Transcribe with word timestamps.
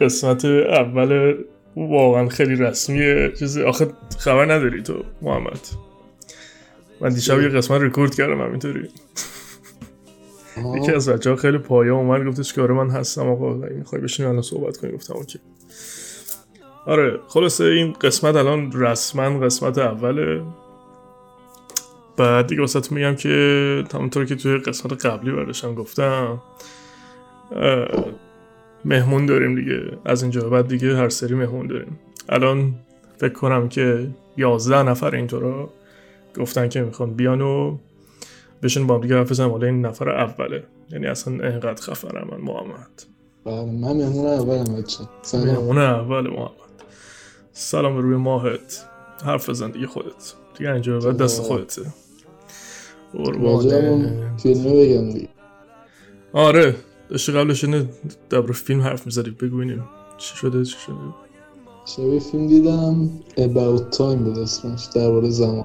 قسمت 0.00 0.44
اول 0.44 1.34
واقعا 1.76 2.28
خیلی 2.28 2.54
رسمیه 2.54 3.32
چیزی. 3.38 3.62
آخه 3.62 3.88
خبر 4.18 4.44
نداری 4.44 4.82
تو 4.82 5.04
محمد. 5.22 5.60
من 7.00 7.08
دیشب 7.08 7.40
یه 7.40 7.48
قسمت 7.48 7.80
رکورد 7.80 8.14
کردم 8.14 8.40
همینطوری. 8.40 8.88
یکی 10.76 10.92
از 10.92 11.08
بچه 11.08 11.30
ها 11.30 11.36
خیلی 11.36 11.58
پایا 11.58 11.96
اومد 11.96 12.26
گفتش 12.26 12.52
که 12.52 12.62
آره 12.62 12.74
من 12.74 12.90
هستم 12.90 13.28
آقا 13.28 13.52
می‌خوای 13.54 14.02
بشین 14.02 14.26
الان 14.26 14.42
صحبت 14.42 14.76
کنیم. 14.76 14.94
گفتم 14.94 15.14
اوکی. 15.14 15.38
آره 16.86 17.20
خلاصه 17.28 17.64
این 17.64 17.92
قسمت 17.92 18.36
الان 18.36 18.72
رسما 18.74 19.38
قسمت 19.38 19.78
اوله 19.78 20.42
بعد 22.16 22.46
دیگه 22.46 22.60
واسه 22.60 22.80
میگم 22.90 23.14
که 23.14 23.84
همونطور 23.94 24.24
که 24.24 24.34
توی 24.34 24.58
قسمت 24.58 25.06
قبلی 25.06 25.32
برداشتم 25.32 25.74
گفتم 25.74 26.42
مهمون 28.84 29.26
داریم 29.26 29.54
دیگه. 29.54 29.80
از 30.04 30.22
اینجا 30.22 30.48
بعد 30.48 30.68
دیگه 30.68 30.96
هر 30.96 31.08
سری 31.08 31.34
مهمون 31.34 31.66
داریم. 31.66 31.98
الان 32.28 32.74
فکر 33.16 33.32
کنم 33.32 33.68
که 33.68 34.08
یازده 34.36 34.82
نفر 34.82 35.14
اینطورا 35.14 35.70
گفتن 36.36 36.68
که 36.68 36.80
می‌خوان 36.80 37.14
بیان 37.14 37.40
و 37.40 37.78
بشین 38.62 38.86
با 38.86 38.94
هم 38.94 39.00
دیگه 39.00 39.16
حرف 39.16 39.40
حالا 39.40 39.66
این 39.66 39.86
نفر 39.86 40.08
اوله. 40.08 40.64
یعنی 40.90 41.06
اصلا 41.06 41.48
اینقدر 41.48 41.82
خفنم 41.82 42.28
من 42.30 42.38
محمد. 42.40 43.02
بله 43.44 43.64
من 43.64 43.96
مهمون 43.96 44.26
اولم 44.26 44.64
بچه 44.64 44.98
مهمون 45.34 45.78
اول 45.78 46.30
محمد. 46.30 46.50
سلام 47.52 47.98
روی 47.98 48.16
ماهت. 48.16 48.86
حرف 49.24 49.50
بزن 49.50 49.70
دیگه 49.70 49.86
خودت. 49.86 50.34
دیگه 50.58 50.72
اینجا 50.72 50.98
بعد 50.98 51.16
دست 51.16 51.42
خودته. 51.42 51.82
فیلم 54.42 54.64
بگم 54.64 55.12
دیگه. 55.12 55.28
آره. 56.32 56.74
داشتی 57.10 57.32
قبلش 57.32 57.64
اینه 57.64 57.86
دبر 58.30 58.52
فیلم 58.52 58.80
حرف 58.80 59.06
می‌زدی 59.06 59.30
بگوینیم 59.30 59.84
چی 60.18 60.36
شده 60.36 60.64
چی 60.64 60.76
شده 60.78 60.94
شبیه 61.84 62.20
فیلم 62.20 62.46
دیدم 62.46 63.10
About 63.36 63.96
Time 63.96 64.16
بود 64.24 64.38
اسمش 64.38 64.88
درباره 64.94 65.30
زمان 65.30 65.64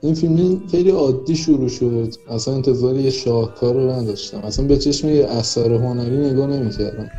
این 0.00 0.14
فیلم 0.14 0.62
خیلی 0.70 0.90
عادی 0.90 1.36
شروع 1.36 1.68
شد 1.68 2.14
اصلا 2.28 2.54
انتظار 2.54 2.96
یه 2.96 3.10
شاهکار 3.10 3.74
رو 3.74 3.90
نداشتم 3.90 4.38
اصلا 4.38 4.66
به 4.66 4.78
چشم 4.78 5.08
یه 5.08 5.26
اثر 5.26 5.74
هنری 5.74 6.16
نگاه 6.16 6.46
نمی‌کردم 6.46 7.10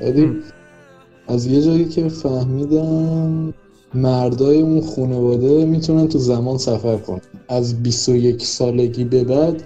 ولی 0.00 0.36
از 1.28 1.46
یه 1.46 1.62
جایی 1.62 1.84
که 1.84 2.08
فهمیدم 2.08 3.54
مردای 3.94 4.60
اون 4.60 4.80
خانواده 4.80 5.64
می‌تونن 5.64 6.08
تو 6.08 6.18
زمان 6.18 6.58
سفر 6.58 6.96
کنن 6.96 7.20
از 7.48 7.82
21 7.82 8.46
سالگی 8.46 9.04
به 9.04 9.24
بعد 9.24 9.64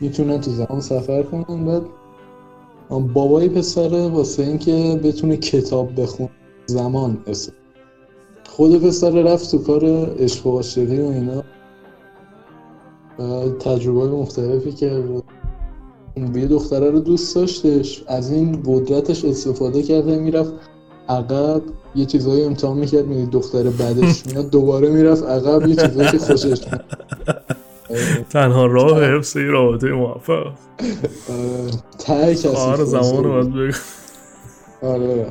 می‌تونن 0.00 0.40
تو 0.40 0.50
زمان 0.50 0.80
سفر 0.80 1.22
کنن 1.22 1.64
بعد 1.64 1.82
بابای 3.00 3.48
پسره 3.48 4.08
واسه 4.08 4.42
اینکه 4.42 5.00
بتونه 5.04 5.36
کتاب 5.36 6.00
بخون 6.00 6.28
زمان 6.66 7.18
است 7.26 7.52
خود 8.48 8.82
پسر 8.82 9.10
رفت 9.10 9.50
تو 9.50 9.58
کار 9.58 9.84
عشق 10.18 10.46
و 10.46 10.50
عاشقی 10.50 11.00
و 11.00 11.06
اینا. 11.06 11.42
تجربه 13.60 14.08
مختلفی 14.08 14.72
کرد. 14.72 15.22
یه 16.34 16.46
دختره 16.46 16.90
رو 16.90 17.00
دوست 17.00 17.36
داشتش. 17.36 18.04
از 18.06 18.32
این 18.32 18.62
قدرتش 18.66 19.24
استفاده 19.24 19.82
کرده 19.82 20.18
می‌رفت 20.18 20.52
عقب. 21.08 21.62
یه 21.94 22.04
چیزایی 22.04 22.44
امتحان 22.44 22.78
می‌کرد 22.78 23.06
می‌دید 23.06 23.30
دختر 23.30 23.62
بعدش 23.62 24.26
میاد 24.26 24.50
دوباره 24.50 24.90
می‌رفت 24.90 25.24
عقب 25.24 25.68
یه 25.68 25.76
چیزایی 25.76 26.10
که 26.10 26.18
خوشش 26.18 26.60
تنها 28.30 28.66
راه 28.66 29.04
حفظ 29.04 29.36
این 29.36 29.48
رابطه 29.48 29.92
موفق 29.92 30.52
ته 31.98 32.34
کسی 32.34 32.48
آره 32.48 32.84
زمان 32.84 33.24
رو 33.24 33.30
باید 33.32 33.52
بگم 33.52 33.78
آره 34.82 35.26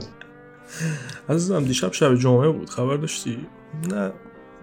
عزیزم 1.29 1.63
دیشب 1.63 1.91
شب 1.93 2.15
جمعه 2.15 2.49
بود 2.49 2.69
خبر 2.69 2.95
داشتی؟ 2.95 3.37
نه 3.89 4.11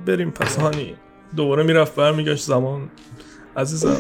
بریم 0.07 0.31
پس. 0.31 0.57
هانی 0.57 0.95
دوباره 1.37 1.63
می‌رفت 1.63 1.95
برمیگشت 1.95 2.45
زمان. 2.45 2.89
عزیزم. 3.57 3.97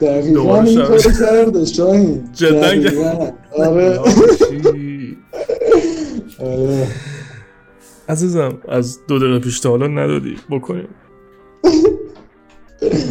دقیقا 0.00 0.62
این 0.62 0.82
کار 0.84 0.98
کرده 0.98 1.64
شاهین. 1.64 2.32
جدا 2.32 2.66
آره. 6.40 6.86
عزیزم 8.08 8.58
از 8.68 8.98
دو 9.06 9.18
دقیقه 9.18 9.38
پیش 9.38 9.60
تا 9.60 9.70
حالا 9.70 9.86
ندادی. 9.86 10.36
بکنیم. 10.50 10.88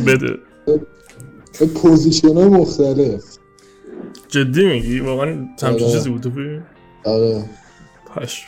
بده. 0.08 0.38
پوزیشن 1.76 2.34
های 2.34 2.48
مختلف. 2.50 3.24
جدی 4.28 4.66
میگی؟ 4.66 5.00
واقعا 5.00 5.48
همچین 5.64 5.88
چیزی 5.88 6.10
بود 6.10 6.22
تو 6.22 6.32
آره. 7.06 7.46
پش 8.16 8.46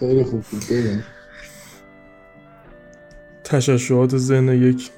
خیلی 0.00 0.24
خوب 0.24 0.42
بود 0.50 0.62
تششعات 3.44 4.16
ذهن 4.16 4.48
یک 4.48 4.90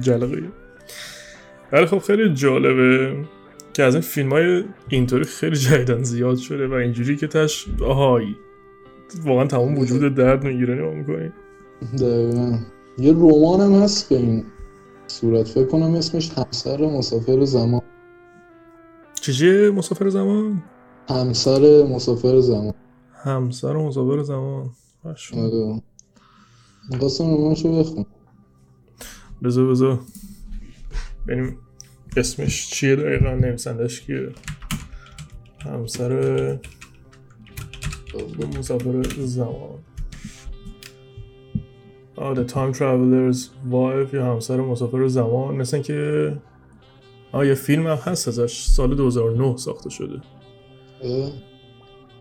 جلقه. 0.00 0.42
ولی 1.72 1.86
خب 1.86 1.98
خیلی 1.98 2.34
جالبه 2.34 3.16
که 3.72 3.82
از 3.82 3.94
این 3.94 4.02
فیلم 4.02 4.30
های 4.30 4.64
اینطوری 4.88 5.24
خیلی 5.24 5.56
جدیدن 5.56 6.02
زیاد 6.02 6.36
شده 6.36 6.66
و 6.66 6.72
اینجوری 6.72 7.16
که 7.16 7.26
تش 7.26 7.66
آهایی 7.84 8.36
واقعا 9.24 9.46
تمام 9.46 9.78
وجود 9.78 10.14
درد 10.14 10.44
می‌گیره 10.44 10.74
نما 10.74 10.90
می‌کنی؟ 10.90 11.32
دقیقا. 12.00 12.58
یه 13.00 13.12
رومان 13.12 13.60
هم 13.60 13.82
هست 13.82 14.08
به 14.08 14.16
این 14.16 14.44
صورت. 15.06 15.48
فکر 15.48 15.66
کنم 15.66 15.94
اسمش 15.94 16.30
همسر 16.30 16.86
مسافر 16.86 17.44
زمان. 17.44 17.82
چیزی 19.20 19.70
مسافر 19.70 20.08
زمان؟ 20.08 20.62
همسر 21.08 21.82
مسافر 21.82 22.40
زمان. 22.40 22.74
همسر 23.12 23.72
مسافر 23.72 24.22
زمان. 24.22 24.70
آره. 25.04 25.82
می‌خواستم 26.90 27.24
رومانشو 27.24 27.78
بخون 27.78 28.06
بذار 29.44 29.70
بذار. 29.70 30.00
ببینیم 31.28 31.58
اسمش 32.16 32.70
چیه 32.70 32.96
دقیقا 32.96 33.34
نویسندش 33.34 34.00
کیه. 34.00 34.28
همسر 35.64 36.58
مسافر 38.58 39.02
زمان. 39.18 39.79
The 42.20 42.52
Time 42.52 42.72
Traveler's 42.78 43.38
Wife 43.72 44.14
یا 44.14 44.24
همسر 44.34 44.56
مسافر 44.60 45.06
زمان. 45.06 45.56
مثل 45.56 45.78
که 45.82 46.32
آه 47.32 47.46
یه 47.46 47.54
فیلم 47.54 47.86
هم 47.86 47.96
هست 47.96 48.28
ازش 48.28 48.62
سال 48.66 48.94
2009 48.96 49.56
ساخته 49.56 49.90
شده. 49.90 50.20
اه؟ 51.02 51.30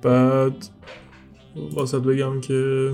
بعد 0.01 0.65
واسه 1.73 1.99
بگم 1.99 2.41
که 2.41 2.91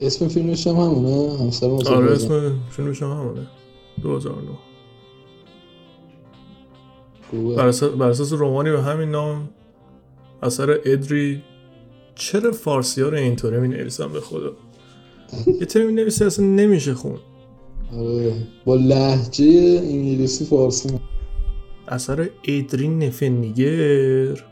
اسم 0.00 0.28
فیلمش 0.28 0.66
هم 0.66 0.74
همونه؟ 0.76 1.38
همسر 1.38 1.68
مسافر 1.70 1.94
آره 1.94 2.12
اسم 2.12 2.58
فیلمش 2.70 3.02
هم 3.02 3.10
همونه. 3.10 3.46
2009 4.02 4.48
خوبه. 7.30 7.56
بر 7.96 8.08
اساس- 8.08 8.32
رومانی 8.32 8.70
به 8.70 8.82
همین 8.82 9.10
نام 9.10 9.50
اثر 10.42 10.78
ادری 10.84 11.42
چرا 12.14 12.52
فارسی 12.52 13.02
ها 13.02 13.08
رو 13.08 13.16
اینطوره 13.16 13.60
می 13.60 13.68
نویسن 13.68 14.12
به 14.12 14.20
خدا؟ 14.20 14.52
یه 15.60 15.66
طوری 15.66 15.86
می 15.86 15.92
نویسه 15.92 16.26
اصلا 16.26 16.46
نمیشه 16.46 16.94
خون. 16.94 17.18
آره 17.96 18.34
با 18.64 18.74
لحجه 18.74 19.80
انگلیسی 19.84 20.44
فارسی. 20.44 20.88
اثر 21.88 22.28
ادری 22.48 22.88
نفنیگر. 22.88 24.44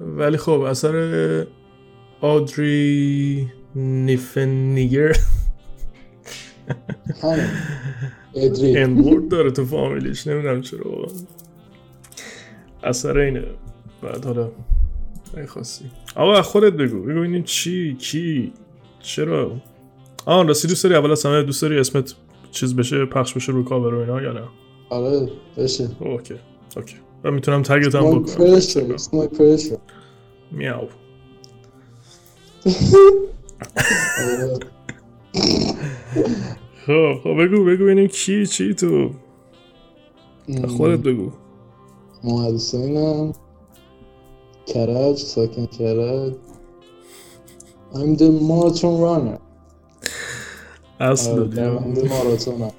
ولی 0.00 0.36
خب 0.36 0.60
اثر 0.60 1.46
آدری 2.20 3.48
ادری 8.34 8.78
انورد 8.78 9.28
داره 9.28 9.50
تو 9.50 9.64
فامیلیش 9.64 10.26
نمی‌دونم 10.26 10.60
چرا. 10.60 11.08
اثر 12.82 13.18
اینه. 13.18 13.44
بعد 14.02 14.24
حالا 14.24 14.50
ای 15.36 15.46
خواستی. 15.46 15.84
آقا 16.14 16.42
خودت 16.42 16.72
بگو. 16.72 17.02
بگو 17.02 17.20
ببینیم 17.20 17.42
چی 17.42 17.94
کی. 17.94 18.52
چرا؟ 19.02 19.52
آن 20.26 20.48
راستی 20.48 20.68
دوست 20.68 20.84
داری 20.84 20.96
اول 20.96 21.10
از 21.10 21.26
همه 21.26 21.42
دوست 21.42 21.62
داری 21.62 21.78
اسمت 21.78 22.14
چیز 22.50 22.76
بشه 22.76 23.04
پخش 23.06 23.34
بشه 23.34 23.52
رو 23.52 23.64
کاور 23.64 23.94
و 23.94 23.98
اینا 23.98 24.22
یا 24.22 24.32
نه؟ 24.32 24.42
آره 24.90 25.28
بشه. 25.56 25.88
اوکی 26.00 26.34
اوکی. 26.76 26.96
و 27.24 27.30
می‌تونم 27.30 27.62
تگت 27.62 27.94
هم 27.94 28.20
بکنم. 28.20 28.58
میاو. 30.52 30.88
خب 36.86 37.20
خب 37.22 37.42
بگو 37.42 37.64
بگو 37.64 37.84
ببینیم 37.84 38.06
کی 38.06 38.46
چی 38.46 38.74
تو؟ 38.74 39.10
خودت 40.68 40.98
بگو. 40.98 41.32
محمد 42.24 42.54
حسینم 42.54 43.32
کرج 44.66 45.16
ساکن 45.16 45.66
کرج. 45.66 46.32
I'm 47.92 48.16
the 48.16 48.30
marathon 48.50 49.00
runner. 49.04 49.38
اصل 51.00 51.30
آره،. 51.30 51.44
دونده 51.44 52.08
ماراتونم. 52.08 52.72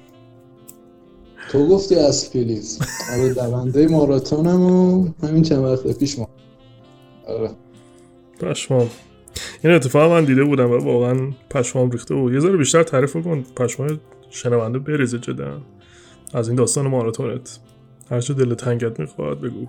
تو 1.50 1.68
گفتی 1.68 1.94
اسپلیس 1.94 2.78
آره 3.12 3.34
دونده 3.34 3.88
ماراتونم 3.88 4.62
و 4.62 5.08
همین 5.22 5.42
چند 5.42 5.64
وقت 5.64 5.98
پیش 5.98 6.18
ما. 6.18 6.28
آره. 7.28 7.50
پشمام. 8.40 8.88
این 9.64 9.72
اتفاق 9.72 10.12
من 10.12 10.24
دیده 10.24 10.44
بودم 10.44 10.70
و 10.70 10.78
واقعا 10.78 11.32
پشمام 11.50 11.90
ریخته 11.90 12.14
بود. 12.14 12.32
یه 12.32 12.40
ذره 12.40 12.56
بیشتر 12.56 12.82
تعریف 12.82 13.16
کن 13.16 13.44
پشمام 13.56 14.00
شنونده 14.30 14.78
بریزه 14.78 15.18
جدا. 15.18 15.60
از 16.34 16.48
این 16.48 16.56
داستان 16.56 16.86
ماراتونت. 16.86 17.58
هرچه 18.10 18.34
دل 18.34 18.54
تنگت 18.54 19.00
می‌خواد 19.00 19.40
بگو. 19.40 19.66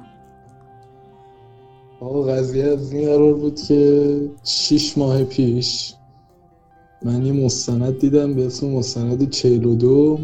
آقا 2.03 2.21
قضیه 2.21 2.63
از 2.63 2.93
این 2.93 3.05
قرار 3.05 3.33
بود 3.33 3.61
که 3.61 4.21
شیش 4.43 4.97
ماه 4.97 5.23
پیش 5.23 5.93
من 7.05 7.25
یه 7.25 7.31
مستند 7.31 7.99
دیدم 7.99 8.33
به 8.33 8.45
اسم 8.45 8.67
مستند 8.67 9.29
42 9.29 10.19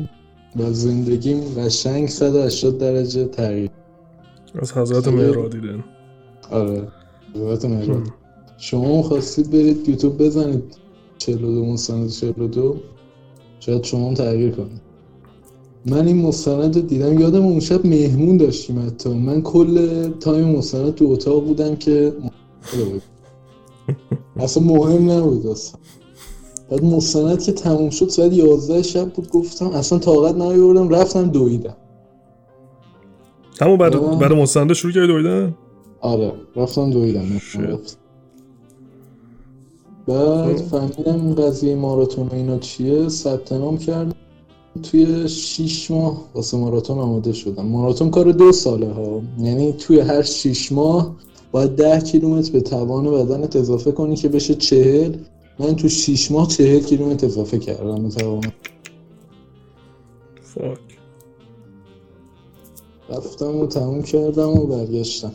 و 0.55 0.71
زندگیم 0.73 1.41
قشنگ 1.57 2.09
180 2.09 2.77
درجه 2.77 3.25
تغییر. 3.25 3.69
از 4.55 4.77
حضرت 4.77 5.07
مهرا 5.07 5.47
دیدن. 5.47 5.83
آره 6.51 6.87
حضرت 7.35 7.65
مهراد. 7.65 8.03
شما 8.57 9.01
خواستید 9.01 9.51
برید 9.51 9.89
یوتیوب 9.89 10.17
بزنید 10.17 10.63
42 11.17 11.65
مستند 11.65 12.09
42 12.09 12.75
شاید 13.59 13.83
شما 13.83 14.07
هم 14.07 14.13
تغییر 14.13 14.51
کنید. 14.51 14.88
من 15.85 16.07
این 16.07 16.21
مستند 16.21 16.75
رو 16.75 16.81
دیدم. 16.81 17.19
یادم 17.19 17.45
اون 17.45 17.59
شب 17.59 17.85
مهمون 17.85 18.37
داشتیم 18.37 18.87
حتی. 18.87 19.09
من 19.09 19.41
کل 19.41 20.07
تایم 20.09 20.49
مستند 20.49 20.95
تو 20.95 21.05
اتاق 21.05 21.43
بودم 21.45 21.75
که 21.75 22.13
اصلا 24.35 24.63
مهم 24.63 25.11
نبود 25.11 25.47
اصلا. 25.47 25.79
بعد 26.69 26.83
مستند 26.83 27.43
که 27.43 27.51
تموم 27.51 27.89
شد 27.89 28.09
ساعت 28.09 28.33
11 28.33 28.81
شب 28.81 29.09
بود 29.09 29.29
گفتم 29.29 29.67
اصلا 29.67 29.99
طاقت 29.99 30.35
نیاوردم 30.35 30.89
رفتم 30.89 31.27
دویدم. 31.29 31.75
همون 33.61 33.77
بعد. 33.77 34.19
بعد 34.19 34.33
مستنده 34.33 34.73
شروع 34.73 34.93
کردی 34.93 35.07
دویدن؟ 35.07 35.55
آره 36.01 36.33
رفتم 36.55 36.89
دویدم. 36.89 37.25
بعد 40.07 40.57
خب. 40.57 40.63
فهمیدم 40.63 41.33
قضیه 41.33 41.75
ماراتون 41.75 42.29
اینا 42.31 42.57
چیه؟ 42.57 43.09
ثبت 43.09 43.53
نام 43.53 43.77
کردم. 43.77 44.15
توی 44.83 45.29
6 45.29 45.91
ماه 45.91 46.21
واسه 46.33 46.57
ماراتون 46.57 46.99
آماده 46.99 47.33
شدم. 47.33 47.65
ماراتون 47.65 48.09
کار 48.11 48.31
دو 48.31 48.51
ساله 48.51 48.93
ها. 48.93 49.21
یعنی 49.39 49.73
توی 49.73 49.99
هر 49.99 50.21
6 50.21 50.71
ماه 50.71 51.15
باید 51.51 51.75
10 51.75 52.01
کیلومتر 52.01 52.51
به 52.51 52.61
توان 52.61 53.11
بدنت 53.11 53.55
اضافه 53.55 53.91
کنی 53.91 54.15
که 54.15 54.29
بشه 54.29 54.55
40 54.55 55.15
من 55.59 55.75
تو 55.75 55.89
6 55.89 56.31
ماه 56.31 56.47
40 56.47 56.79
کیلومتر 56.79 57.27
اضافه 57.27 57.59
کردم 57.59 58.03
به 58.03 58.09
توان. 58.09 58.51
فاک. 60.41 60.79
رفتم 63.09 63.55
و 63.55 63.67
تموم 63.67 64.01
کردم 64.01 64.49
و 64.49 64.67
برگشتم. 64.67 65.31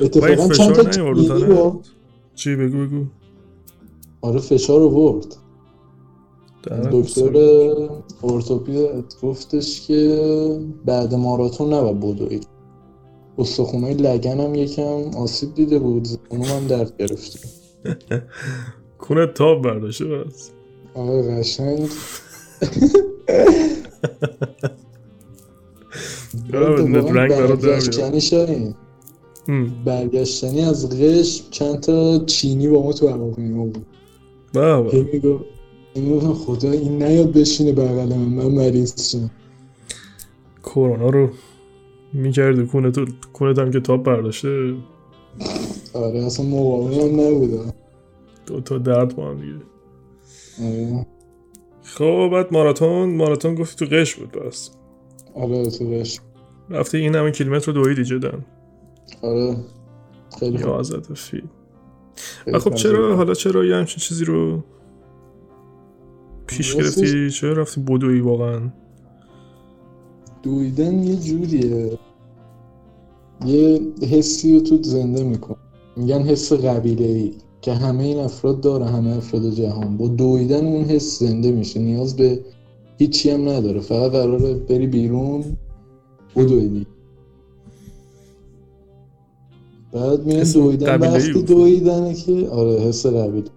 اتفاقا 0.00 0.48
چند 0.48 0.74
تا 0.74 0.82
با 1.04 1.80
چی؟ 2.34 2.56
بگو 2.56 2.86
بگو. 2.86 3.04
آره 4.20 4.40
فشار 4.40 4.82
آورد 4.82 5.26
دهنت 5.26 5.41
دکتر. 6.92 7.36
ارتوپید 8.22 9.14
گفتش 9.22 9.86
که 9.86 10.60
بعد 10.84 11.14
ماراتون 11.14 11.72
نباید 11.72 12.00
بدوی 12.00 12.40
استخونای 13.38 13.94
لگنم 13.94 14.54
یکم 14.54 15.10
آسیب 15.16 15.54
دیده 15.54 15.78
بود. 15.78 16.04
زانوم 16.04 16.44
هم 16.44 16.66
درد 16.66 16.96
گرفته. 16.98 17.38
کونه 18.98 19.26
تاب 19.26 19.62
برداشته 19.62 20.04
بس. 20.04 20.50
آره 20.94 21.38
قشنگ. 21.38 21.88
آره، 26.54 27.02
برگشتنی 27.02 28.74
هم. 29.48 29.84
برگشتنی 29.84 30.60
از 30.60 31.00
قشم 31.00 31.44
چند 31.50 31.80
تا 31.80 32.24
چینی 32.24 32.68
با 32.68 32.82
ما 32.82 32.92
تو 32.92 33.08
هواپیما 33.08 33.64
بود 33.64 33.86
می‌گفتم 35.94 36.32
خدا 36.32 36.70
این 36.70 37.02
نیاد 37.02 37.32
بشینه 37.32 37.72
بغل 37.72 38.14
من. 38.14 38.16
من 38.16 38.46
مریض 38.46 39.10
شم. 39.10 39.30
کرونا 40.62 41.08
رو 41.10 41.30
می‌کردی 42.12 42.66
کونه 42.66 42.90
تو 42.90 43.06
کونت 43.32 43.58
هم 43.58 43.70
که 43.70 43.80
تاب 43.80 44.02
برداشته. 44.02 44.74
آره 45.94 46.24
اصلا 46.24 46.46
مقاوم 46.46 46.92
هم 46.92 47.20
نبودم 47.20 47.72
دو 48.46 48.60
تا 48.60 48.78
درد 48.78 49.16
با 49.16 49.30
هم 49.30 49.40
دیگه. 49.40 49.54
آره. 50.62 51.06
خب 51.82 52.28
بعد 52.32 52.52
ماراتون 52.52 53.14
ماراتون 53.14 53.54
گفتی 53.54 53.86
تو 53.86 53.96
قش 53.96 54.14
بود 54.14 54.30
بس 54.32 54.70
آره 55.34 55.70
تو 55.70 55.90
قشم 55.90 56.22
رفتی 56.70 56.98
این 56.98 57.14
همه 57.14 57.30
کیلومتر 57.30 57.72
رو 57.72 57.82
دویدی 57.82 58.04
جدا. 58.04 58.32
آره. 59.22 59.56
خیلی 60.40 60.58
خوب. 60.58 60.72
ازت 60.72 61.14
فی 61.14 61.42
و 62.46 62.58
خب. 62.58 62.74
چرا 62.74 63.16
حالا 63.16 63.34
چرا 63.34 63.64
یه 63.64 63.76
همچین 63.76 63.98
چیزی 63.98 64.24
رو 64.24 64.64
پیش 66.46 66.76
گرفتی؟ 66.76 67.30
چرا 67.30 67.52
رفتی 67.52 67.80
بدوی 67.80 68.20
واقعا؟ 68.20 68.60
دویدن 70.42 71.02
یه 71.02 71.16
جوریه. 71.16 71.98
یه 73.46 73.80
حسی 74.10 74.54
رو 74.54 74.60
تو 74.60 74.82
زنده 74.82 75.24
میکن 75.24 75.56
میگن 75.96 76.22
حس 76.22 76.52
قبیله 76.52 77.06
ای 77.06 77.32
که 77.60 77.72
همه 77.72 78.04
این 78.04 78.18
افراد 78.18 78.60
داره 78.60 78.86
همه 78.86 79.16
افراد 79.16 79.50
جهان. 79.50 79.96
با 79.96 80.08
دویدن 80.08 80.66
اون 80.66 80.84
حس 80.84 81.18
زنده 81.18 81.52
میشه. 81.52 81.80
نیاز 81.80 82.16
به 82.16 82.40
هیچی 82.98 83.30
هم 83.30 83.48
نداره. 83.48 83.80
فقط 83.80 84.10
قراره 84.10 84.54
بری 84.54 84.86
بیرون 84.86 85.44
بدویدی 86.36 86.86
بعد 89.92 90.28
حس 90.28 90.54
دویدن 90.54 91.00
وقتی. 91.00 91.42
دویدنه 91.42 92.14
که 92.14 92.48
آره 92.48 92.80
حس 92.80 93.06
قبیله. 93.06 93.50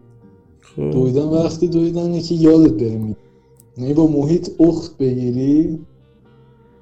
دویدن 0.78 1.26
وقتی 1.26 1.68
دویدنه 1.68 2.22
که 2.22 2.36
یادت 2.36 2.74
بره 2.74 2.98
می 2.98 3.16
یعنی 3.78 3.94
با 3.94 4.08
محیط 4.08 4.62
اخت 4.62 4.98
بگیری 4.98 5.80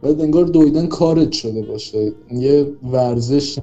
بعد 0.02 0.22
انگار 0.22 0.46
دویدن 0.46 0.88
کارت 0.88 1.32
شده 1.32 1.62
باشه. 1.62 2.14
یه 2.32 2.68
ورزش 2.92 3.60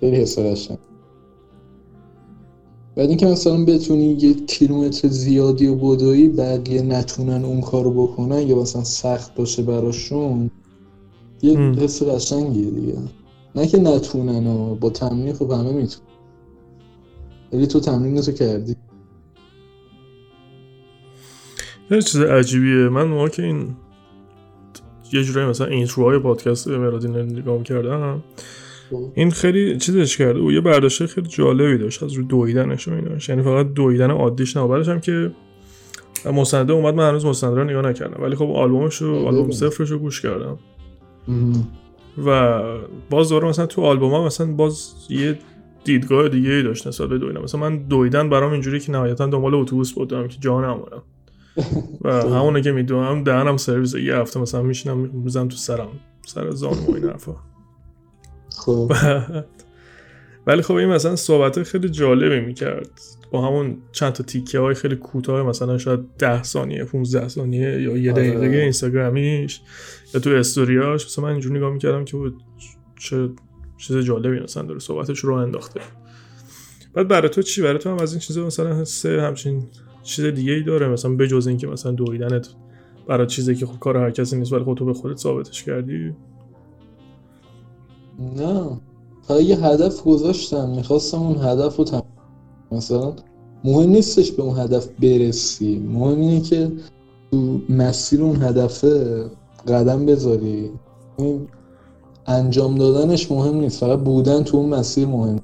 خیلی 0.00 0.16
حس 0.16 0.38
قشنگ. 0.38 0.78
بعد 2.96 3.08
اینکه 3.08 3.26
مثلا 3.26 3.64
بتونی 3.64 4.04
یه 4.04 4.34
کیلومتر 4.34 5.08
زیادی 5.08 5.66
رو 5.66 5.74
بدوی 5.74 6.28
بقیه 6.28 6.82
نتونن 6.82 7.44
اون 7.44 7.60
کارو 7.60 8.06
بکنن 8.06 8.48
یا 8.48 8.60
مثلا 8.60 8.84
سخت 8.84 9.34
باشه 9.34 9.62
براشون 9.62 10.50
یه 11.42 11.58
هم. 11.58 11.74
حس 11.78 12.02
قشنگیه 12.02 12.70
دیگه. 12.70 12.98
نه 13.54 13.66
که 13.66 13.78
نتونن 13.78 14.46
و 14.46 14.74
با 14.74 14.90
تمرین 14.90 15.32
خب 15.32 15.50
همه 15.50 15.72
می‌تونن. 15.72 16.06
ولی 17.52 17.66
تو 17.66 17.80
تمرین 17.80 18.20
تو 18.20 18.32
کردی. 18.32 18.76
یه 21.96 22.02
چیز 22.02 22.20
عجیبیه. 22.20 22.88
من 22.88 23.04
موقع 23.04 23.28
که 23.28 23.42
این 23.42 23.76
یه 25.12 25.22
جورایی 25.22 25.48
مثلا 25.48 25.66
اینتروهای 25.66 26.18
پادکست 26.18 26.68
مرادین 26.68 27.16
نگاه 27.16 27.62
کردم. 27.62 28.22
این 29.14 29.30
خیلی 29.30 29.76
چیزش 29.76 30.16
کرده 30.16 30.40
و 30.40 30.52
یه 30.52 30.60
برداشت 30.60 31.06
خیلی 31.06 31.28
جالبی 31.28 31.78
داشت. 31.78 32.02
از 32.02 32.12
رو 32.12 32.22
دویدنش 32.22 32.88
و 32.88 32.92
ایناش. 32.94 33.28
یعنی 33.28 33.42
فقط 33.42 33.72
دویدن 33.72 34.10
عادیش 34.10 34.56
نه. 34.56 34.68
بعدش 34.68 34.88
هم 34.88 35.00
که 35.00 35.30
مستنده 36.32 36.72
اومد. 36.72 36.94
من 36.94 37.08
هنوز 37.08 37.26
مستنده 37.26 37.56
رو 37.56 37.64
نگاه 37.64 37.82
نکردم. 37.82 38.22
ولی 38.22 38.34
خب 38.36 38.50
آلبومش 38.50 38.96
رو. 38.96 39.26
آلبوم 39.26 39.50
صفرش 39.50 39.90
رو 39.90 39.98
گوش 39.98 40.20
کردم. 40.20 40.58
و 42.26 42.60
باز 43.10 43.28
دوباره 43.28 43.48
مثلا 43.48 43.66
تو 43.66 43.82
آلبوم 43.82 44.10
ها 44.10 44.26
مثلا 44.26 44.46
باز 44.46 44.94
یه 45.10 45.38
دیدگاه 45.84 46.28
دیگه 46.28 46.50
ای 46.50 46.62
داشت 46.62 46.86
نسبت 46.86 47.08
به 47.08 47.18
دویدن. 47.18 47.40
مثلا 47.40 47.60
من 47.60 47.76
دویدن 47.76 48.28
برام 48.28 48.52
اینجوری 48.52 48.80
که 48.80 48.92
نهایتا 48.92 49.26
دنبال 49.26 49.54
اتوبوس 49.54 49.92
بودم 49.92 50.28
که 50.28 50.36
جا 50.40 50.60
نمونم. 50.60 51.02
و 52.00 52.12
همونه 52.38 52.62
که 52.62 52.72
می‌دونم 52.72 53.24
دهنم 53.24 53.56
سرویس 53.56 53.94
یه 53.94 54.16
هفته 54.16 54.40
مثلا 54.40 54.62
میشینم 54.62 54.98
می‌زنم 54.98 55.48
تو 55.48 55.56
سرم 55.56 55.88
سر 56.26 56.50
زانو 56.50 56.86
و 56.86 56.94
این 56.94 57.04
حرفا. 57.04 57.36
خب. 58.56 58.92
ولی 60.46 60.62
خب 60.62 60.74
این 60.74 60.88
مثلا 60.88 61.16
صحبت 61.16 61.62
خیلی 61.62 61.88
جالبی 61.88 62.40
می‌کرد. 62.40 62.90
با 63.30 63.46
همون 63.46 63.76
چند 63.92 64.12
تا 64.12 64.24
تیکه 64.24 64.58
های 64.58 64.74
خیلی 64.74 64.96
کوتاه 64.96 65.42
مثلا 65.42 65.78
شاید 65.78 66.00
10 66.18 66.42
ثانیه 66.42 66.84
15 66.84 67.28
ثانیه 67.28 67.82
یا 67.82 67.96
یه 67.96 68.12
آره. 68.12 68.30
دقیقه 68.30 68.56
اینستاگرامیش 68.56 69.60
یا 70.14 70.20
تو 70.20 70.30
استوریاش. 70.30 71.06
مثلا 71.06 71.24
من 71.24 71.30
اینجوری 71.30 71.56
نگاه 71.56 71.72
می‌کردم 71.72 72.04
که 72.04 72.16
بود 72.16 72.42
چه 72.98 73.28
چیز 73.78 73.96
جالبی 73.96 74.40
مثلا 74.40 74.62
داره 74.62 74.78
صحبتش 74.78 75.18
رو 75.18 75.34
انداخته. 75.34 75.80
بعد 76.94 77.08
برای 77.08 77.28
تو 77.28 77.42
چی؟ 77.42 77.62
برای 77.62 77.78
تو 77.78 77.90
هم 77.90 77.98
از 77.98 78.12
این 78.12 78.20
چیزا 78.20 78.46
مثلا 78.46 78.84
سه 78.84 79.22
همچین 79.22 79.68
چیز 80.02 80.24
دیگه 80.24 80.52
ای 80.52 80.62
داره. 80.62 80.88
مثلا 80.88 81.16
بجز 81.16 81.46
اینکه 81.46 81.66
مثلا 81.66 81.92
دویدنت 81.92 82.48
برای 83.08 83.26
چیزی 83.26 83.54
که 83.54 83.66
خب 83.66 83.78
کار 83.78 83.96
هر 83.96 84.10
کسی 84.10 84.36
نیست 84.36 84.52
ولی 84.52 84.64
خب 84.64 84.74
تو 84.74 84.84
به 84.84 84.94
خودت 84.94 85.16
ثابتش 85.16 85.64
کردی. 85.64 86.12
نه. 88.36 88.80
یه 89.42 89.66
هدف 89.66 90.02
گذاشتم 90.02 90.68
می‌خواستم 90.68 91.18
اون 91.18 91.36
هدف 91.36 91.76
رو 91.76 91.84
تم... 91.84 92.02
مثلا 92.72 93.12
مهم 93.64 93.90
نیستش 93.90 94.32
به 94.32 94.42
اون 94.42 94.58
هدف 94.58 94.88
برسی. 94.88 95.78
مهم 95.78 96.20
اینه 96.20 96.40
که 96.40 96.72
تو 97.30 97.60
مسیر 97.68 98.22
اون 98.22 98.42
هدفه 98.42 99.24
قدم 99.68 100.06
بذاری. 100.06 100.70
انجام 102.26 102.74
دادنش 102.74 103.32
مهم 103.32 103.54
نیست. 103.54 103.80
فقط 103.80 103.98
بودن 103.98 104.42
تو 104.42 104.56
اون 104.56 104.68
مسیر 104.68 105.06
مهم. 105.06 105.40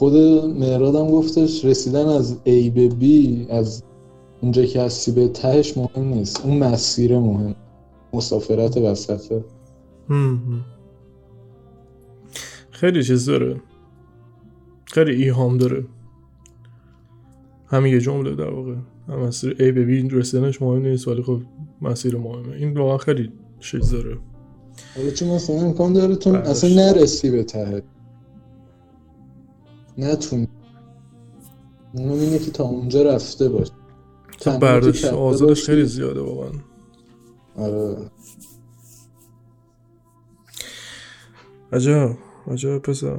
خود 0.00 0.16
مهرادم 0.58 1.10
گفتش 1.10 1.64
رسیدن 1.64 2.08
از 2.08 2.36
A 2.46 2.70
به 2.70 2.88
B 3.00 3.04
از 3.50 3.82
اونجا 4.40 4.64
که 4.64 4.80
هستی 4.80 5.12
به 5.12 5.28
تهش 5.28 5.76
مهم 5.76 6.04
نیست. 6.04 6.40
اون 6.44 6.58
مسیر 6.58 7.18
مهم. 7.18 7.54
مسافرت 8.12 8.76
وسطه. 8.76 9.44
خیلی 12.70 13.04
چیز 13.04 13.26
داره. 13.26 13.60
خیلی 14.84 15.22
ایهام 15.22 15.58
داره. 15.58 15.84
همین 17.66 17.92
یه 17.92 18.00
جمله 18.00 18.34
در 18.34 18.50
واقع. 18.50 18.74
هم 19.08 19.18
مسیر 19.18 19.52
A 19.54 19.74
به 19.74 20.08
B 20.08 20.12
رسیدنش 20.12 20.62
مهم 20.62 20.82
نیست 20.82 21.08
ولی 21.08 21.22
خب 21.22 21.40
مسیر 21.82 22.16
مهمه. 22.16 22.56
این 22.56 22.78
واقعا 22.78 22.98
خیلی 22.98 23.32
چیز 23.58 23.90
داره. 23.90 24.18
حالا 24.96 25.10
چون 25.10 25.28
مثلا 25.28 25.56
امکان 25.56 25.92
داره 25.92 26.16
تو. 26.16 26.34
اصلا 26.34 26.70
نرسی 26.70 27.30
به 27.30 27.44
ته. 27.44 27.82
نتونی. 30.00 30.48
اونم 31.94 32.12
اینه 32.12 32.38
که 32.38 32.50
تا 32.50 32.64
اونجا 32.64 33.02
رفته 33.02 33.48
باش. 33.48 33.68
تنها 34.40 34.56
که 34.58 34.62
برداشت 34.62 35.04
آزادش. 35.04 35.64
خیلی 35.64 35.84
زیاده 35.84 36.20
واقعا. 36.20 36.50
آره. 37.56 37.96
عجب 41.72 42.16
عجب 42.46 42.78
پسر. 42.78 43.16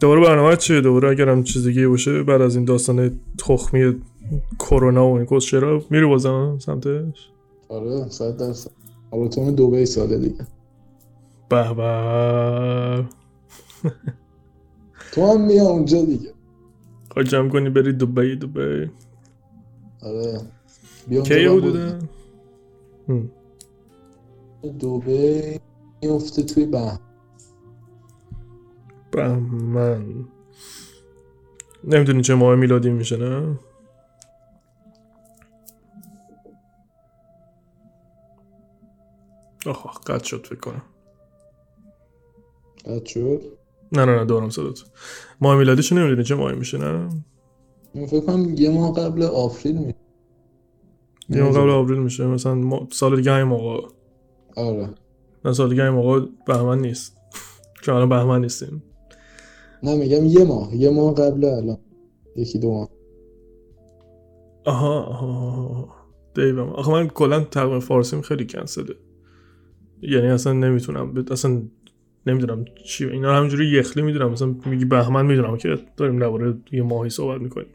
دوباره 0.00 0.20
برنامه 0.20 0.56
چیه؟ 0.56 0.80
دوباره 0.80 1.10
اگرم 1.10 1.42
چیز 1.42 1.66
دیگه 1.66 1.88
باشه 1.88 2.22
بعد 2.22 2.40
از 2.40 2.56
این 2.56 2.64
داستان 2.64 3.20
تخمی 3.38 4.02
کرونا 4.58 5.08
و 5.08 5.16
این 5.16 5.26
کس 5.26 5.44
چرا 5.44 5.82
میری 5.90 6.06
بازم 6.06 6.58
سمتش؟ 6.58 7.30
آره 7.68 8.08
صد 8.08 8.36
درصد. 8.36 8.70
تو 9.10 9.50
دوبه 9.50 9.84
ساله 9.84 10.18
دیگه. 10.18 10.46
به 11.48 11.74
به. 11.74 13.04
تو 15.12 15.26
هم 15.26 15.40
میام 15.40 15.66
اونجا 15.66 16.04
دیگه. 16.04 16.34
خواهی 17.10 17.50
کنی 17.50 17.70
بری 17.70 17.92
دوبی 17.92 18.36
دوبی 18.36 18.90
آره. 20.02 20.40
بیا 21.08 21.22
کی 21.22 21.44
حدوده. 21.44 21.98
دوبه 24.78 25.60
میفته 26.02 26.42
توی 26.42 26.66
به 26.66 26.98
بهمن. 29.12 30.28
نمی‌دونی 31.84 32.22
چه 32.22 32.34
ماه 32.34 32.54
میلادی 32.54 32.90
میشه 32.90 33.16
نه؟ 33.16 33.58
آخ 39.66 40.00
قد 40.00 40.22
شد 40.22 40.46
فکر 40.46 40.60
کنم. 40.60 40.82
قد 42.84 43.04
شد؟ 43.06 43.57
نه 43.92 44.04
نه 44.04 44.16
نه 44.16 44.24
دارم 44.24 44.50
صدات. 44.50 44.84
ماه 45.40 45.56
میلادیشو 45.58 45.94
نمی‌دونی 45.94 46.24
چه 46.24 46.34
ماهی 46.34 46.56
میشه 46.56 46.78
نه؟ 46.78 47.08
فکر 48.06 48.20
کنم 48.20 48.54
یه 48.58 48.70
ماه 48.70 48.92
قبل 48.94 49.22
آپریل 49.22 49.76
می 49.78 49.94
یه 51.28 51.42
ماه 51.42 51.52
قبل 51.52 51.70
آوریل 51.70 51.98
میشه. 51.98 52.26
مثلا 52.26 52.54
ما- 52.54 52.88
سال 52.92 53.16
دیگه 53.16 53.32
همین 53.32 53.44
موقع. 53.44 53.88
آره. 54.56 54.88
نه 55.44 55.52
سال 55.52 55.68
دیگه 55.70 55.82
همین 55.82 55.94
موقع 55.94 56.20
بهمن 56.46 56.78
نیست. 56.78 57.16
چون 57.82 57.94
الان 57.94 58.08
بهمن 58.08 58.40
نیستیم. 58.40 58.82
نه 59.82 59.96
میگم 59.96 60.24
یه 60.24 60.44
ماه. 60.44 60.76
یه 60.76 60.90
ماه 60.90 61.14
قبل 61.14 61.44
الان. 61.44 61.78
یکی 62.36 62.58
دو 62.58 62.70
ماه. 62.72 62.88
آها 64.64 65.00
آها 65.02 65.88
دیوم. 66.34 66.68
آخه 66.68 66.90
من 66.92 67.08
کلا 67.08 67.40
تقویم 67.40 67.80
فارسیم 67.80 68.20
خیلی 68.20 68.46
کنسله 68.46 68.94
یعنی 70.02 70.26
اصلا 70.26 70.52
نمی‌تونم 70.52 71.24
اصلا 71.30 71.62
نمی‌دونم 72.28 72.64
چی 72.84 73.06
اینا 73.06 73.30
رو 73.30 73.36
همینجوری 73.36 73.66
یخلی 73.66 74.02
می‌دونم. 74.02 74.30
مثلا 74.30 74.54
میگی 74.66 74.84
بهمن 74.84 75.26
می‌دونم 75.26 75.56
که 75.56 75.78
داریم 75.96 76.18
درباره 76.18 76.54
یه 76.72 76.82
ماهی 76.82 77.10
صحبت 77.10 77.40
می‌کنیم. 77.40 77.68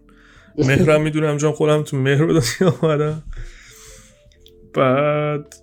مهرم 0.57 1.01
می‌دونم 1.01 1.37
چون 1.37 1.51
خودم 1.51 1.83
تو 1.83 1.97
مهر 1.97 2.25
به 2.25 2.33
دنیا 2.33 2.73
آمدم 2.81 3.23
بعد 4.73 5.55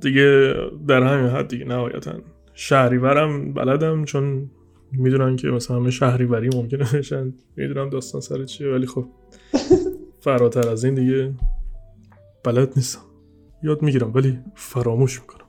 دیگه 0.00 0.54
در 0.88 1.02
همین 1.02 1.30
حد 1.30 1.48
دیگه 1.48 1.64
نهایتا. 1.64 2.12
شهریورم 2.54 3.54
بلدم 3.54 4.04
چون 4.04 4.50
می‌دونن 4.92 5.36
که 5.36 5.48
مثلا 5.48 5.76
همه 5.76 5.90
شهریوری 5.90 6.48
ممکنه 6.54 6.86
بشن. 6.94 7.34
می‌دونم 7.56 7.90
داستان 7.90 8.20
سر 8.20 8.44
چیه 8.44 8.68
ولی 8.68 8.86
خب 8.86 9.04
فراتر 10.20 10.68
از 10.68 10.84
این 10.84 10.94
دیگه 10.94 11.32
بلد 12.44 12.72
نیستم. 12.76 13.00
یاد 13.62 13.82
می‌گیرم 13.82 14.14
ولی 14.14 14.38
فراموش 14.54 15.20
می‌کنم. 15.20 15.46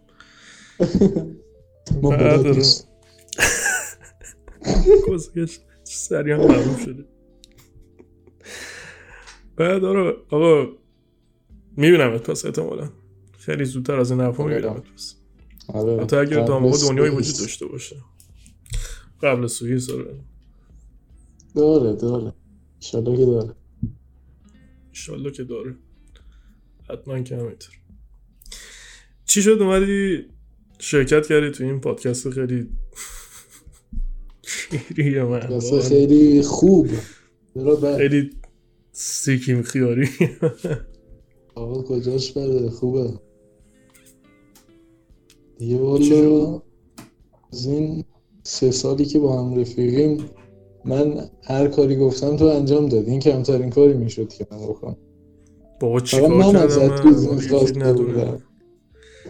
ما 2.01 2.10
بلد 2.10 2.48
نیست. 2.48 2.87
کسکش 5.07 5.59
سریع 5.83 6.33
هم 6.36 6.41
معروف 6.41 6.83
شده. 6.83 7.05
بعد 9.55 9.83
آره 9.83 10.15
آقا 10.29 10.67
می‌بینم 11.77 12.17
پس 12.17 12.45
احتمالا. 12.45 12.89
خیلی 13.39 13.65
زودتر 13.65 14.00
از 14.00 14.12
این 14.12 14.21
حرفا 14.21 14.43
می‌بینم 14.45 14.83
پس. 14.95 15.15
آره. 15.67 16.01
حتی 16.03 16.15
اگر 16.15 16.45
تا 16.45 16.59
موقع 16.59 16.77
دنیای. 16.77 17.09
وجود 17.09 17.36
داشته 17.39 17.65
باشه. 17.65 17.95
قبل 19.24 19.47
سوئیس 19.47 19.89
آره. 19.89 20.19
داره 21.55 21.95
داره. 21.95 22.33
ایشالله 22.79 23.17
که 23.17 23.25
داره. 23.25 23.55
ایشالله 24.89 25.31
که 25.31 25.43
داره. 25.43 25.75
حتما 26.89 27.19
که 27.19 27.36
همینطور 27.36 27.75
چی 29.25 29.41
شد؟ 29.41 29.62
اومدی 29.62 30.25
شرکت 30.79 31.27
کردی 31.27 31.51
تو 31.51 31.63
این 31.63 31.79
پادکست 31.79 32.29
خیلی 32.29 32.69
شیریه 34.71 35.24
من 35.24 35.47
واسه. 35.47 35.79
خیلی 35.79 36.41
خوب. 36.41 36.88
خیلی 37.97 38.29
سیکیم 38.91 39.62
خیاری. 39.62 40.09
آقا 41.55 41.83
کجاش 41.83 42.31
بده؟ 42.31 42.69
خوبه. 42.69 43.13
دیگه 45.57 45.77
والا 45.77 46.05
شد؟ 46.05 46.62
از 47.53 47.65
این 47.65 48.03
سه 48.43 48.71
سالی 48.71 49.05
که 49.05 49.19
با 49.19 49.41
هم 49.43 49.59
رفیقیم 49.59 50.25
من 50.86 51.29
هر 51.43 51.67
کاری 51.67 51.95
گفتم 51.95 52.38
تو 52.38 52.45
انجام 52.45 52.89
دادی. 52.89 53.12
این 53.12 53.19
کمترین 53.19 53.69
کاری 53.69 53.93
می‌شد 53.93 54.29
که 54.29 54.47
من 54.51 54.57
بکنم. 54.57 54.97
بابا 55.79 56.00
چی 56.00 56.17
فقط 56.17 56.27
کار 56.27 56.38
من 56.38 56.51
کردم 56.51 56.65
ازت 56.65 57.05
من؟ 58.05 58.41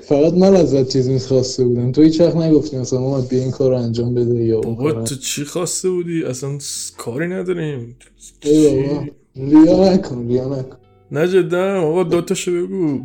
فقط 0.08 0.34
من 0.34 0.56
ازت 0.56 0.88
چیزی 0.88 1.14
می‌خواسته 1.14 1.66
بودم. 1.66 1.92
تو 1.92 2.02
هیچ 2.02 2.22
وقت 2.22 2.36
نگفتی 2.36 2.78
مثلا 2.78 3.00
ما 3.00 3.22
بیا 3.22 3.40
این 3.40 3.52
کار 3.52 3.74
انجام 3.74 4.14
بده 4.14 4.46
یا 4.46 4.60
اون 4.60 4.76
بابا 4.76 5.04
تو 5.04 5.16
چی 5.16 5.44
خواسته 5.46 5.90
بودی؟ 5.90 6.24
اصلا 6.24 6.58
کاری 6.98 7.28
نداریم. 7.28 7.96
ای؟ 8.42 8.88
بابا 8.88 9.06
ریا 9.36 9.94
نکن 9.94 10.28
ریا 10.28 10.60
نکن. 10.60 10.78
نه 11.12 11.28
جدا 11.28 11.82
آقا 11.82 12.04
دوتاشو 12.04 12.52
بگو. 12.52 13.02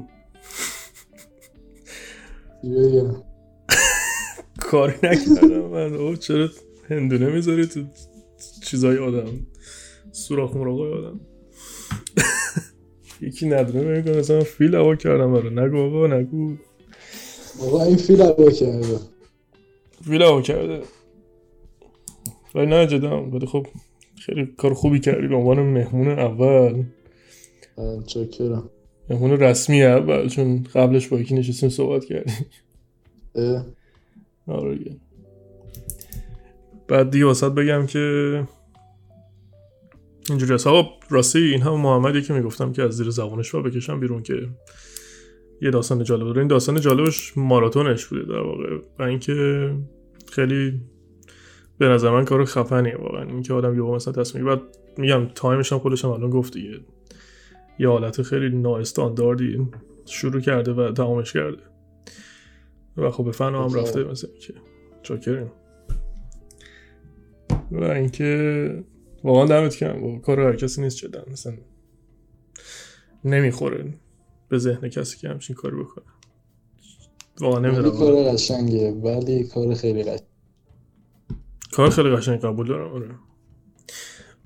کاری 4.61 4.95
نکردم 5.03 5.61
من. 5.61 5.95
او 5.95 6.17
چرا 6.17 6.49
هندونه 6.91 7.27
می‌ذاری 7.27 7.67
تو 7.67 7.81
چیزای 8.65 8.99
آدم؟ 8.99 9.29
سوراخ 10.13 10.57
مراقای 10.57 10.93
آدم. 10.93 11.21
یکی 13.27 13.47
ندونه 13.47 13.97
میگه 13.99 14.19
مثلا 14.19 14.41
فیل 14.41 14.75
هوا 14.75 14.97
کردم 14.97 15.33
برای 15.33 15.55
نگو 15.55 15.77
آقا 15.77 16.07
نگو. 16.07 16.55
بابا 17.61 17.85
این 17.85 17.97
فیل 17.97 18.21
هوا 18.21 18.51
کرده. 18.51 18.99
فیل 20.05 20.23
هوا 20.23 20.43
کرده. 20.43 20.83
ولی 22.55 22.67
نه 22.67 22.87
جدا 22.87 23.23
ولی 23.23 23.47
خب 23.47 23.67
خیلی 24.27 24.47
کار 24.47 24.75
خوبی 24.75 25.01
کردی 25.01 25.27
به 25.27 25.35
عنوان 25.35 25.59
مهمون 25.61 26.09
اول. 26.19 26.85
آه، 27.77 28.05
چاکرم 28.05 28.71
مهمون 29.11 29.31
رسمی 29.31 29.83
اول 29.83 30.29
چون 30.29 30.63
قبلش 30.75 31.09
با 31.09 31.19
یکی 31.19 31.35
نشستیم 31.35 31.69
صحبت 31.69 32.05
کردیم. 32.05 32.47
آره. 34.47 34.97
بعد 36.89 37.11
دیگه 37.11 37.25
واسط 37.25 37.53
بگم 37.53 37.87
که 37.87 38.45
اینجوری 40.29 40.55
هست 40.55 40.67
آقا 40.67 40.89
راستی 41.11 41.39
این 41.39 41.63
هم 41.63 41.81
محمدی 41.81 42.23
که 42.23 42.33
می‌گفتم 42.33 42.73
که 42.73 42.83
از 42.83 42.97
زیر 42.97 43.11
زبانش 43.11 43.49
رو 43.49 43.63
بکشم 43.63 44.01
بیرون 44.01 44.23
که 44.23 44.49
یه 45.63 45.71
داستان 45.71 46.05
جالب 46.05 46.25
داره. 46.25 46.39
این 46.39 46.49
داستان 46.49 46.81
جالبش 46.81 47.39
ماراتونش 47.39 48.07
بوده 48.07 48.23
در 48.23 48.41
واقع. 48.41 48.79
و 48.99 49.03
اینکه 49.03 49.71
خیلی 50.33 50.81
به 51.79 51.89
نظر 51.89 52.11
من 52.11 52.25
کار 52.25 52.45
خفنیه 52.45 52.97
واقعا. 52.97 53.23
اینکه 53.23 53.55
آدم 53.55 53.75
یهو 53.75 53.95
مثلا 53.95 54.13
تصمیم 54.13 54.45
بعد 54.45 54.61
میگم 54.99 55.29
تایمش 55.35 55.73
هم 55.73 55.79
خودش 55.79 56.05
هم 56.05 56.11
الان 56.11 56.31
گفت 56.31 56.53
دیگه. 56.53 56.81
یه 57.79 57.89
حالت 57.89 58.23
خیلی 58.23 58.57
نااستانداردی 58.57 59.69
شروع 60.07 60.41
کرده 60.41 60.73
و 60.73 60.93
تمامش 60.93 61.33
کرده. 61.33 61.63
و 62.97 63.11
خب 63.11 63.25
به 63.25 63.33
فنا 63.33 63.69
هم 63.69 63.79
رفته 63.79 64.05
مثلا 64.05 64.31
که 64.41 64.55
چاکریم. 65.03 65.51
و 67.71 67.85
اینکه 67.85 68.85
واقعا 69.25 69.47
دمت 69.47 69.77
کم 69.77 70.01
با 70.01 70.19
کار 70.19 70.41
هر 70.41 70.57
کسی 70.57 70.83
نیست 70.83 70.97
جدا. 70.97 71.25
مثلا 71.33 71.55
نمی‌خوره. 73.25 73.95
به 74.53 74.59
ذهن 74.59 74.89
کسی 74.89 75.19
که 75.19 75.29
همچین 75.29 75.57
کاری 75.57 75.77
بکنه. 75.77 76.05
واقعا 77.41 77.61
نمی‌دونم. 77.61 77.91
کار 77.91 78.15
قشنگه 78.15 78.93
ولی 78.93 79.45
کار 79.45 79.75
خیلی 79.75 80.03
قشنگ. 80.03 80.27
کار 81.73 81.91
خیلی 81.91 82.11
قشنگ 82.11 82.41
قبول 82.41 82.69
دارم 82.69 82.93
آره. 82.93 83.09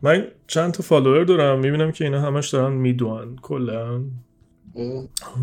من 0.02 0.28
چند 0.46 0.72
تا 0.72 0.82
فالوور 0.82 1.24
دارم 1.24 1.58
می‌بینم 1.58 1.92
که 1.92 2.04
اینا 2.04 2.20
همش 2.20 2.48
دارن 2.48 2.72
می‌دونن 2.72 3.36
کلا. 3.36 4.04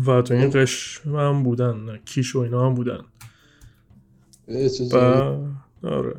و 0.06 0.22
تو 0.22 0.34
این 0.34 0.50
قش 0.50 1.00
هم 1.06 1.42
بودن 1.42 1.98
کیش 2.04 2.36
و 2.36 2.38
اینا 2.38 2.66
هم 2.66 2.74
بودن. 2.74 3.00
و 4.92 4.96
آره. 5.82 6.14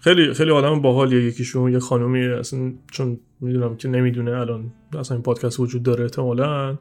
خیلی 0.00 0.34
خیلی 0.34 0.50
آدم 0.50 0.82
باحالیه 0.82 1.24
یکیشون 1.24 1.72
یه 1.72 1.78
خانومی 1.78 2.26
اصلا 2.26 2.72
چون 2.92 3.20
می‌دونم 3.40 3.76
که 3.76 3.88
نمی‌دونه 3.88 4.30
الان 4.30 4.72
اصلا 4.98 5.16
این 5.16 5.22
پادکست 5.22 5.60
وجود 5.60 5.82
داره 5.82 6.04
احتمالاً. 6.04 6.78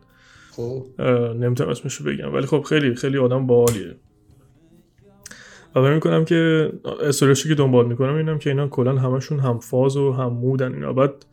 خب؟ 0.60 1.02
نمی‌تونم 1.34 1.70
اسمشو 1.70 2.04
بگم. 2.04 2.34
ولی 2.34 2.46
خب 2.46 2.62
خیلی 2.62 2.96
خیلی 2.96 3.18
آدم 3.18 3.48
باحالیه. 3.48 3.96
و 5.76 5.82
فکر 5.82 5.94
می‌کنم 5.94 6.26
که 6.26 6.72
استوریشو 7.02 7.50
که 7.50 7.56
دنبال 7.56 7.88
می‌کنم 7.88 8.16
اینم 8.16 8.40
که 8.40 8.50
اینا 8.50 8.68
کلا 8.68 8.96
همشون 8.96 9.40
هم 9.40 9.60
فاز 9.60 9.98
و 9.98 10.12
هم 10.12 10.34
مودن 10.34 10.74
اینا. 10.74 10.94
بعد 10.94 11.26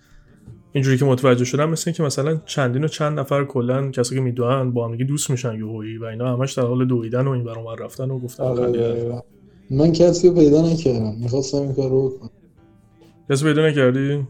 اینجوری 0.72 0.98
که 0.98 1.04
متوجه 1.04 1.44
شدم 1.44 1.70
مثل 1.70 1.90
اینکه 1.90 2.02
مثلا 2.02 2.36
چندین 2.36 2.84
و 2.84 2.88
چند 2.88 3.18
نفر 3.18 3.44
کلا 3.44 3.90
کسی 3.90 4.14
که 4.14 4.20
می‌دونن 4.20 4.70
با 4.70 4.84
هم 4.86 4.92
دیگه 4.92 5.04
دوست 5.04 5.30
میشن 5.30 5.54
یهویی 5.54 5.98
و 5.98 6.04
اینا 6.04 6.36
همش 6.36 6.52
در 6.52 6.62
حال 6.62 6.84
دویدن 6.84 7.26
و 7.26 7.30
این 7.30 7.44
بر 7.44 7.58
اونور 7.58 7.84
رفتن 7.84 8.10
و 8.10 8.18
گفتن 8.18 8.44
آره. 8.44 9.22
من 9.70 9.92
کسی 9.92 10.28
رو 10.28 10.34
پیدا 10.34 10.72
نکردم. 10.72 11.14
می‌خواستم 11.20 11.58
این 11.58 11.74
کار 11.74 11.90
رو 11.90 12.08
بکنم. 12.08 12.30
کسی 13.30 13.44
پیدا 13.44 13.68
نکردی؟ 13.68 14.26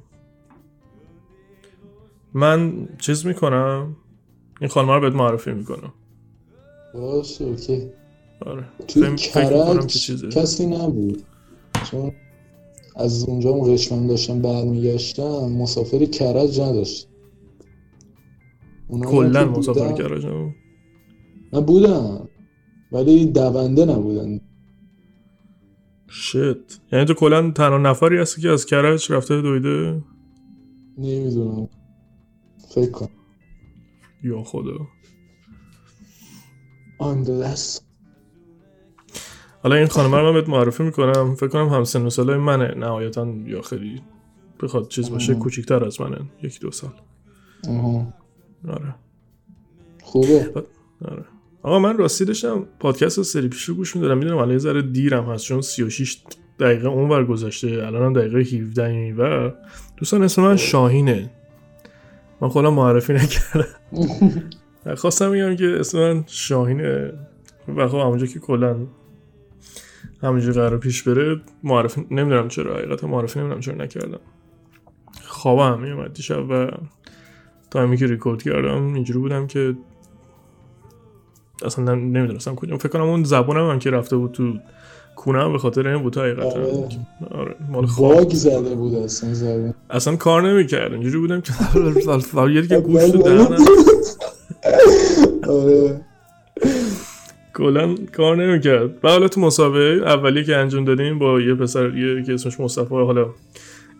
من 2.34 2.88
چیز 2.98 3.26
می‌کنم؟ 3.26 3.96
این 4.60 4.70
خانم 4.70 4.90
رو 4.90 5.00
بهت 5.00 5.14
معرفی 5.14 5.52
می‌کنم. 5.52 5.92
باشه 6.94 7.44
اوکی. 7.44 7.90
آره. 8.46 8.64
توی 8.88 9.16
کرج 9.16 9.86
چیزه. 9.86 10.28
کسی 10.28 10.66
نبود. 10.66 11.22
چون 11.90 12.12
از 12.96 13.24
اونجا 13.24 13.50
اون 13.50 13.74
قشمم 13.74 14.06
داشتم 14.06 14.42
برمیگشتم 14.42 15.52
مسافری 15.52 16.06
کرج 16.06 16.60
نداشت. 16.60 17.08
کلا 19.04 19.44
که 19.44 19.50
مسافر 19.50 19.92
کرج 19.92 20.26
نه 21.52 21.60
بودن 21.60 22.28
ولی 22.92 23.26
دونده 23.26 23.84
نبودن. 23.84 24.40
شت 26.08 26.80
یعنی 26.92 27.04
تو 27.04 27.14
کلا 27.14 27.50
تنها 27.50 27.78
نفری 27.78 28.18
هستی 28.18 28.42
که 28.42 28.48
از 28.48 28.66
کرج 28.66 29.12
رفته 29.12 29.42
دویده؟ 29.42 30.02
نمی‌دونم. 30.98 31.68
فکر 32.68 32.90
کن. 32.90 33.08
یا 34.26 34.42
خدا 34.42 34.78
آن 36.98 37.22
دو 37.22 37.40
دست. 37.40 37.86
حالا 39.62 39.76
این 39.76 39.86
خانم 39.86 40.14
رو 40.14 40.22
من 40.22 40.32
بهت 40.32 40.48
معرفی 40.48 40.82
می‌کنم. 40.82 41.34
فکر 41.34 41.48
کنم 41.48 41.68
هم 41.68 41.84
سن 41.84 42.06
و 42.06 42.10
سالای 42.10 42.38
منه. 42.38 42.74
نهایتا 42.74 43.34
یا 43.44 43.62
خیلی 43.62 44.02
بخواد 44.62 44.88
چیز 44.88 45.10
باشه 45.10 45.32
آه. 45.32 45.38
کوچیکتر 45.38 45.84
از 45.84 46.00
منه. 46.00 46.18
یکی 46.42 46.58
دو 46.58 46.70
سال. 46.70 46.90
آها. 47.68 48.14
آره. 48.68 48.94
خوبه. 50.02 50.52
آره. 51.04 51.24
آقا 51.62 51.78
من 51.78 51.98
راستی 51.98 52.24
داشتم. 52.24 52.66
پادکست 52.80 53.22
سری 53.22 53.48
پیش 53.48 53.62
رو 53.64 53.74
گوش 53.74 53.96
می‌دادم. 53.96 54.18
می‌دونم 54.18 54.36
الان 54.36 54.50
یه 54.50 54.58
ذره 54.58 54.82
دیرم 54.82 55.24
هست 55.24 55.44
چون 55.44 55.60
36 55.60 56.22
دقیقه 56.60 56.88
اونور 56.88 57.24
گذشته. 57.24 57.66
الان 57.68 58.02
هم 58.02 58.12
دقیقه 58.12 58.38
17 58.38 58.84
این 58.84 59.16
و 59.16 59.50
دوستان 59.96 60.22
اسم 60.22 60.42
من 60.42 60.56
شاهینه. 60.56 61.30
من 62.40 62.48
خودم 62.48 62.74
معرفی 62.74 63.12
نکردم. 63.12 63.66
خواستم 64.96 65.32
بگم 65.32 65.56
که 65.56 65.76
اسم 65.80 65.98
من 65.98 66.24
شاهینه 66.26 67.12
و 67.76 67.88
خب 67.88 67.98
همونجا 67.98 68.26
که 68.26 68.38
کلا 68.38 68.76
همینجور 70.22 70.54
قرار 70.54 70.78
پیش 70.78 71.02
بره 71.02 71.40
معرفی 71.62 72.06
نمی‌دونم 72.10 72.48
چرا 72.48 72.74
حقیقت 72.74 73.04
معرفی 73.04 73.38
نمی‌دونم 73.38 73.60
چرا 73.60 73.74
نکردم. 73.74 74.20
خوابم 75.24 75.80
میومد 75.80 76.12
دیشب 76.12 76.50
و 76.50 76.70
تایمی 77.70 77.96
که 77.96 78.06
ریکورد 78.06 78.42
کردم 78.42 78.94
اینجوری 78.94 79.18
بودم 79.18 79.46
که 79.46 79.76
اصلا 81.64 81.84
نم- 81.84 82.16
نمی‌دونستم 82.16 82.54
کجا. 82.54 82.76
فکر 82.76 82.88
کنم 82.88 83.02
اون 83.02 83.24
زبونم 83.24 83.70
هم 83.70 83.78
که 83.78 83.90
رفته 83.90 84.16
بود 84.16 84.32
تو 84.32 84.58
کونم 85.26 85.52
به 85.52 85.58
خاطر 85.58 85.88
این 85.88 86.02
بود 86.02 86.18
حقیقتا. 86.18 86.48
آره. 86.48 86.88
آره 87.30 87.54
مال 87.70 87.86
باگ 87.98 88.30
زده 88.30 88.74
بود 88.74 88.94
اصلا 88.94 89.34
زبون 89.34 89.74
اصلا 89.90 90.16
کار 90.16 90.52
نمی‌کرد. 90.52 90.92
اینجوری 90.92 91.18
بودم 91.18 91.40
که 91.40 91.52
یه 92.54 92.60
دیگه 92.60 92.80
گوش 92.80 93.10
تو 93.10 93.18
دهنم 93.18 93.64
آره. 95.48 96.00
کلا 97.54 97.94
کار 98.16 98.36
نمی‌کرد. 98.36 99.04
و 99.04 99.08
حالا 99.08 99.28
تو 99.28 99.40
مسابقه 99.40 100.02
اولی 100.06 100.44
که 100.44 100.56
انجام 100.56 100.84
دادیم 100.84 101.18
با 101.18 101.40
یه 101.40 101.54
پسر 101.54 101.96
یه 101.96 102.22
که 102.22 102.34
اسمش 102.34 102.60
مصطفی 102.60 102.94
حالا 102.94 103.26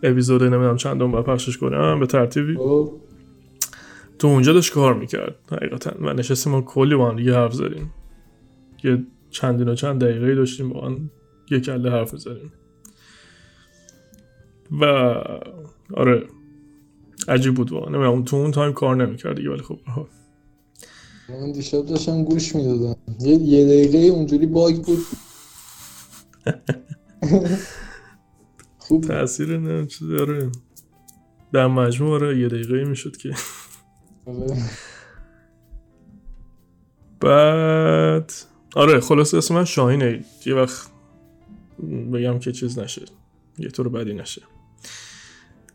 اپیزود 0.03 0.43
نمی‌دونم 0.43 0.75
چندم 0.75 1.11
با 1.11 1.21
پخشش 1.21 1.57
کنم 1.57 1.99
به 1.99 2.05
ترتیبی. 2.05 2.55
خب. 2.55 2.91
تو 4.19 4.27
اونجا 4.27 4.53
داشت 4.53 4.73
کار 4.73 4.93
می‌کرد 4.93 5.35
حقیقتا. 5.51 5.91
و 6.01 6.13
نشستیم 6.13 6.55
و 6.55 6.61
کلی 6.61 6.95
با 6.95 7.09
هم 7.09 7.15
دیگه 7.15 7.35
حرف 7.35 7.53
زدیم. 7.53 7.93
یه 8.83 9.03
چندین 9.29 9.69
و 9.69 9.75
چند 9.75 10.03
دقیقه 10.03 10.35
داشتیم 10.35 10.69
با 10.69 10.81
هم. 10.81 11.09
یه 11.51 11.59
کله 11.59 11.91
حرف 11.91 12.15
زدیم 12.15 12.51
و 14.81 14.83
آره 15.93 16.27
عجیب 17.27 17.53
بود 17.55 17.71
واقعا. 17.71 17.89
نمی‌دونم 17.89 18.23
تو 18.23 18.35
اون 18.35 18.51
تایم 18.51 18.73
کار 18.73 18.95
نمی‌کرد 18.95 19.35
دیگه 19.37 19.49
ولی 19.49 19.61
خب. 19.61 19.79
من 21.29 21.51
دیشب 21.51 21.85
داشتم 21.85 22.23
گوش 22.23 22.55
می‌دادم. 22.55 22.95
یه 23.19 23.33
یه 23.33 23.65
دقیقه 23.65 23.97
اونجوری 23.97 24.45
باگ 24.45 24.75
بود. 24.75 24.99
خوب. 28.77 29.03
تاثیر 29.03 29.57
نه 29.57 29.85
چیزی 29.85 30.17
آره. 30.17 30.51
در 31.53 31.67
مجموع 31.67 32.13
آره 32.13 32.39
یه 32.39 32.47
دقیقه 32.47 32.83
می‌شد 32.85 33.17
که. 33.17 33.33
آره. 34.25 34.63
بعد 37.19 38.31
آره 38.75 38.99
خلاصه 38.99 39.37
اسم 39.37 39.55
من 39.55 39.65
شاهینه. 39.65 40.25
یه 40.45 40.55
وقت 40.55 40.87
بگم 42.13 42.39
که 42.39 42.51
چیز 42.51 42.79
نشه. 42.79 43.05
یه 43.57 43.69
طور 43.69 43.89
بدی 43.89 44.13
نشه. 44.13 44.41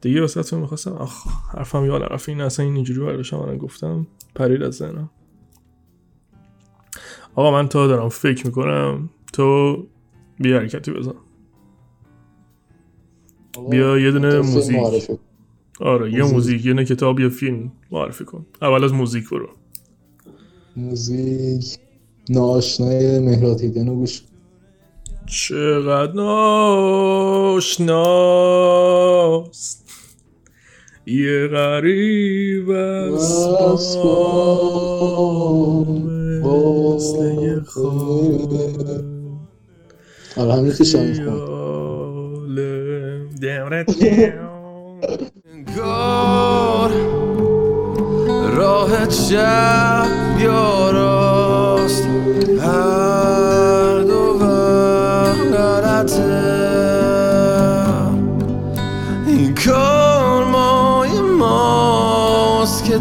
دیگه 0.01 0.21
واسه 0.21 0.43
تو 0.43 0.59
می‌خواستم. 0.59 0.93
آخ 0.93 1.27
حرفم 1.55 1.85
یادم 1.85 2.05
رفت 2.05 2.29
این 2.29 2.41
اصلا 2.41 2.65
این 2.65 2.75
اینجوری 2.75 3.01
برداشتم 3.01 3.37
من 3.37 3.59
گفتم. 3.59 4.07
پرید 4.35 4.63
از 4.63 4.75
ذهنم. 4.75 5.11
آقا 7.35 7.51
من 7.51 7.69
تا 7.69 7.87
دارم 7.87 8.09
فکر 8.09 8.47
می‌کنم 8.47 9.11
تو 9.33 9.77
بیا 10.39 10.59
حرکتی 10.59 10.91
بزن. 10.91 11.15
بیا 13.71 13.99
یه 13.99 14.11
دونه 14.11 14.41
موزیک. 14.41 14.77
آره 15.81 16.13
یه 16.13 16.23
موزیک. 16.23 16.67
یه 16.67 16.85
کتاب 16.85 17.21
یه 17.21 17.29
فیلم 17.29 17.73
معرفی 17.91 18.25
کن. 18.25 18.47
اول 18.63 18.85
از 18.85 18.93
موزیک 18.93 19.31
برو. 19.31 19.49
موزیک. 20.77 21.79
ناشنای 22.29 23.19
مهرات 23.19 23.61
هیدن 23.61 23.89
رو 23.89 23.95
گوش 23.95 24.23
چقدر 25.27 26.13
ناشناست 26.13 27.03
یه 31.07 31.49
غریب 31.49 32.71
از 32.71 33.59
مثل 36.79 37.41
یه 37.43 37.61
خواب 37.67 38.53
آره 40.37 40.53
همین 40.53 40.73
راه 48.57 49.07
چپ 49.07 50.41
یا 50.41 50.91
راست. 50.91 52.09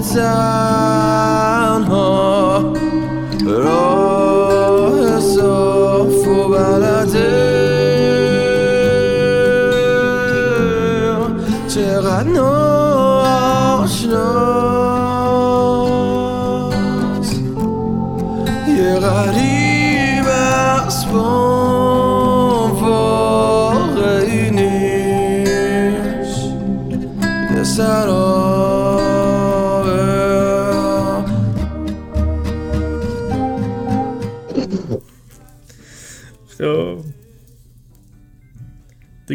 time. 0.01 0.70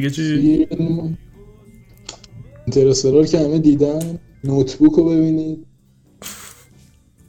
دیگه 0.09 0.11
چی؟ 0.11 0.67
اینترستلار 2.67 3.27
که 3.27 3.39
همه 3.39 3.59
دیدن. 3.59 4.19
نوتبوک 4.45 4.93
رو 4.93 5.05
ببینید. 5.05 5.67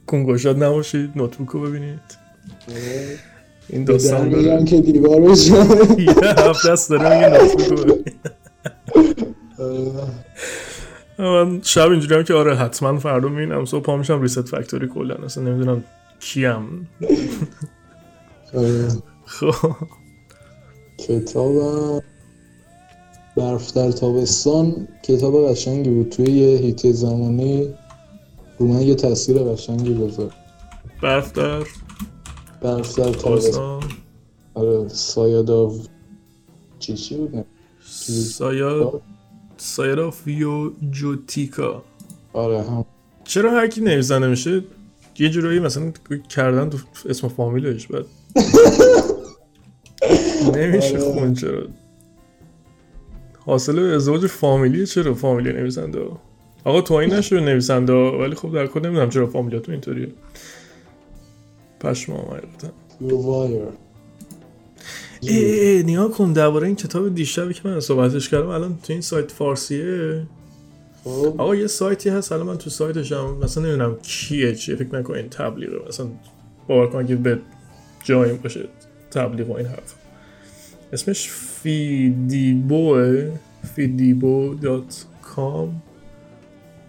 کنگوشاد 0.06 0.62
نباشید 0.62 1.10
نوتبوک 1.16 1.48
رو 1.48 1.60
ببینید. 1.60 2.00
این 3.68 3.84
در 3.84 3.92
داستان 3.92 4.28
میگم 4.28 4.42
داره. 4.42 4.64
که 4.64 4.80
دیوار 4.80 5.20
بشه. 5.20 5.52
یه 6.02 6.12
هفته 6.48 6.70
است 6.70 6.90
داره 6.90 7.16
میگه 7.16 7.28
نوتبوک 7.42 7.68
رو 7.68 7.76
ببینید 7.76 8.18
من 11.18 11.60
شب 11.62 11.90
اینجوری 11.90 12.14
هم 12.14 12.22
که 12.22 12.34
آره 12.34 12.56
حتما 12.56 12.98
فردا 12.98 13.28
می‌بینم. 13.28 13.64
صبح 13.64 13.82
پا 13.82 13.96
میشم 13.96 14.22
ریست 14.22 14.42
فکتوری 14.42 14.88
کلا. 14.88 15.14
اصلا 15.14 15.44
نمی‌دونم 15.44 15.84
کیم. 16.20 16.88
خب. 19.24 19.76
کتاب 20.98 21.56
برف 23.38 23.72
در 23.72 23.92
تابستان 23.92 24.88
کتاب 25.02 25.50
قشنگی 25.50 25.90
بود. 25.90 26.08
توی 26.08 26.26
یه 26.26 26.58
هیته 26.58 26.92
زمانی 26.92 27.68
رو 28.58 28.66
من 28.66 28.82
یه 28.82 28.94
تاثیر 28.94 29.38
قشنگی 29.38 29.94
گذاشت 29.94 30.36
برف 31.02 31.32
در 31.32 31.62
برف 32.62 32.98
در 32.98 33.12
تابستان 33.12 33.82
آره 34.54 34.88
سایاداو 34.88 35.78
چی 36.78 36.94
چی 36.94 37.16
بود؟ 37.16 37.36
نه 37.36 37.44
سایا 38.24 39.00
سایرا 39.56 40.10
فیو 40.10 40.70
جوتیکا 40.90 41.82
آره 42.32 42.62
هم. 42.62 42.84
چرا 43.24 43.50
هر 43.50 43.66
کی 43.66 43.80
نویسنده 43.80 44.26
میشه 44.26 44.64
یه 45.18 45.28
جورایی 45.28 45.60
مثلا 45.60 45.92
کردن 46.28 46.70
تو 46.70 46.78
اسم 47.08 47.28
فامیلش 47.28 47.86
بعد 47.86 48.04
نمیشه 50.56 50.98
آره. 50.98 51.12
خون 51.12 51.34
چرا؟ 51.34 51.62
حاصل 53.48 53.78
ازدواج 53.78 54.26
فامیلی 54.26 54.86
چرا 54.86 55.14
فامیلی 55.14 55.52
نویسنده؟ 55.52 56.00
آقا 56.64 56.80
تو 56.80 56.94
این 56.94 57.14
نشده 57.14 57.40
نویسنده 57.40 57.92
ولی 57.92 58.34
خب 58.34 58.54
در 58.54 58.66
کل 58.66 58.86
نمی‌دونم 58.86 59.10
چرا 59.10 59.26
فامیلیاتون 59.26 59.72
اینطوریه. 59.72 60.08
پشمام 61.80 62.18
حقیقتا 62.18 62.68
وایر 63.00 63.62
ای 65.20 65.82
نیا 65.82 66.08
کن 66.08 66.32
درباره 66.32 66.66
این 66.66 66.76
کتاب 66.76 67.14
دیشبی 67.14 67.54
که 67.54 67.60
من 67.64 67.80
صحبتش 67.80 68.28
کردم 68.28 68.48
الان 68.48 68.78
تو 68.82 68.92
این 68.92 69.02
سایت 69.02 69.32
فارسیه. 69.32 70.22
خب. 71.04 71.34
آقا 71.38 71.54
یه 71.54 71.66
سایتی 71.66 72.08
هست 72.08 72.32
الان 72.32 72.46
من 72.46 72.58
تو 72.58 72.70
سایتشم 72.70 73.38
مثلا 73.42 73.64
نمی‌دونم 73.64 73.96
کیه 74.02 74.54
چیه 74.54 74.76
فکر 74.76 74.98
نکنین 74.98 75.28
تبلیغه 75.28 75.88
مثلا 75.88 76.06
باور 76.68 76.86
کن 76.86 77.06
که 77.06 77.16
به 77.16 77.38
جایی 78.04 78.32
باشه 78.32 78.68
تبلیغ 79.10 79.50
و 79.50 79.52
این 79.52 79.66
حرف 79.66 79.94
اسمش 80.92 81.30
فیدیبوه 81.62 83.30
فیدیبو 83.74 84.54
dot 84.54 85.04
com 85.22 85.82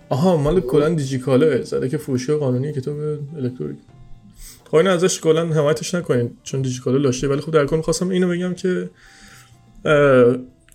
آها 0.10 0.38
مال 0.38 0.60
کلا 0.62 0.90
دیجیکاله. 0.90 1.62
زده 1.64 1.90
که 1.90 1.98
فروشگاه 1.98 2.38
قانونی 2.40 2.74
کتاب 2.74 2.96
الکترونیک. 3.38 3.78
خب 4.66 4.76
اینو 4.76 4.92
ازش 4.92 5.20
کلا 5.22 5.46
حمایتش 5.46 5.96
نکنین 5.96 6.30
چون 6.44 6.62
دیجیکاله 6.62 6.98
لاشه 6.98 7.28
ولی 7.28 7.42
خب 7.42 7.52
در 7.52 7.66
کل 7.66 7.82
خواستم 7.82 8.10
اینو 8.10 8.28
بگم 8.30 8.54
که 8.54 8.90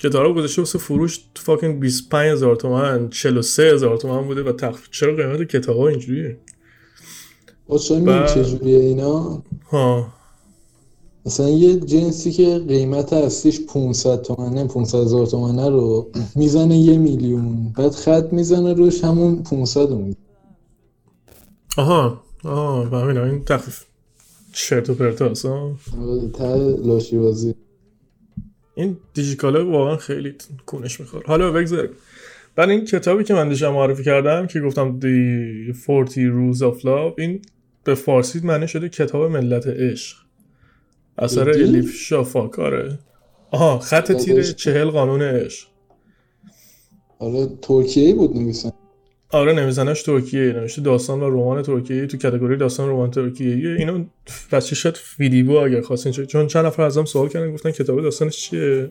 کتاب 0.01 0.37
گذاشته 0.37 0.63
واسه 0.63 0.79
فروش 0.79 1.17
تو 1.35 1.43
فاکین 1.43 1.81
25 1.81 2.33
هزار 2.33 2.57
تومن 2.57 3.09
43 3.09 3.63
هزار 3.63 3.97
تومن 3.97 4.27
بوده 4.27 4.43
و 4.43 4.53
تخفیف 4.53 4.91
چرا 4.91 5.15
قیمت 5.17 5.43
کتاب 5.43 5.77
ها 5.77 5.89
اینجوریه 5.89 6.37
و- 7.69 7.75
می‌دونی 7.95 8.27
چجوریه 8.29 8.79
اینا؟ 8.79 9.43
ها. 9.71 10.14
مثلا 11.27 11.49
یه 11.49 11.81
جنسی 11.81 12.33
که 12.33 12.59
قیمت 12.69 13.13
اصلیش 13.13 13.61
500 13.61 14.23
تومنه 14.23 14.65
500 14.67 14.99
هزار 14.99 15.27
تومنه 15.27 15.69
رو 15.69 16.11
می‌زنه 16.37 16.79
یه 16.79 16.99
میلیون. 16.99 17.73
بعد 17.77 17.93
خط 17.93 18.33
می‌زنه 18.33 18.73
روش 18.73 19.05
همون 19.05 19.43
500 19.43 19.91
رو 19.91 19.99
می‌زنه. 19.99 20.17
آها 21.79 22.23
آها 22.45 22.91
فهمیدم. 22.91 23.23
این 23.23 23.45
تخفیف. 23.45 23.85
چرت 24.53 24.91
و 24.91 24.95
پرت 24.95 25.23
هست 25.23 25.47
ها 25.47 25.73
ته 26.33 26.57
لاشی 26.85 27.19
بازی 27.19 27.55
این 28.75 28.97
دیجیکاله 29.15 29.63
واقعا 29.63 29.97
خیلی 29.97 30.35
کونش 30.67 31.01
می‌خوره. 31.01 31.23
حالا 31.27 31.53
بگذاریم. 31.53 31.91
بعد 32.57 32.71
این 32.71 32.85
کتابی 32.85 33.25
که 33.25 33.35
من 33.35 33.49
دیشب 33.49 33.67
معرفی 33.67 34.05
کردم 34.05 34.47
که 34.47 34.61
گفتم 34.61 35.01
The 35.01 35.75
40 35.87 36.53
Rules 36.53 36.59
of 36.59 36.81
Love 36.83 37.15
این 37.19 37.43
به 37.85 37.95
فارسی 37.95 38.41
معنی 38.45 38.69
شده 38.69 38.89
کتاب 38.89 39.31
ملت 39.31 39.67
عشق. 39.67 40.24
اثر 41.19 41.53
جدی؟ 41.53 41.63
الیف 41.63 41.95
شافاک 41.95 42.59
آره. 42.59 42.99
آها 43.51 43.79
خط 43.79 44.13
تیر 44.13 44.43
چهل 44.43 44.91
قانون 44.91 45.23
عشق 45.23 45.69
آره 47.19 47.49
ترکیه 47.63 48.15
بود 48.15 48.37
نویسن 48.37 48.71
آره 49.31 49.53
نویسندش 49.53 50.03
ترکیه 50.03 50.53
نوشته 50.53 50.83
داستان 50.83 51.21
و 51.21 51.31
رمان 51.31 51.63
ترکیه 51.63 52.07
تو 52.07 52.19
کاتگوری 52.19 52.57
داستان 52.57 52.89
رمان 52.89 53.11
ترکیه 53.11 53.77
اینو 53.79 54.05
بچه 54.53 54.75
شد 54.75 54.97
فیدیبو 54.97 55.57
اگر 55.57 55.81
خواستین. 55.81 56.13
چون 56.13 56.47
چند 56.47 56.67
نفر 56.67 56.83
ازم 56.83 57.05
سوال 57.05 57.29
کردن 57.29 57.53
گفتن 57.53 57.71
کتاب 57.71 58.03
داستانش 58.03 58.37
چیه؟ 58.37 58.91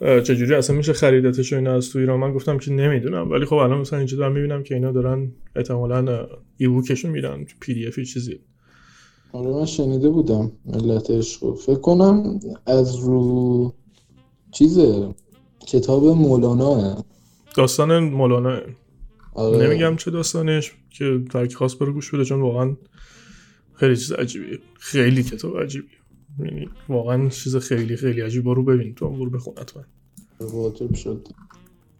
چجوری 0.00 0.54
اصلا 0.54 0.76
میشه 0.76 0.92
خریدتش 0.92 1.52
اینا 1.52 1.74
از 1.74 1.90
تو 1.90 1.98
ایران؟ 1.98 2.20
من 2.20 2.32
گفتم 2.32 2.58
که 2.58 2.72
نمی‌دونم. 2.72 3.30
ولی 3.30 3.44
خب 3.44 3.54
الان 3.54 3.78
مثلا 3.78 3.98
اینجا 3.98 4.16
دارم 4.16 4.32
می‌بینم 4.32 4.62
که 4.62 4.74
اینا 4.74 4.92
دارن 4.92 5.32
احتمالاً 5.56 6.26
ای 6.56 6.68
بوکشون 6.68 7.10
میدن 7.10 7.44
پی 7.60 7.74
دی 7.74 7.86
افی 7.86 8.04
چیزی. 8.04 8.40
آره 9.32 9.50
من 9.50 9.64
شنیده 9.64 10.08
بودم 10.08 10.52
ملت 10.66 11.10
عشق 11.10 11.54
فکر 11.54 11.80
کنم 11.80 12.40
از 12.66 12.96
رو 12.96 13.72
چیزه 14.50 15.14
کتاب 15.66 16.04
مولانا 16.04 17.04
داستان 17.56 17.98
مولانا 17.98 18.60
آره. 19.34 19.66
نمیگم 19.66 19.96
چه 19.96 20.10
داستانش 20.10 20.72
که 20.90 21.24
هر 21.34 21.46
کی 21.46 21.54
خواست 21.54 21.78
بره 21.78 21.92
گوش 21.92 22.14
بده 22.14 22.24
چون 22.24 22.40
واقعا 22.40 22.76
خیلی 23.74 23.96
چیز 23.96 24.12
عجیبیه. 24.12 24.58
خیلی 24.78 25.22
کتاب 25.22 25.58
عجیبیه. 25.58 25.90
یعنی 26.38 26.68
واقعا 26.88 27.28
چیز 27.28 27.56
خیلی 27.56 27.96
خیلی 27.96 28.20
عجیب. 28.20 28.44
برو 28.44 28.62
ببین 28.62 28.94
تو 28.94 29.08
برو 29.08 29.30
بخون 29.30 29.54
حتما. 29.58 29.82
واجب 30.40 30.94
شد. 30.94 31.28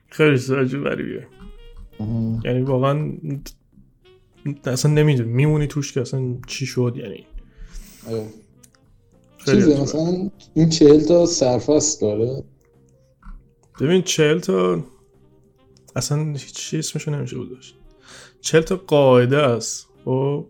خیلی 0.09 0.39
چیز 0.39 0.51
عجیب 0.51 0.85
غریبیه. 0.85 1.27
آها. 1.99 2.41
یعنی 2.45 2.63
واقعا 2.63 3.13
اصلا 4.65 4.93
نمی‌دونی 4.93 5.33
میمونی 5.33 5.67
توش 5.67 5.93
که 5.93 6.01
اصلا 6.01 6.35
چی 6.47 6.67
شد 6.67 6.95
یعنی؟ 6.97 7.27
آره. 8.11 8.27
چیزه. 9.47 9.83
مثلا 9.83 10.31
این 10.55 10.69
چهل 10.69 11.01
تا 11.01 11.27
سرفست 11.27 12.01
داره. 12.01 12.45
ببین 13.81 14.03
چهل 14.03 14.39
تا 14.39 14.85
اصلا 15.97 16.33
هیچ 16.33 16.75
اسمشو 16.75 17.11
نمیشه 17.11 17.37
گذاشت. 17.39 17.77
چهل 18.41 18.61
تا 18.61 18.77
قاعده 18.77 19.37
است 19.37 19.87
خب؟ 20.05 20.47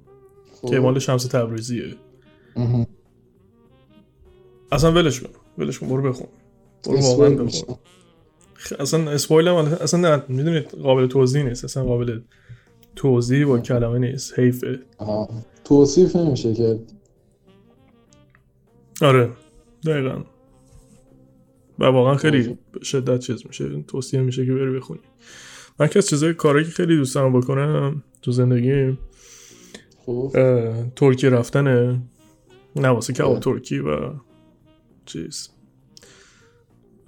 خب. 0.55 0.69
که 0.69 0.81
مال 0.81 0.99
شمس 0.99 1.25
تبریزیه. 1.25 1.97
آها. 2.57 2.87
اصلا 4.73 4.93
ولش 4.93 5.21
کن. 5.21 5.29
ولش 5.59 5.79
کن 5.79 5.89
برو 5.89 6.11
بخون. 6.11 6.29
برو 6.87 7.01
واقعا 7.01 7.31
بخون. 7.31 7.77
اصلا 8.79 9.11
اسپویل 9.11 9.49
هم 9.49 9.55
اصلا 9.55 10.01
نه 10.01 10.23
می‌دونید 10.29 10.71
قابل 10.71 11.07
توضیح 11.07 11.43
نیست. 11.43 11.65
اصلا 11.65 11.85
قابل 11.85 12.21
توضیح 12.97 13.47
با 13.47 13.59
کلمه 13.59 13.99
نیست 13.99 14.39
حیفه. 14.39 14.79
توصیف 15.65 16.17
نمیشه 16.17 16.55
کرد 16.55 16.93
آره 19.03 19.31
دقیقا. 19.87 20.23
و 21.79 21.85
واقعا 21.85 22.17
خیلی 22.17 22.59
شدت 22.83 23.21
چیز 23.21 23.47
میشه. 23.47 23.83
توصیه 23.83 24.21
میشه 24.21 24.47
که 24.47 24.53
بری 24.53 24.77
بخونی. 24.77 25.01
من 25.81 25.89
که 25.89 25.99
از 25.99 26.07
چیزای 26.07 26.35
کاری 26.35 26.65
که 26.65 26.71
خیلی 26.71 26.97
دوست 26.97 27.15
دارم 27.15 27.41
بکنم 27.41 28.03
تو 28.23 28.33
زندگی 28.33 28.99
خب 30.07 30.33
اه، 30.35 30.91
ترکیه 30.97 31.31
رفتنه. 31.31 32.03
نه 32.77 32.89
واسه 32.89 33.13
کباب 33.13 33.33
اه. 33.33 33.41
ترکی 33.41 33.79
و 33.79 34.13
چیز. 35.05 35.49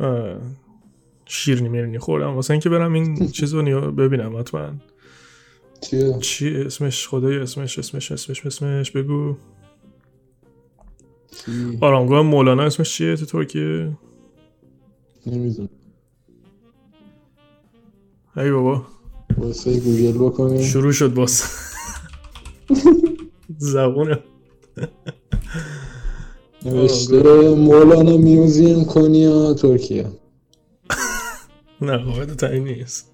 اه، 0.00 0.38
شیرینی 1.26 1.68
میرینی 1.68 1.98
خوردم. 1.98 2.34
واسه 2.34 2.50
اینکه 2.50 2.68
برم 2.68 2.92
این 2.92 3.28
چیز 3.28 3.54
رو 3.54 3.92
ببینم 3.92 4.36
حتما. 4.36 4.70
چیه 5.82 6.18
چی؟ 6.20 6.56
اسمش 6.56 7.08
خدای 7.08 7.36
اسمش 7.38 7.78
اسمش 7.78 8.12
اسمش 8.12 8.46
اسمش 8.46 8.90
بگو. 8.90 9.36
چی 11.30 11.78
آرامگاه 11.80 12.22
مولانا 12.22 12.62
اسمش 12.62 12.94
چیه؟ 12.94 13.16
تو 13.16 13.26
ترکیه؟ 13.26 13.98
نمی‌دونم. 15.26 15.68
ای 18.36 18.50
بابا. 18.50 18.86
واسه 19.38 19.80
گوگل 19.80 20.12
بکنیم. 20.12 20.62
شروع 20.62 20.92
شد 20.92 21.14
باز. 21.14 21.42
زبونه 23.58 24.18
نوشته 26.64 27.54
مولانا 27.54 28.16
میوزیم 28.16 28.84
کنیا 28.84 29.54
ترکیه. 29.54 30.06
نه 31.82 31.96
قاعدتا 31.96 32.34
تعیین 32.34 32.64
نیست. 32.64 33.10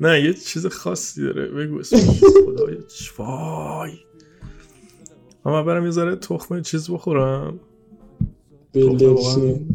نه 0.00 0.20
یه 0.24 0.34
چیز 0.34 0.66
خاصی 0.66 1.22
داره. 1.22 1.46
بگو 1.48 1.82
چ- 1.82 3.18
وای. 3.18 3.92
اما 5.46 5.62
برم 5.62 5.84
یه 5.84 5.90
ذره 5.90 6.16
تخمه 6.16 6.62
چیز 6.62 6.90
بخورم. 6.90 7.60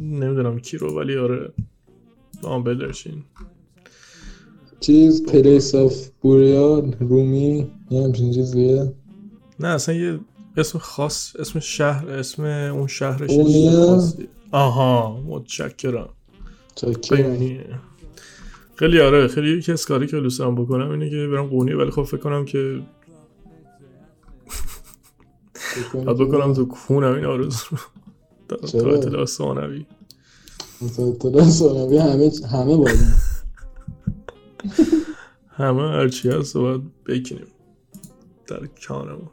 نمی‌دونم 0.02 0.60
کی 0.60 0.78
رو 0.78 1.00
ولی 1.00 1.18
آره. 1.18 1.54
آن 2.44 2.64
بدرشین 2.64 3.24
چیز 4.80 5.26
پلیس 5.26 5.76
آف 5.76 6.08
بوریال 6.22 6.96
رومی 7.00 7.72
یه 7.90 8.04
همچین 8.04 8.32
چیزیه. 8.32 8.94
نه 9.60 9.68
اصلا 9.68 9.96
یه 9.96 10.20
اسم 10.58 10.80
خاص 10.80 11.36
اسم 11.36 11.60
شهر 11.60 12.10
اسم 12.10 12.44
اون 12.44 12.88
شهرش 12.88 13.30
اونیه؟ 13.30 13.72
خاصیه. 13.72 14.28
آها 14.52 15.22
متشکرم. 15.22 16.10
قیونی 17.10 17.60
خیلی 18.76 19.00
آره 19.00 19.28
خیلی 19.28 19.58
یکی 19.58 19.72
از 19.72 19.86
کاری 19.86 20.08
که 20.08 20.18
دوست 20.20 20.40
دارم 20.40 20.56
بکنم 20.56 20.92
اینه 20.92 21.10
که 21.10 21.28
برم 21.28 21.48
قونیه 21.48 21.76
ولی 21.76 21.92
خب 21.92 22.04
فکر 22.04 22.18
کنم 22.18 22.46
که 22.46 22.82
باید 25.94 26.18
بکنم 26.18 26.54
تو 26.54 26.66
کونم 26.66 27.16
این 27.16 27.26
آرزو 27.26 27.66
رو؟ 27.70 27.78
تا 28.48 28.90
اطلاع 28.90 29.26
ثانوی. 29.26 29.86
اطلاع 30.82 31.44
ثانوی 31.44 31.98
همه 31.98 32.32
همه 32.52 32.78
باید. 32.78 33.00
همه 35.50 35.82
هرچی 35.82 36.30
هست 36.30 36.56
رو 36.56 36.62
باید 36.62 36.82
بکنیم. 37.04 37.48
در 38.48 38.68
کانمون. 38.88 39.30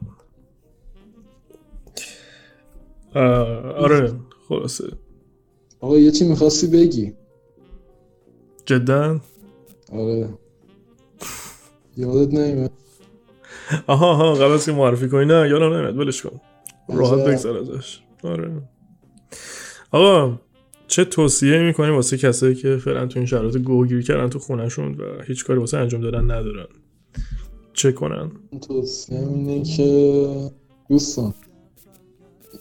آره 3.75 4.15
خلاصه. 4.49 4.91
آقا 5.79 5.99
یه 5.99 6.11
چی 6.11 6.25
می‌خواستی 6.25 6.67
بگی؟ 6.67 7.13
جدا؟ 8.69 9.19
آره. 9.93 10.29
یادت 11.97 12.33
نمیاد. 12.33 12.71
آها 13.87 14.11
آها 14.11 14.33
قبل 14.33 14.51
از 14.51 14.65
که 14.65 14.71
معرفی 14.71 15.09
کنی 15.09 15.25
نه 15.25 15.49
یادم 15.49 15.73
نمیاد 15.73 15.97
ولش 15.97 16.21
کن. 16.21 16.41
راحت. 16.89 17.27
بگذر 17.27 17.57
ازش. 17.57 17.99
آره. 18.23 18.61
آقا 19.91 20.39
چه 20.87 21.05
توصیه 21.05 21.59
می‌کنی 21.59 21.89
واسه 21.89 22.17
کسایی 22.17 22.55
که 22.55 22.77
فعلا 22.77 23.05
تو 23.05 23.19
این 23.19 23.25
شرایط 23.25 23.57
گوگیری 23.57 24.03
کردن 24.03 24.29
تو 24.29 24.39
خونهشون 24.39 24.95
و 24.95 25.23
هیچ 25.27 25.45
کاری 25.45 25.59
واسه 25.59 25.77
انجام 25.77 26.01
دادن 26.01 26.23
ندارن؟ 26.23 26.67
چه 27.73 27.91
کنن؟ 27.91 28.31
توصیه 28.67 29.19
اینه 29.19 29.63
که 29.63 30.51
دوستان 30.89 31.33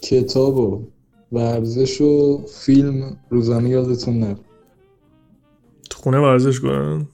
کتاب 0.02 0.58
و 0.58 0.86
ورزش 1.32 2.00
و 2.00 2.44
فیلم 2.46 3.16
روزانه 3.30 3.68
یادتون 3.68 4.18
نره. 4.18 4.47
خونه 6.02 6.18
ورزش 6.18 6.60
کنن؟ 6.60 7.06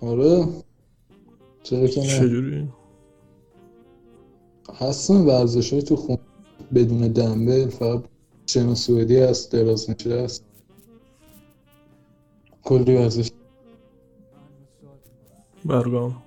آره. 0.00 0.46
چرا 1.62 1.86
که 1.86 2.00
چجوری؟ 2.00 2.68
هستن 4.80 5.14
ورزش 5.14 5.72
های 5.72 5.82
تو 5.82 5.96
خون 5.96 6.18
بدون 6.74 7.08
دنبل 7.08 7.68
فقط 7.68 8.04
شنا 8.46 8.74
سوئدی 8.74 9.16
هست 9.18 9.52
دراز 9.52 9.90
نشست 9.90 10.44
کلی 12.62 12.96
ورزش. 12.96 13.30
برگام. 15.64 16.22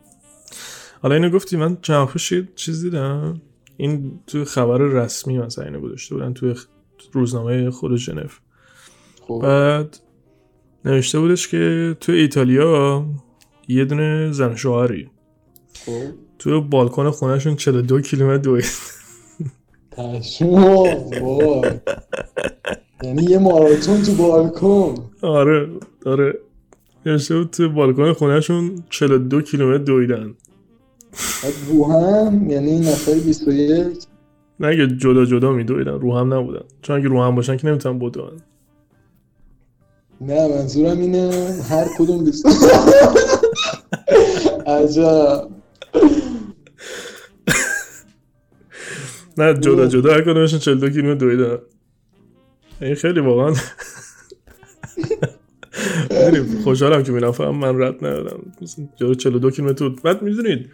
حالا 1.02 1.16
اینو 1.16 1.30
گفتی 1.30 1.58
من 1.58 1.78
چند 1.82 2.08
چیز 2.56 2.84
دیدم. 2.84 3.42
این 3.78 4.20
تو 4.28 4.46
خبر 4.46 4.78
رسمی 4.78 5.40
مثلا 5.40 5.66
اینو 5.66 5.82
گذاشته 5.82 6.16
بودن 6.16 6.34
توی 6.34 6.54
خ- 6.56 6.66
روزنامه 7.12 7.70
خود 7.72 7.96
ژنو 7.96 8.28
خب. 9.28 9.40
بعد 9.44 9.98
نوشته 10.88 11.20
بودش 11.20 11.48
که 11.48 11.96
تو 12.00 12.12
ایتالیا 12.12 13.06
یه 13.68 13.86
دونه 13.86 14.32
زن 14.32 14.56
شوهری. 14.56 15.10
خب. 15.86 15.92
تو 16.40 16.62
بالکن 16.62 17.10
خونهشون 17.10 17.56
42 17.56 18.02
کیلومتر 18.02 18.38
دوید 18.38 18.66
یعنی 23.04 23.24
یه 23.24 23.38
ماراتون 23.38 24.02
تو 24.02 24.12
بالکن. 24.12 24.96
آره 25.22 25.70
آره. 26.06 26.40
نوشته 27.06 27.36
بود 27.38 27.50
تو 27.50 27.70
بالکن 27.70 28.14
خونهشون 28.14 28.84
42 28.90 29.42
کیلومتر 29.42 29.84
دویدن 29.84 30.34
رو 31.68 31.86
هم 31.86 32.50
یعنی 32.50 32.80
نفر 32.80 33.14
21 33.14 33.98
نه 34.60 34.68
اگه 34.68 34.88
جدا 34.88 35.26
جدا 35.26 35.52
میدویدن 35.52 35.92
رو 35.92 36.18
هم 36.18 36.34
نبودن. 36.34 36.64
چون 36.82 36.96
اگه 36.96 37.08
رو 37.08 37.24
هم 37.24 37.36
باشن 37.36 37.58
که 37.58 37.68
نمی‌تونن 37.68 38.00
بدون 38.00 38.32
نه 40.22 40.48
منظورم 40.48 41.00
اینه 41.00 41.56
هر 41.70 41.86
کدوم 41.98 42.26
بیست 42.26 42.46
عجب. 44.68 45.48
نه 49.38 49.54
جدا. 49.54 49.86
جدا. 49.88 50.14
هر 50.14 50.22
کدومشون 50.22 50.60
42 50.60 50.90
کیلومتر 50.90 51.20
دویدن 51.20 51.58
این 52.82 52.96
خیلی 52.96 53.20
واقعا 53.20 53.54
خوشحالم 56.64 57.04
که 57.04 57.12
میرم. 57.12 57.32
فهم 57.32 57.56
من 57.56 57.82
رد 57.82 58.06
ندادم 58.06 58.40
مثلا 58.62 58.86
جلو 58.96 59.14
42 59.14 59.52
کیلومتر. 59.52 59.90
بعد 59.90 60.22
می‌دونید 60.22 60.70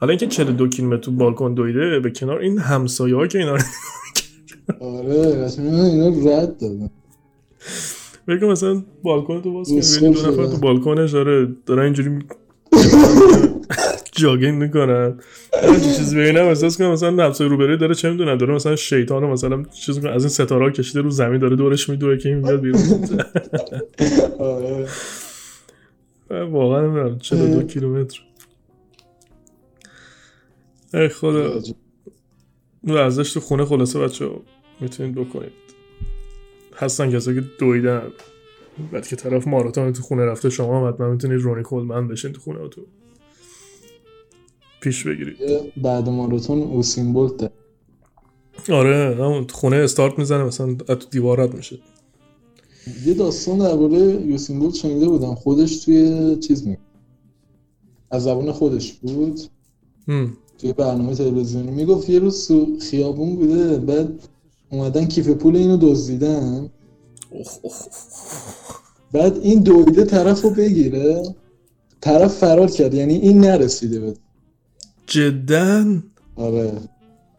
حالا 0.00 0.10
اینکه 0.10 0.26
42 0.26 0.68
کیلومتر 0.68 1.02
تو 1.02 1.10
بالکن 1.10 1.54
دویده 1.54 2.00
به 2.00 2.10
کنار 2.10 2.38
این 2.38 2.58
همسایه 2.58 3.16
ها 3.16 3.26
که 3.26 3.38
اینا 3.38 3.56
آره 4.80 5.44
رسمی 5.44 5.80
اینا 5.80 6.08
رد 6.08 6.58
دادن. 6.58 6.90
بگم 8.28 8.48
مثلا 8.48 8.82
بالکن 9.02 9.42
تو 9.42 9.52
باز 9.52 9.98
کنی 10.00 10.14
دو 10.14 10.28
نفر. 10.28 10.46
تو 10.46 10.56
بالکنش 10.56 11.12
داره 11.12 11.48
دارن 11.66 11.82
اینجوری 11.84 12.18
جاگینگ 14.12 14.62
می‌کنن. 14.62 15.20
چی 15.62 15.80
چیزی 15.80 16.16
ببینم؟ 16.16 16.44
احساس 16.44 16.78
کنم 16.78 16.92
مثلا 16.92 17.24
همسایه 17.24 17.50
روبروی 17.50 17.76
داره 17.76 17.94
چه 17.94 18.10
می‌دونم 18.10 18.36
داره 18.36 18.54
مثلا 18.54 18.76
شیطان 18.76 19.24
مثلا 19.24 19.62
چیز 19.62 19.96
می‌کنه. 19.96 20.12
از 20.12 20.22
این 20.22 20.28
ستاره 20.28 20.64
ها 20.64 20.70
کشیده 20.70 21.00
رو 21.00 21.10
زمین 21.10 21.38
داره 21.38 21.56
دورش 21.56 21.88
میدوه 21.88 22.16
که 22.16 22.28
این 22.28 22.42
بیاد 22.42 22.60
بیرون. 22.60 22.80
آره. 24.38 24.86
واقعا 26.44 26.86
نمی‌دونم 26.86 27.18
42 27.18 27.62
کیلومتر. 27.62 28.20
ای 30.94 31.08
خدا. 31.08 31.60
ورزش 32.84 33.32
تو 33.32 33.40
خونه 33.40 33.64
خلاصه 33.64 33.98
بچه 33.98 34.30
می‌تونید 34.80 35.14
بکنید. 35.14 35.52
هستن 36.80 37.10
کسایی 37.12 37.40
که 37.40 37.46
دویدن. 37.58 38.02
بعد 38.92 39.06
که 39.06 39.16
طرف 39.16 39.48
ماراتون 39.48 39.92
تو 39.92 40.02
خونه 40.02 40.24
رفته 40.24 40.50
شما 40.50 40.80
هم 40.80 40.94
حتما 40.94 41.10
می‌تونید 41.10 41.40
رونی 41.40 41.62
کولمن 41.62 42.08
بشین 42.08 42.32
تو 42.32 42.40
خونه 42.40 42.68
تو. 42.68 42.80
پیش 44.80 45.06
بگیرید 45.06 45.36
بعد 45.76 46.08
ماراتون 46.08 46.62
اوسین 46.62 47.12
بولت. 47.12 47.36
ده. 47.36 47.50
آره 48.74 49.14
همون 49.14 49.46
تو 49.46 49.56
خونه 49.56 49.76
استارت 49.76 50.18
می‌زنه 50.18 50.44
مثلا 50.44 50.66
از 50.66 50.98
تو 50.98 51.06
دیوار 51.10 51.40
رد 51.40 51.54
میشه. 51.54 51.78
یه 53.06 53.14
داستان 53.14 53.58
درباره 53.58 53.98
یوسین 54.00 54.58
بولت 54.58 54.74
شنیده 54.74 55.08
بودم. 55.08 55.34
خودش 55.34 55.84
توی 55.84 56.36
چیز 56.36 56.66
می 56.66 56.76
از 58.10 58.22
زبان 58.22 58.52
خودش 58.52 58.92
بود. 58.92 59.40
هم. 60.08 60.36
توی 60.58 60.72
برنامه 60.72 61.14
تلویزیونی. 61.14 61.70
می‌گفت 61.70 62.10
یه 62.10 62.18
روز 62.18 62.48
تو 62.48 62.78
خیابون 62.90 63.36
بوده 63.36 63.78
بعد 63.78 64.28
اومدن 64.70 65.06
کیف 65.06 65.28
پول 65.28 65.56
اینو 65.56 65.76
دزدیدن. 65.76 66.70
بعد 69.12 69.36
این 69.36 69.62
دویده 69.62 70.04
طرف 70.04 70.42
رو 70.42 70.50
بگیره. 70.50 71.22
طرف 72.00 72.34
فرار 72.34 72.70
کرد 72.70 72.94
یعنی 72.94 73.14
این 73.14 73.40
نرسیده 73.40 74.00
بود. 74.00 74.18
جدا؟ 75.06 75.84
آره. 76.36 76.72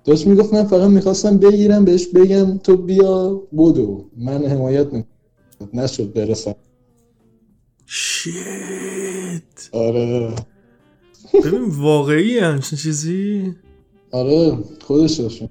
داشت 0.04 0.28
می‌گفت 0.28 0.54
من 0.54 0.64
فقط 0.64 0.90
می‌خواستم 0.90 1.38
بگیرم 1.38 1.86
بهش 1.86 2.08
بگم 2.08 2.58
تو 2.58 2.78
بیا 2.78 3.42
بدو. 3.58 4.06
من 4.18 4.46
حمایت 4.46 4.86
می‌کنم 4.86 5.06
نشد 5.74 6.14
برسم. 6.14 6.56
شیت. 7.86 9.70
آره. 9.72 10.36
ببین 11.44 11.66
واقعی 11.70 12.40
همچین 12.40 12.78
چیزی؟ 12.80 13.56
آره 14.12 14.58
خودش 14.82 15.14
داشت. 15.14 15.44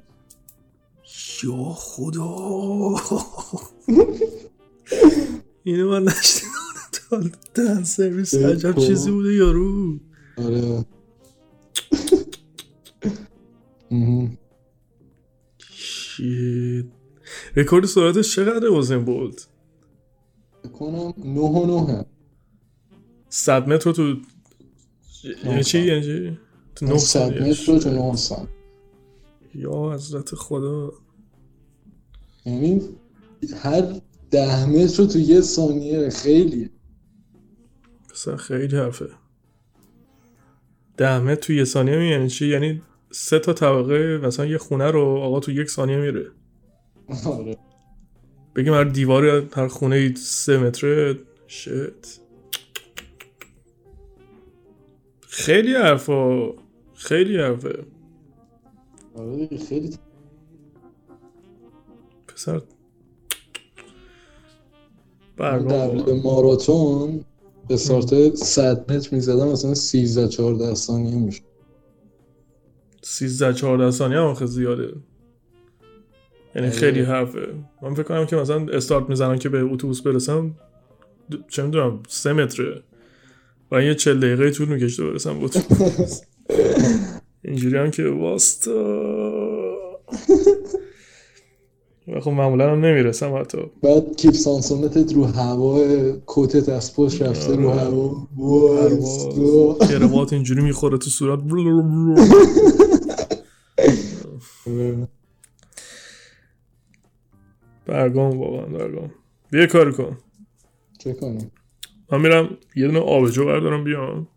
یا 1.44 1.72
خدا. 1.76 2.94
اینو 5.64 5.90
من 5.90 6.03
نشنیدم 6.03 6.50
تا 6.92 7.22
دن 7.55 7.85
سرویس 7.85 8.35
عجب 8.35 8.72
بابا. 8.72 8.87
چیزی 8.87 9.11
بوده 9.11 9.35
یارو. 9.35 9.98
آره. 10.38 10.85
شیت. 15.68 16.85
رکورد 17.57 17.87
سرعتش 17.87 18.35
چقدره 18.37 18.70
وزن 18.70 19.05
فکر 19.05 20.72
کنم 20.72 21.14
نه 21.24 21.40
و 21.40 21.87
نه. 21.87 22.07
100 23.29 23.68
متر 23.68 23.92
تو 23.92 24.16
یعنی 25.44 25.64
چی؟ 25.64 25.79
یعنی 25.79 26.03
چی؟ 26.03 26.38
تو 26.74 26.87
9 26.87 26.98
صد 26.98 27.42
متر 27.42 27.79
تو 27.79 27.90
نه 27.90 28.16
ثانیه 28.16 28.48
یا 29.55 29.92
حضرت 29.94 30.35
خدا. 30.35 30.92
یعنی 32.46 32.83
هر 33.62 34.00
ده 34.31 34.66
متر 34.66 35.03
رو 35.03 35.07
تو 35.07 35.18
یه 35.18 35.40
ثانیه 35.40 36.11
خیلی 36.11 36.70
پسر 38.09 38.37
خیلی 38.37 38.76
حرفه. 38.76 39.09
ده 40.96 41.18
متر 41.18 41.35
تو 41.35 41.53
یه 41.53 41.64
ثانیه 41.64 42.11
یعنی 42.11 42.29
چی؟ 42.29 42.46
یعنی 42.46 42.83
سه 43.11 43.38
تا 43.38 43.53
طبقه 43.53 44.18
مثلا 44.18 44.46
یه 44.46 44.59
خونه 44.59 44.90
رو 44.90 45.05
آقا 45.05 45.40
تو 45.40 45.53
یک 45.53 45.70
ثانیه 45.70 45.96
میره. 45.96 46.31
آره. 47.26 47.57
بگیم 48.57 48.74
هر 48.74 48.85
دیوار 48.85 49.26
هر 49.55 49.68
خونه 49.68 50.14
سه 50.14 50.59
متره؟ 50.59 51.18
شت. 51.46 52.20
خیلی 55.20 55.74
حرفا 55.74 56.53
خیلی 56.94 57.37
حرفه. 57.37 57.85
آره 59.14 59.48
خیلی 59.68 59.96
پسر 62.40 62.61
دبل 65.59 66.20
ماراتون 66.24 67.24
استارت 67.70 68.35
100 68.35 68.92
متر 68.92 69.14
می‌زدم 69.14 69.48
مثلا 69.48 69.74
13 69.74 70.29
14 70.29 70.74
ثانیه 70.74 71.14
میشه 71.14 71.42
13 73.03 73.53
14 73.55 73.90
ثانیه 73.90 74.18
هم 74.18 74.24
آخه 74.24 74.46
زیاده. 74.46 74.83
یعنی 76.55 76.68
آره. 76.68 76.70
خیلی 76.70 77.00
حرفه. 77.00 77.55
من 77.83 77.94
فکر 77.94 78.03
کنم 78.03 78.26
که 78.26 78.37
مثلا 78.37 78.66
استارت 78.72 79.09
می‌زنم 79.09 79.38
که 79.38 79.48
به 79.48 79.62
اتوبوس 79.62 80.00
برسم 80.00 80.55
د- 81.33 81.37
چه 81.48 81.62
می‌دونم 81.62 82.03
سه 82.09 82.33
متره. 82.33 82.83
و 83.70 83.74
این 83.74 83.87
یه 83.88 83.94
چل 83.94 84.18
دقیقه 84.20 84.50
طول 84.50 84.68
میکشته 84.68 85.05
برسم 85.05 85.38
به 85.38 85.44
اتوبوس. 85.44 86.20
اینجوری 87.44 87.76
هم 87.76 87.90
که 87.90 88.05
واستا 88.09 88.70
و 88.72 90.11
خب 92.18 92.31
معمولا 92.31 92.73
هم 92.73 92.85
نمی‌رسم 92.85 93.37
حتی. 93.40 93.59
بعد 93.83 94.16
کیف 94.16 94.37
سانسومتت 94.37 95.12
رو 95.12 95.25
هوا 95.25 95.81
کتت 96.27 96.68
از 96.68 96.96
پشت 96.96 97.23
رفته 97.23 97.57
رو 97.57 97.68
آره. 97.68 97.81
هوا. 97.81 98.29
وایستا. 98.37 99.87
کروات 99.87 100.33
اینجوری 100.33 100.62
می‌خوره 100.62 100.99
تو 100.99 101.11
صورت. 101.11 101.40
آره. 104.66 105.09
برگام 107.87 108.38
واقعا 108.38 108.66
برگام. 108.66 109.11
بیا 109.51 109.66
کار 109.66 109.92
کن. 109.92 110.18
چه 110.99 111.12
کنم؟ 111.12 111.51
من 112.12 112.20
میرم 112.20 112.57
یه 112.77 112.87
دونه 112.87 113.01
آبجو 113.01 113.44
بردارم 113.44 113.85
بیام. 113.85 114.29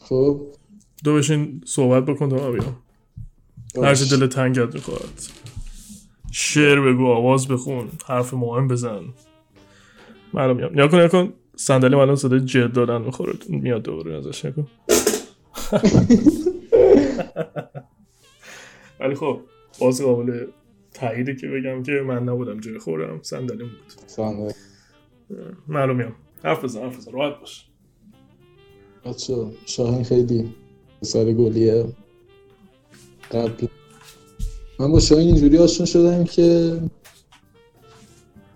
خب. 0.00 0.40
دو 1.04 1.14
بشین 1.14 1.60
صحبت 1.66 2.04
بکن 2.04 2.28
تا 2.28 2.36
من 2.36 2.58
بیام. 2.58 2.76
هر 3.82 3.94
چه 3.94 4.16
دل 4.16 4.26
تنگت 4.26 4.74
می‌خواد. 4.74 5.08
شعر 6.36 6.80
بگو 6.80 7.06
آواز 7.06 7.48
بخون 7.48 7.88
حرف 8.06 8.34
مهم 8.34 8.68
بزن. 8.68 9.00
من 10.32 10.42
الان 10.42 10.56
میام. 10.56 10.74
نیا 10.74 10.88
کن 10.88 10.96
نیا 10.96 11.08
کن. 11.08 11.32
صندلی 11.56 11.94
الان 11.94 12.16
صدای 12.16 12.40
جد 12.40 12.72
دادن 12.72 13.02
می‌خوره. 13.02 13.32
میاد 13.48 13.82
دوباره 13.82 14.16
ازش 14.16 14.44
نکن 14.44 14.66
ولی 19.00 19.14
خب 19.14 19.40
باز 19.80 20.02
قابل 20.02 20.46
تاییده 20.94 21.34
که 21.36 21.48
بگم 21.48 21.82
که 21.82 21.92
من 21.92 22.22
نبودم 22.22 22.60
جای 22.60 22.78
خورم 22.78 23.22
صندلی 23.22 23.64
بود. 23.64 23.92
صندلی. 24.06 24.52
میام. 25.68 26.14
حرف 26.44 26.64
بزن 26.64 26.82
حرف 26.82 26.96
بزن. 26.96 27.12
راحت 27.12 27.40
باش. 27.40 27.66
بچه 29.04 29.34
شاهین 29.66 30.04
خیلی 30.04 30.54
پسر 31.00 31.32
گلیه. 31.32 31.84
قبل 33.30 33.66
من 34.84 34.92
با 34.92 35.00
شاهین 35.00 35.26
اینجوری 35.26 35.58
آشنا 35.58 35.86
شدم 35.86 36.24
که 36.24 36.78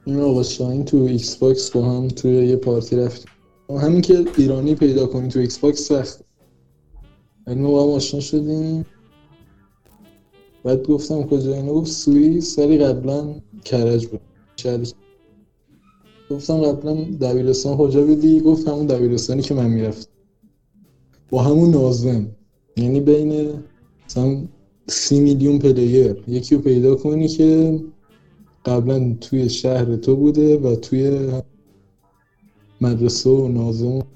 این 0.07 0.21
آقا 0.21 0.43
شاهین 0.43 0.85
تو 0.85 0.97
Xbox 0.97 1.71
با 1.71 1.83
هم 1.83 2.09
توی 2.09 2.47
یه 2.47 2.57
پارتی 2.57 2.97
رفتیم. 2.97 3.33
همین 3.71 4.01
که 4.01 4.25
ایرانی 4.37 4.75
پیدا 4.75 5.07
کنی 5.07 5.29
تو 5.29 5.39
Xbox 5.39 5.83
سخت 5.83 6.21
این 7.47 7.63
ما 7.63 7.71
با 7.71 7.83
هم 7.83 7.91
آشنا 7.91 8.21
شدیم. 8.21 8.87
بعد 10.65 10.87
گفتم 10.87 11.23
کجا؟ 11.23 11.55
اینو 11.55 11.75
گفت 11.75 11.93
سوئیس 11.93 12.59
ولی 12.59 12.79
قبلا 12.79 13.35
کرج 13.65 14.07
بود. 14.07 14.21
گفتم 16.31 16.61
قبلا 16.61 16.95
دبیرستان 16.95 17.77
کجا 17.77 18.05
بودی؟ 18.05 18.41
گفت 18.41 18.69
همون 18.69 18.87
دبیرستانی 18.87 19.43
که 19.43 19.55
من 19.55 19.71
می‌رفتم. 19.71 20.11
با 21.31 21.43
همون 21.43 21.71
نازم. 21.71 22.27
یعنی 22.77 23.01
بین 23.01 23.63
مثلا 24.07 24.43
سی 24.89 25.21
میلیون 25.21 25.59
پلیر. 25.59 26.17
یکی 26.29 26.55
رو 26.55 26.61
پیدا 26.61 26.95
کنی 26.95 27.29
که 27.29 27.81
قبلا 28.65 29.17
توی 29.21 29.51
شهر 29.51 29.97
تو 29.97 30.17
بوده 30.17 30.59
و 30.59 30.77
توی 30.77 31.33
مدرسه 32.81 33.31
و 33.31 33.49
نازم 33.49 34.07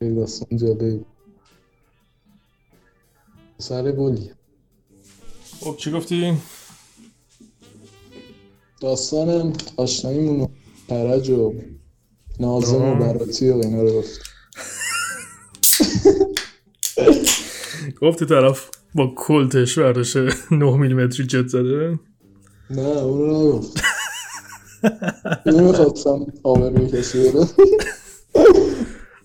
داستان 0.00 0.58
جالب 0.58 1.04
سر 3.58 3.92
گلیه 3.92 4.34
خب 5.60 5.76
چی 5.76 5.90
گفتی؟ 5.90 6.32
داستان 8.80 9.52
آشناییمون 9.76 10.40
و 10.40 10.46
کرج 10.88 11.30
و 11.30 11.54
نازم 12.40 12.82
و. 12.82 12.94
براتی 12.94 13.48
و 13.50 13.54
اینا 13.54 13.82
رو 13.82 13.92
گفت. 13.92 14.20
گفتی 18.00 18.26
طرف. 18.26 18.70
با 18.94 19.12
کلتش 19.16 19.78
برداشته 19.78 20.28
9 20.50 20.76
میلیمتری 20.76 21.26
جت 21.26 21.48
زده. 21.48 21.98
نه 22.70 22.80
اون 22.80 23.18
رو 23.18 23.48
نگفت 23.48 23.82
نمی‌خواستم 25.46 26.26
آبروی 26.42 26.86
کسی 26.88 27.18
بره. 27.18 27.46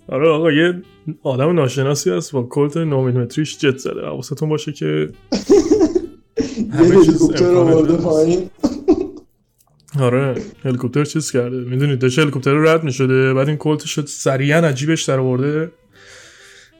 آره 0.07 0.29
آقا 0.29 0.51
یه 0.51 0.81
آدم 1.23 1.55
ناشناسی 1.55 2.09
هست 2.09 2.31
با 2.31 2.43
کلت 2.43 2.77
9 2.77 2.95
میلیمتریش 3.03 3.57
جت 3.57 3.77
زده. 3.77 4.01
حواستون 4.01 4.49
باشه 4.49 4.71
که 4.71 4.85
یه 6.57 6.73
هلیکوپتر 6.73 7.55
آورده. 7.55 7.97
پایین. 7.97 8.49
آره 9.99 10.35
هلیکوپتر 10.63 11.05
چیز 11.05 11.31
کرده. 11.31 11.57
می‌دونید 11.57 11.99
داشت 11.99 12.19
هلیکوپتر 12.19 12.53
رد 12.53 12.83
می‌شده 12.83 13.33
بعد 13.33 13.47
این 13.47 13.57
کلتش 13.57 13.89
شد 13.95 14.05
سریعا 14.07 14.59
عجیبش 14.59 15.03
در 15.03 15.19
آورده. 15.19 15.71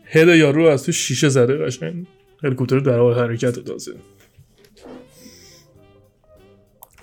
هد 0.06 0.28
یارو 0.28 0.65
از 0.65 0.84
تو 0.84 0.91
شیشه 0.91 1.30
زده 1.30 1.58
قشنگ. 1.58 2.08
هلیکوپتر 2.43 2.79
در 2.79 2.99
حال 2.99 3.13
حرکت 3.13 3.60
تازه. 3.60 3.95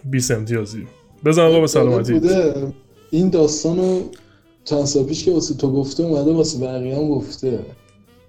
20 0.05 0.31
امتیازی. 0.31 0.87
بزن 1.24 1.42
آقا 1.42 1.61
به 1.61 1.66
سلامتی. 1.66 2.20
این 3.11 3.31
داستان 3.31 3.79
رو 3.79 4.10
چند 4.65 4.85
سال 4.85 5.04
پیش 5.04 5.25
که 5.25 5.33
واسه 5.33 5.54
تو 5.54 5.73
گفته 5.73 6.02
اومده 6.02 6.33
واسه 6.33 6.58
بقیه 6.58 6.96
هم 6.96 7.08
گفته. 7.08 7.58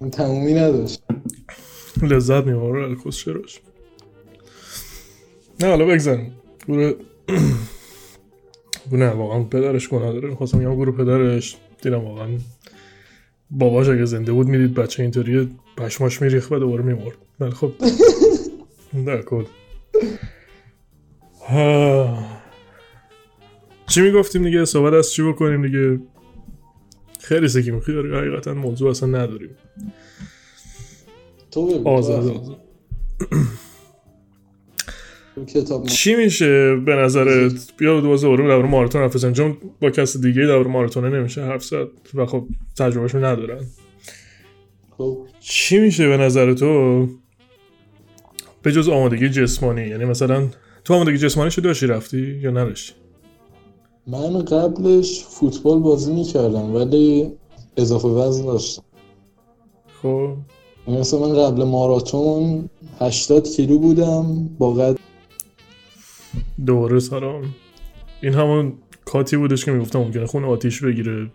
این 0.02 0.10
تمومی 0.10 0.54
نداشت. 0.54 1.04
لذت 2.02 2.46
می‌بره 2.46 2.84
الکوس 2.84 3.18
چراش. 3.18 3.60
نه 5.60 5.68
حالا 5.68 5.86
بگذاریم 5.86 6.34
گروه 6.68 6.94
نه 8.92 9.10
واقعا 9.10 9.44
پدرش 9.44 9.90
گناه 9.90 10.14
داره. 10.14 10.30
می‌خواستم 10.30 10.60
بگم 10.60 10.76
گروه 10.76 10.98
پدرش. 10.98 11.58
دیدم 11.82 12.06
واقعا 12.06 12.28
باباش 13.52 13.88
اگه 13.90 14.06
زنده 14.06 14.32
بود 14.32 14.48
می‌دید 14.48 14.74
بچه 14.74 15.04
اینطوری 15.04 15.50
پشماش 15.78 16.22
میریخ 16.22 16.52
و 16.52 16.60
دوباره 16.60 16.84
میمرد 16.84 17.18
ولی 17.40 17.52
خب 17.52 17.72
در 19.08 19.22
کل. 19.22 19.44
چی 23.88 24.02
می‌گفتیم 24.02 24.44
دیگه؟ 24.44 24.66
صحبت 24.66 24.94
از 24.94 25.12
چی 25.12 25.24
بکنیم 25.24 25.62
دیگه؟ 25.62 26.00
خیلی 27.20 27.48
سکی 27.48 27.72
می‌خوری 27.72 28.16
حقیقتا 28.16 28.54
موضوع 28.54 28.90
اصلا 28.90 29.10
نداریم. 29.10 29.56
تو 31.52 31.68
بگو 31.68 31.90
آزاد 31.90 32.58
چی 35.88 36.16
میشه 36.16 36.76
به 36.76 36.96
نظرت؟ 36.96 37.54
بیا 37.78 38.02
دوباره 38.02 38.22
دوباره 38.22 38.48
در 38.48 38.62
ماراتون 38.62 39.02
حرف 39.02 39.32
چون 39.32 39.58
با 39.82 39.90
کس 39.90 40.18
دیگه 40.18 40.46
در 40.46 40.64
ماراتونه 40.64 41.20
نمیشه 41.20 41.44
حرف 41.44 41.64
زد 41.64 41.88
و 42.14 42.26
خب 42.26 42.48
تجربهشو 42.78 43.18
ندارن. 43.18 43.66
خب 45.02 45.18
چی 45.40 45.80
میشه 45.80 46.08
به 46.08 46.18
نظر 46.18 46.54
تو؟ 46.54 47.08
به 48.62 48.72
جز 48.72 48.90
آمادگی 48.90 49.30
جسمانی 49.30 49.88
یعنی 49.88 50.06
مثلا 50.06 50.48
تو 50.86 50.94
آمادگی 50.94 51.18
جسمانی 51.18 51.52
شو 51.52 51.62
داشتی 51.62 51.88
رفتی 51.88 52.40
یا 52.42 52.52
نداشتی؟ 52.52 52.94
من 54.08 54.46
قبلش 54.46 55.24
فوتبال 55.24 55.80
بازی 55.80 56.14
می‌کردم 56.14 56.76
ولی 56.76 57.32
اضافه 57.78 58.08
وزن 58.08 58.46
داشتم. 58.46 58.84
خب. 60.02 60.34
یعنی 60.88 61.00
مثلا 61.00 61.20
من 61.20 61.34
قبل 61.34 61.64
ماراتون 61.64 62.70
80 63.00 63.48
کیلو 63.48 63.80
بودم 63.80 64.50
با 64.58 64.74
قد 64.74 64.98
دوباره 66.66 67.00
سلام. 67.00 67.56
این 68.22 68.34
همون 68.34 68.74
کاتی 69.06 69.38
بودش 69.38 69.66
که 69.66 69.72
می‌گفتم 69.72 70.00
ممکنه 70.00 70.26
خون 70.26 70.44
آتیش 70.44 70.84
بگیره 70.84 71.32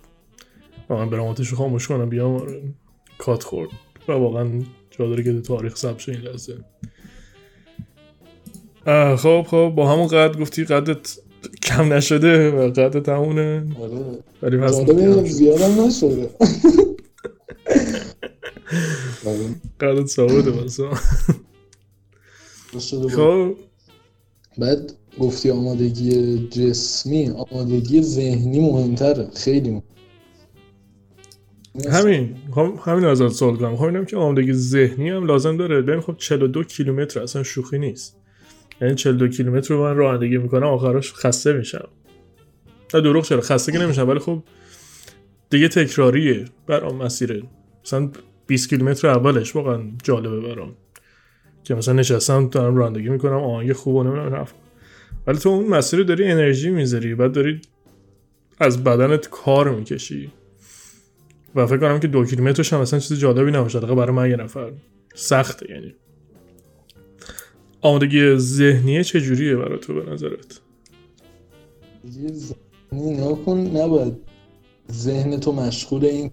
من 0.89 1.11
برم 1.11 1.25
آتیش 1.25 1.49
رو 1.49 1.57
خاموش 1.57 1.89
کنم 1.89 2.09
بیام 2.09 2.35
آره. 2.35 2.63
کات 3.19 3.45
خورد 3.45 3.71
و 4.09 4.13
واقعا 4.13 4.63
جا 4.91 5.09
داره 5.09 5.23
که 5.23 5.33
تو 5.33 5.41
تاریخ 5.41 5.77
ثبت 5.77 6.09
این 6.09 6.21
لحظه 6.21 6.57
خب 9.17 9.47
خب 9.49 9.73
با 9.77 9.93
همون 9.93 10.07
قد 10.07 10.39
گفتی 10.41 10.65
قدت 10.65 11.19
کم 11.63 11.93
نشده 11.93 12.51
و 12.51 12.71
قدت 12.71 13.09
همونه 13.09 13.67
آره 14.43 14.59
ولی 14.63 14.87
شده. 14.87 15.25
زیادم 15.25 15.85
نشده. 15.87 16.31
قدت 19.81 20.07
ثابته 20.07 20.51
بود. 20.51 20.71
خب 23.11 23.55
بعد 24.59 24.93
گفتی 25.19 25.51
آمادگی 25.51 26.39
جسمی 26.49 27.29
آمادگی 27.29 28.03
ذهنی 28.03 28.61
مهمتره 28.61 29.31
خیلی 29.35 29.71
مهم. 29.71 29.83
همین 31.93 32.37
هم 32.57 32.79
همین 32.85 33.05
ازت 33.05 33.29
سوال 33.29 33.57
کنم. 33.57 33.77
خب 33.77 33.85
اینم 33.85 34.05
که 34.05 34.17
آمادگی 34.17 34.53
ذهنی 34.53 35.11
هم 35.11 35.27
لازم 35.27 35.57
داره. 35.57 35.83
ببین 35.83 36.01
خب 36.01 36.17
42 36.17 36.65
کیلومتر 36.65 37.21
اصلا 37.21 37.43
شوخی 37.43 37.79
نیست. 37.79 38.17
یعنی 38.81 38.95
42 38.95 39.29
کیلومتر 39.29 39.75
رو 39.75 39.83
من 39.83 39.97
رانندگی 39.97 40.39
می‌کنم 40.39 40.67
آخرش 40.67 41.15
خسته 41.15 41.53
میشم. 41.53 41.89
نه 42.95 43.01
دروغ 43.01 43.25
چرا؟ 43.25 43.41
خسته 43.41 43.73
که 43.73 43.79
نمیشم 43.79 44.09
ولی 44.09 44.19
خب 44.19 44.43
دیگه 45.51 45.69
تکراریه 45.69 46.45
برام 46.67 46.97
مسیره. 46.97 47.43
مثلا 47.85 48.11
20 48.47 48.69
کیلومتر 48.69 49.09
اولش 49.09 49.57
واقعا 49.57 49.83
جالبه 50.03 50.41
برام. 50.41 50.75
که 51.65 51.75
مثلا 51.75 51.95
نشستم 51.95 52.49
دارم 52.49 52.77
رانندگی 52.77 53.09
می‌کنم 53.09 53.33
آهنگ 53.33 53.73
خوب 53.73 53.95
و 53.95 54.03
نمی‌دونم 54.03 54.47
ولی 55.27 55.39
تو 55.39 55.49
اون 55.49 55.69
مسیر 55.69 56.03
داری 56.03 56.25
انرژی 56.25 56.71
می‌ذاری 56.71 57.15
بعد 57.15 57.33
داری 57.33 57.61
از 58.59 58.85
بدنت 58.85 59.29
کار 59.31 59.71
می‌کشی. 59.71 60.31
و 61.57 61.67
فکر 61.67 61.77
کنم 61.77 62.01
که 62.01 62.09
دو 62.09 62.25
کیلومترش 62.25 62.73
هم 62.73 62.81
مثلا 62.81 62.99
چیز 63.01 63.19
جالبی 63.19 63.51
نباشه 63.51 63.79
حداقل 63.79 63.95
برای 63.95 64.17
من 64.17 64.31
یه 64.31 64.37
نفر. 64.37 64.73
سخته 65.15 65.71
یعنی. 65.71 65.95
آمادگی 67.81 68.37
ذهنیه 68.37 69.05
چجوریه 69.05 69.57
برای 69.57 69.79
تو 69.79 69.95
به 69.95 70.11
نظرت؟ 70.11 70.61
ذهنی 72.07 73.11
نکن 73.11 73.59
نباید 73.59 74.17
ذهن 74.93 75.41
تو 75.41 75.53
مشغول 75.53 76.05
این 76.05 76.31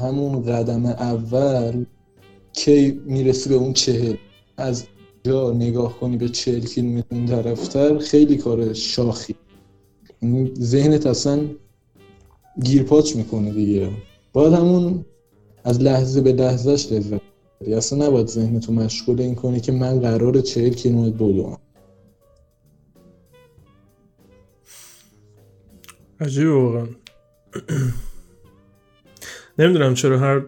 همون 0.00 0.42
قدم 0.42 0.86
اول 0.86 1.84
کی 2.52 3.00
می‌رسی 3.06 3.48
به 3.48 3.54
اون 3.54 3.72
چهل. 3.72 4.16
از 4.56 4.86
جا 5.24 5.52
نگاه 5.52 5.98
کنی 6.00 6.16
به 6.16 6.28
چهل 6.28 6.60
کیلومتر 6.60 7.26
طرفتر 7.26 7.98
خیلی 7.98 8.36
کار 8.36 8.72
شاخی. 8.72 9.34
یعنی 10.22 10.52
ذهنت 10.60 11.06
اصلا 11.06 11.40
گیرپاچ 12.62 13.16
می‌کنه 13.16 13.50
دیگه. 13.50 13.90
باید 14.32 14.52
همون 14.52 15.04
از 15.64 15.82
لحظه 15.82 16.20
به 16.20 16.32
لحظهش 16.32 16.92
لذت 16.92 17.20
ببری. 17.60 17.74
اصلا 17.74 18.06
نباید 18.06 18.26
ذهنتو 18.26 18.72
مشغول 18.72 19.20
این 19.20 19.34
کنی 19.34 19.60
که 19.60 19.72
من 19.72 20.00
قرار 20.00 20.40
چهل 20.40 20.72
کیلومتر 20.72 21.16
بدوم 21.16 21.58
عجیبه 26.20 26.52
واقعا. 26.52 26.86
نمی‌دونم 29.58 29.94
چرا 29.94 30.18
هر 30.18 30.42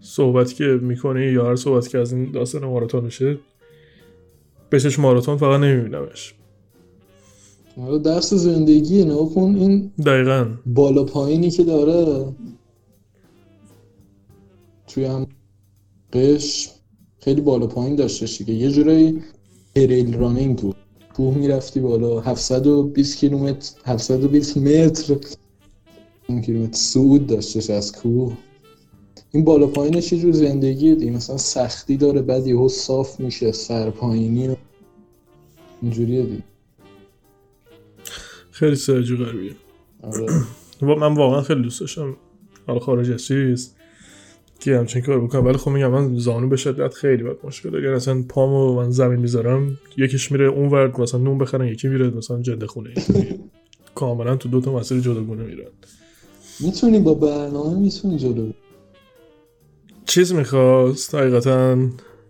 صحبتی 0.00 0.54
که 0.54 0.64
می‌کنی 0.64 1.26
یا 1.26 1.46
هر 1.46 1.56
صحبتی 1.56 1.90
که 1.90 1.98
از 1.98 2.12
این 2.12 2.32
داستان 2.32 2.64
ماراتون 2.64 3.04
میشه 3.04 3.38
بهش 4.70 4.98
ماراتون 4.98 5.36
فقط 5.36 5.60
نمیبینمش. 5.60 6.34
حالا 7.78 7.98
درس 7.98 8.34
زندگی 8.34 9.04
نه 9.04 9.28
کن 9.34 9.54
این 9.54 9.92
دقیقا. 10.06 10.46
بالا 10.66 11.04
پایینی 11.04 11.50
که 11.50 11.64
داره. 11.64 12.32
توی 14.86 15.04
هم 15.04 15.26
قش 16.12 16.70
خیلی 17.18 17.40
بالا 17.40 17.66
پایین 17.66 17.96
داشتش 17.96 18.38
دیگه 18.38 18.54
یه 18.54 18.70
جورایی 18.70 19.22
تریل 19.74 20.14
رانینگ 20.14 20.58
بود. 20.58 20.76
کوه 21.16 21.34
می‌رفتی 21.34 21.80
بالا. 21.80 22.20
720 22.20 23.18
کیلومتر 23.18 23.72
720 23.84 24.56
متر 24.56 25.16
اون 26.28 26.42
کیلومتر 26.42 26.78
صعود 26.78 27.26
داشتش 27.26 27.70
از 27.70 27.92
کوه. 27.92 28.36
این 29.32 29.44
بالا 29.44 29.66
پایینش 29.66 30.12
یه 30.12 30.18
جور 30.18 30.32
زندگی 30.32 30.94
دیگه. 30.94 31.10
مثلا 31.12 31.36
سختی 31.36 31.96
داره 31.96 32.22
بعد 32.22 32.46
یهو 32.46 32.68
صاف 32.68 33.20
میشه 33.20 33.52
سرپایینی 33.52 34.48
و 34.48 34.56
اینجوریه 35.82 36.22
دیگه. 36.22 36.42
خیلی 38.58 38.76
سرجو 38.76 39.16
غربیه 39.16 39.52
آره. 40.02 40.26
و 40.82 40.86
من 40.86 41.14
واقعا 41.14 41.42
خیلی 41.42 41.62
دوست 41.62 41.80
داشتم. 41.80 42.16
حالا 42.66 42.78
خارج 42.78 43.10
از 43.10 43.24
چیز 43.24 43.74
که 44.60 44.78
همچین 44.78 45.02
کار 45.02 45.20
بکنم. 45.20 45.46
ولی 45.46 45.56
خب 45.56 45.70
میگم 45.70 45.90
من 45.90 46.18
زانو 46.18 46.48
به 46.48 46.56
شدت 46.56 46.94
خیلی 46.94 47.22
بد 47.22 47.36
مشکل 47.44 47.70
داره. 47.70 47.84
یعنی 47.84 47.96
اصلا 47.96 48.24
پامو 48.28 48.74
من 48.76 48.90
زمین 48.90 49.20
می‌ذارم 49.20 49.78
یکیش 49.96 50.32
میره 50.32 50.46
اون 50.46 50.68
ورد 50.68 51.00
مثلا 51.00 51.20
نون 51.20 51.38
بخرن 51.38 51.66
یکی 51.66 51.88
میره 51.88 52.10
مثلا 52.10 52.42
جنده 52.42 52.66
خونه. 52.66 52.94
کاملا 53.94 54.36
تو 54.36 54.48
دو 54.48 54.60
تا 54.60 54.72
مسیر 54.72 55.00
جداگونه 55.00 55.42
میرن. 55.42 55.70
می‌تونی 56.60 56.98
با 56.98 57.14
برنامه 57.14 57.78
می‌تونی 57.78 58.18
جلو. 58.18 58.52
چیز 60.06 60.32
می‌خواست؟ 60.32 61.14
حقیقتا 61.14 61.78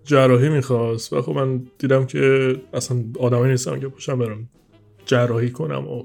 جراحی 0.04 0.48
می‌خواست. 0.48 1.12
و 1.12 1.22
خب 1.22 1.32
من 1.32 1.62
دیدم 1.78 2.06
که 2.06 2.54
اصلا 2.72 3.04
آدمی 3.18 3.48
نیستم 3.48 3.80
که 3.80 3.88
پاشم 3.88 4.18
برم 4.18 4.48
جراحی 5.06 5.50
کنم 5.50 5.88
و 5.88 6.04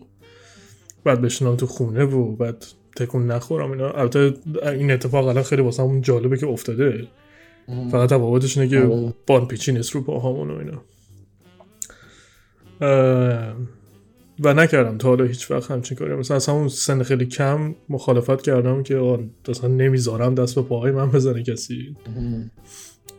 بعد 1.03 1.21
بشینم 1.21 1.55
تو 1.55 1.67
خونه 1.67 2.03
و 2.03 2.35
بعد 2.35 2.65
تکون 2.95 3.31
نخورم 3.31 3.71
اینا. 3.71 3.91
البته 3.91 4.33
این 4.63 4.91
اتفاق 4.91 5.27
الان 5.27 5.43
خیلی 5.43 5.61
واسه 5.61 5.83
همون 5.83 6.01
جالبه 6.01 6.37
که 6.37 6.47
افتاده. 6.47 7.07
فقط 7.91 8.09
تفاوتش 8.09 8.57
اینه 8.57 8.69
که 8.69 8.79
آره. 8.79 9.13
بان 9.27 9.47
پیچی 9.47 9.71
نیست 9.71 9.91
رو 9.91 10.01
پاهامون 10.01 10.51
و 10.51 10.57
اینا. 10.57 10.81
اه، 12.81 13.55
و 14.39 14.53
نکردم 14.53 14.97
تا 14.97 15.07
حالا 15.07 15.25
هیچ 15.25 15.51
وقت 15.51 15.71
همچین 15.71 15.97
کاری. 15.97 16.15
مثلا 16.15 16.35
از 16.35 16.49
همون 16.49 16.67
سن 16.67 17.03
خیلی 17.03 17.25
کم 17.25 17.75
مخالفت 17.89 18.41
کردم 18.41 18.83
که 18.83 19.19
اصلا 19.47 19.69
نمی‌ذارم 19.69 20.35
دست 20.35 20.55
به 20.55 20.61
پاهای 20.61 20.91
من 20.91 21.11
بزنه 21.11 21.43
کسی. 21.43 21.95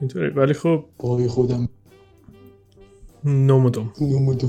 اینطوری. 0.00 0.28
ولی 0.28 0.52
خب 0.52 0.84
پای 0.98 1.28
خودم. 1.28 1.68
نمودم 3.24 3.92
نمودم 4.00 4.48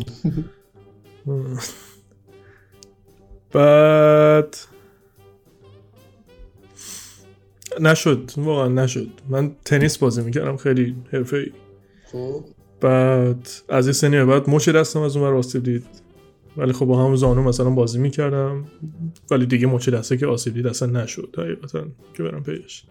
بعد 3.55 4.57
نشد 7.81 8.31
واقعا 8.37 8.67
نشد. 8.67 9.07
من 9.29 9.51
تنیس 9.65 9.97
بازی 9.97 10.21
می‌کردم 10.21 10.57
خیلی 10.57 10.95
حرفه 11.11 11.37
ای 11.37 11.51
خب. 12.11 12.45
بعد 12.81 13.49
از 13.69 13.87
یه 13.87 13.93
سنی 13.93 14.25
بعد 14.25 14.49
مچ 14.49 14.69
دستم 14.69 14.99
از 14.99 15.17
اون 15.17 15.37
آسیب 15.37 15.63
دید. 15.63 15.85
ولی 16.57 16.73
خب 16.73 16.85
با 16.85 17.03
همون 17.03 17.15
زانو 17.15 17.43
مثلا 17.43 17.69
بازی 17.69 17.99
می‌کردم. 17.99 18.65
ولی 19.31 19.45
دیگه 19.45 19.67
مچ 19.67 19.89
دسته 19.89 20.17
که 20.17 20.27
آسیب 20.27 20.53
دید 20.53 20.67
اصلا 20.67 21.03
نشد 21.03 21.35
حقیقتا 21.37 21.85
که 22.13 22.23
برم 22.23 22.43
پیش. 22.43 22.83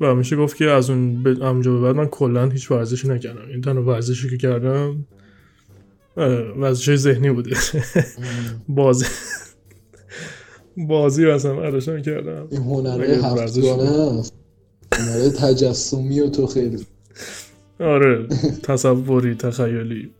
و 0.00 0.14
میشه 0.14 0.36
گفت 0.36 0.56
که 0.56 0.64
از 0.64 0.90
اون 0.90 1.22
به 1.22 1.30
همونجا 1.30 1.72
به 1.72 1.80
بعد 1.80 1.96
من 1.96 2.06
کلا 2.06 2.48
هیچ 2.48 2.70
ورزشی 2.70 3.08
نکردم. 3.08 3.48
این 3.48 3.60
تنها 3.60 3.82
ورزشی 3.82 4.30
که 4.30 4.36
کردم 4.36 5.06
اه، 6.16 6.26
ورزش 6.28 6.96
ذهنی 6.96 7.30
بوده. 7.30 7.56
بازی 8.68 9.04
بازی 10.76 11.26
مثلا 11.26 11.56
برداشتم 11.56 12.02
کردم. 12.02 12.48
این 12.50 12.62
هنره 12.62 13.06
هفتگانه 13.06 14.18
هست 14.18 14.32
هنره 14.92 15.30
تجسمی 15.30 16.20
و 16.20 16.28
تو 16.28 16.46
خیلی. 16.46 16.86
آره 17.80 18.26
تصوری 18.62 19.34
تخیلی. 19.34 20.10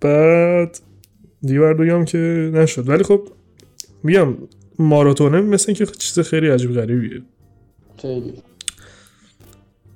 بعد 0.00 0.78
دیگه 1.42 1.60
باید 1.60 1.76
بگم 1.76 2.04
که 2.04 2.50
نشد. 2.54 2.88
ولی 2.88 3.02
خب 3.02 3.28
میگم 4.02 4.34
ماراتونه 4.78 5.40
مثل 5.40 5.64
اینکه 5.68 5.86
چیز 5.86 6.20
خیلی 6.20 6.48
عجیب 6.48 6.72
غریبیه. 6.72 7.22
خیلی. 8.02 8.34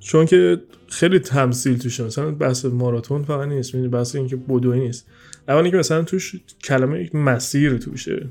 چون 0.05 0.27
که 0.27 0.61
خیلی 0.89 1.19
تمثیل 1.19 1.79
توشه 1.79 2.05
مثلا 2.05 2.31
بحث 2.31 2.65
ماراتون 2.65 3.23
فقط 3.23 3.49
نیست. 3.49 3.75
می‌دونی 3.75 3.93
بحث 3.93 4.17
اینکه 4.17 4.37
بدوی 4.37 4.81
نیست. 4.81 5.07
اول 5.49 5.63
اینکه 5.63 5.77
مثلا 5.77 6.03
توش 6.03 6.35
کلمه 6.65 7.03
یک 7.03 7.15
مسیر 7.15 7.79
توشه. 7.79 8.29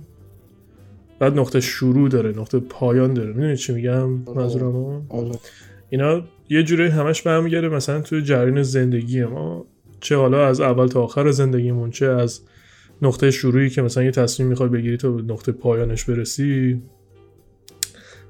بعد 1.20 1.40
نقطه 1.40 1.60
شروع 1.60 2.10
داره 2.10 2.30
نقطه 2.30 2.60
پایان 2.60 3.14
داره. 3.14 3.34
می‌دونی 3.34 3.58
چی 3.58 3.74
میگم؟ 3.74 4.10
منظورم؟ 4.10 5.06
آره. 5.10 5.32
اینا 5.90 6.24
یه 6.50 6.64
جوری 6.64 6.88
همش 6.88 7.22
برمیگرده 7.22 7.70
مثلا 7.70 8.02
توی 8.02 8.22
جریان 8.22 8.64
زندگی 8.64 9.24
ما. 9.24 9.66
چه 10.00 10.16
حالا 10.16 10.48
از 10.48 10.62
اول 10.62 10.88
تا 10.88 11.04
آخر 11.04 11.32
زندگیمون 11.32 11.92
چه 11.92 12.06
از 12.06 12.42
نقطه 13.02 13.32
شروعی 13.32 13.70
که 13.70 13.82
مثلا 13.82 14.04
یه 14.04 14.12
تصمیم 14.12 14.50
می‌خوای 14.50 14.70
بگیری 14.70 14.98
تا 14.98 15.12
به 15.12 15.34
نقطه 15.34 15.52
پایانش 15.52 16.04
برسی. 16.04 16.82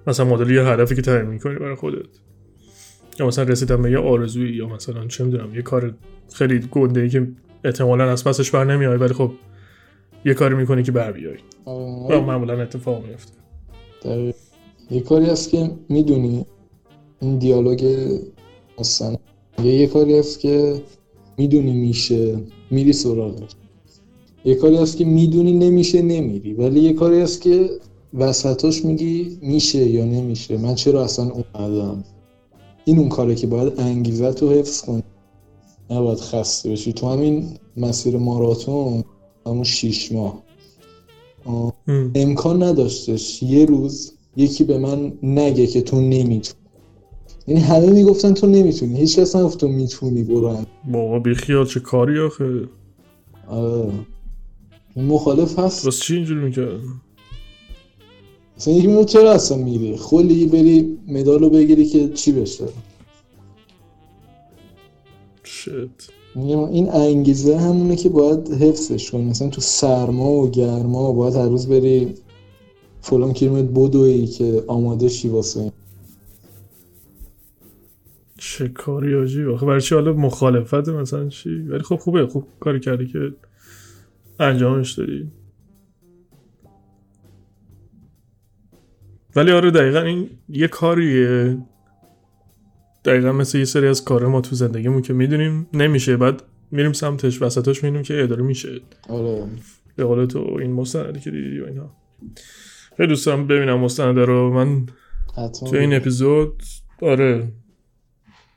مثلا 0.08 0.26
مدل 0.26 0.50
یه 0.50 0.62
هدفی 0.62 0.96
که 0.96 1.02
تعیین 1.02 1.26
می‌کنی 1.26 1.56
برای 1.56 1.76
خودت. 1.76 2.06
یا 3.20 3.28
مثلا 3.28 3.44
رسیدن 3.44 3.82
به 3.82 3.92
یه 3.92 3.98
آرزویی 3.98 4.54
یا 4.54 4.68
مثلا 4.68 5.08
چه 5.08 5.24
می‌دونم 5.24 5.56
یه 5.56 5.62
کار 5.62 5.94
خیلی 6.34 6.60
گنده 6.60 7.02
ای 7.02 7.10
که 7.10 7.28
احتمالا 7.64 8.12
از 8.12 8.24
پسش 8.24 8.52
بر 8.52 8.64
نمیای 8.64 8.98
ولی 8.98 9.14
خب 9.14 9.32
یه 10.26 10.34
کاری 10.34 10.56
می‌کنی 10.56 10.84
که 10.84 10.92
بر 10.92 11.12
بیای. 11.12 11.38
و. 11.66 12.22
معمولا 12.22 12.62
اتفاق 12.62 13.06
میفته 13.06 13.34
دقیق. 14.04 14.36
یه 14.92 15.02
کاری 15.02 15.26
هست 15.26 15.50
که 15.50 15.72
می‌دونی. 15.90 16.46
این 17.20 17.38
دیالوگ 17.38 18.08
مثلا 18.80 19.16
یه 19.64 19.74
یه 19.74 19.88
کاری 19.88 20.20
هست 20.20 20.40
که 20.40 20.82
می‌دونی 21.38 21.74
میشه 21.74 22.40
میری 22.72 22.94
سراغش. 22.94 23.52
یه 24.46 24.56
کاری 24.56 24.78
هست 24.78 24.98
که 24.98 25.06
می‌دونی 25.06 25.54
نمیشه 25.54 26.02
نمیری. 26.02 26.54
ولی 26.54 26.80
یه 26.80 26.94
کاری 26.94 27.22
هست 27.22 27.42
که 27.42 27.70
وسطاش 28.14 28.86
میگی 28.86 29.38
میشه 29.42 29.90
یا 29.90 30.06
نمیشه. 30.06 30.58
من 30.58 30.76
چرا 30.76 31.04
اصلا 31.04 31.26
اومدم؟ 31.26 32.04
این 32.86 33.00
اون 33.00 33.10
کاره 33.10 33.36
که 33.36 33.48
باید 33.48 33.80
انگیزه 33.80 34.30
رو 34.32 34.50
حفظ 34.50 34.82
کنی. 34.82 35.04
نباید 35.90 36.20
خسته 36.20 36.70
بشی. 36.70 36.94
تو 36.94 37.08
همین 37.08 37.58
مسیر 37.78 38.18
ماراتون 38.18 39.04
همون 39.46 39.64
شیش 39.64 40.12
ماه. 40.12 40.44
آه. 41.46 41.74
ام. 41.88 42.12
امکان 42.16 42.64
نداشتش. 42.64 43.44
یه 43.44 43.66
روز 43.66 44.14
یکی 44.36 44.64
به 44.64 44.78
من 44.78 45.14
نگه 45.24 45.68
که 45.68 45.82
تو 45.82 46.02
نمی‌تونی. 46.02 46.60
یعنی 47.48 47.62
همه 47.62 47.90
می‌گفتن 47.90 48.34
تو 48.34 48.48
نمی‌تونی. 48.48 49.00
هیچ 49.00 49.20
کس 49.20 49.36
نگفت 49.36 49.60
تو 49.60 49.68
می‌تونی 49.68 50.24
برو. 50.24 50.58
بابا 50.92 51.20
بیخیال 51.20 51.66
چه 51.66 51.80
کاری 51.80 52.20
آخه؟ 52.20 52.68
آره. 53.48 53.92
این 54.96 55.06
مخالف 55.06 55.60
هست. 55.60 55.88
بس 55.88 56.00
چی 56.00 56.16
اینجوری 56.16 56.46
می‌کرد 56.46 56.80
مثلا 58.58 58.74
یکی 58.74 58.88
میگه 58.88 59.06
چرا 59.06 59.32
اصلا 59.32 59.58
میری 59.58 59.98
خلی 59.98 60.46
بری 60.46 60.98
مدال 61.08 61.40
رو 61.40 61.50
بگیری 61.50 61.86
که 61.86 62.10
چی 62.10 62.32
بشه 62.32 62.66
شت. 65.44 66.12
این 66.36 66.90
انگیزه 66.90 67.58
همونه 67.58 67.96
که 67.96 68.10
باید 68.10 68.50
حفظش 68.50 69.12
کنی. 69.12 69.26
مثلا 69.26 69.50
تو 69.50 69.62
سرما 69.62 70.32
و 70.32 70.50
گرما 70.50 71.12
باید 71.12 71.36
هر 71.36 71.50
روز 71.50 71.68
بری 71.68 72.14
فلان 73.02 73.34
کیلومتر 73.34 73.68
بدوی 73.68 74.28
که 74.28 74.64
آماده 74.68 75.10
شی 75.10 75.30
واسه 75.30 75.60
این. 75.60 75.72
چه 78.38 78.68
کاری 78.68 79.16
آجی؟ 79.16 79.46
آخه 79.46 79.66
برای 79.66 79.82
چی 79.82 79.96
حالا 79.96 80.14
مخالفت 80.14 80.90
مثلا 80.90 81.30
چی؟ 81.30 81.50
ولی 81.50 81.84
خب 81.84 81.96
خوبه. 81.96 82.28
خوب 82.28 82.44
کاری 82.60 82.80
کردی 82.80 83.08
که 83.08 83.20
انجامش 84.40 84.94
دادی. 84.94 85.28
ولی 89.36 89.52
آره 89.52 89.72
دقیقا 89.72 90.00
این 90.00 90.30
یه 90.50 90.68
کاریه. 90.68 91.58
دقیقا 93.06 93.32
مثل 93.32 93.58
یه 93.58 93.66
سری 93.66 93.88
از 93.88 94.04
کار 94.04 94.28
ما 94.28 94.42
تو 94.42 94.56
زندگیمون 94.56 95.02
که 95.02 95.14
می‌دونیم 95.14 95.68
نمیشه. 95.74 96.18
بعد 96.18 96.44
میریم 96.72 96.94
سمتش 96.94 97.42
وسطش 97.42 97.84
می‌دونیم 97.84 98.04
که 98.04 98.24
اداره 98.24 98.44
میشه. 98.44 98.82
آره. 99.10 99.46
به 99.96 100.04
قول 100.04 100.26
تو 100.26 100.58
این 100.60 100.74
مستندی 100.74 101.20
که 101.20 101.32
دیدی 101.32 101.60
و 101.60 101.66
اینها 101.66 101.96
خیلی 102.98 103.10
دوست 103.10 103.26
دارم 103.26 103.48
ببینم 103.48 103.80
مستنده 103.80 104.26
رو. 104.26 104.54
من 104.54 104.86
تو 105.60 105.76
این 105.76 105.94
اپیزود 105.94 106.64
آره 107.02 107.52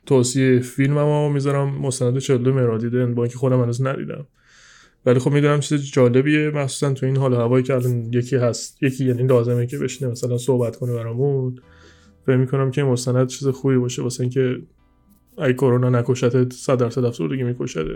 توصیه 0.05 0.59
فیلمم 0.59 0.97
رو 0.97 1.29
می‌ذارم. 1.29 1.69
مستند 1.69 2.19
42 2.19 2.53
مرادیدن 2.53 3.15
با 3.15 3.23
اینکه 3.23 3.37
خودم 3.37 3.61
هنوز 3.61 3.81
ندیدم. 3.81 4.27
ولی 5.07 5.19
خب 5.19 5.31
می‌دونم 5.31 5.59
چیز 5.59 5.91
جالبیه 5.91 6.49
مخصوصا 6.49 6.93
تو 6.93 7.05
این 7.05 7.17
حال 7.17 7.33
هوایی 7.33 7.63
که 7.63 7.73
الان 7.73 8.13
یکی 8.13 8.35
هست 8.35 8.83
یکی 8.83 9.05
یعنی 9.05 9.27
لازمه 9.27 9.67
که 9.67 9.77
بشینه 9.77 10.11
مثلا 10.11 10.37
صحبت 10.37 10.75
کنه 10.75 10.93
برامون. 10.93 11.59
فکر 12.25 12.35
می‌کنم 12.35 12.71
که 12.71 12.83
مستند 12.83 13.27
چیز 13.27 13.47
خوبی 13.47 13.77
باشه 13.77 14.01
واسه 14.01 14.21
اینکه 14.21 14.61
اگه 15.37 15.53
کرونا 15.53 15.89
نکشتت 15.89 16.53
100 16.53 16.77
درصد 16.77 17.05
افسردگی 17.05 17.43
میکشتت. 17.43 17.87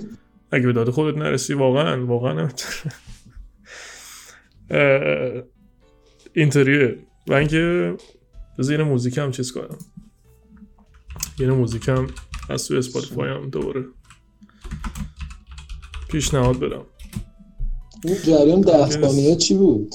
اگه 0.52 0.66
به 0.66 0.72
داد 0.72 0.90
خودت 0.90 1.18
نرسی 1.18 1.54
واقعا 1.54 2.06
واقعا 2.06 2.48
اینطوریه 6.34 6.98
و 7.28 7.34
اینکه 7.34 7.94
بذار 8.58 8.78
یه 8.78 8.84
موزیک 8.84 9.18
هم 9.18 9.30
چیز 9.30 9.52
کنم. 9.52 9.78
یه 11.38 11.50
موزیک 11.50 11.88
هم 11.88 12.06
از 12.50 12.68
توی 12.68 12.78
Spotify 12.78 13.30
هم 13.30 13.50
دوباره. 13.50 13.84
پیشنهاد 16.12 16.58
بدم 16.58 16.82
این 18.04 18.16
جریان 18.24 18.60
ده 18.60 18.90
ثانیه 18.90 19.36
چی 19.36 19.54
بود؟ 19.54 19.94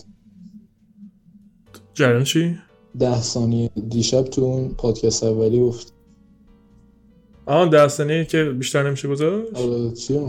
جریان 1.93 2.23
چی؟ 2.23 2.57
ده 2.99 3.21
ثانیه 3.21 3.69
دیشب 3.89 4.21
تو 4.21 4.41
اون 4.41 4.69
پادکست 4.69 5.23
اولی 5.23 5.59
گفت 5.59 5.93
آن 7.45 7.69
ده 7.69 7.87
ثانیه 7.87 8.25
که 8.25 8.43
بیشتر 8.43 8.87
نمیشه 8.87 9.07
گذاشت 9.07 9.55
آره 9.55 9.91
چی؟ 9.91 10.19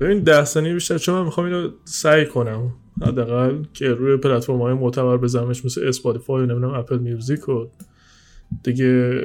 ببین 0.00 0.22
ده 0.22 0.44
ثانیه 0.44 0.74
بیشتر 0.74 0.98
چون 0.98 1.14
من 1.14 1.24
می‌خوام 1.24 1.46
اینو 1.46 1.70
سعی 1.84 2.26
کنم 2.26 2.74
حداقل 3.02 3.64
که 3.72 3.88
روی 3.88 4.16
پلتفرم 4.16 4.62
های 4.62 4.74
معتبر 4.74 5.16
بزنمش 5.16 5.64
مثل 5.64 5.88
Spotify 5.88 6.42
و 6.42 6.46
نمی‌دونم 6.46 6.74
Apple 6.74 6.98
Music 6.98 7.48
و 7.48 7.66
دیگه 8.62 9.20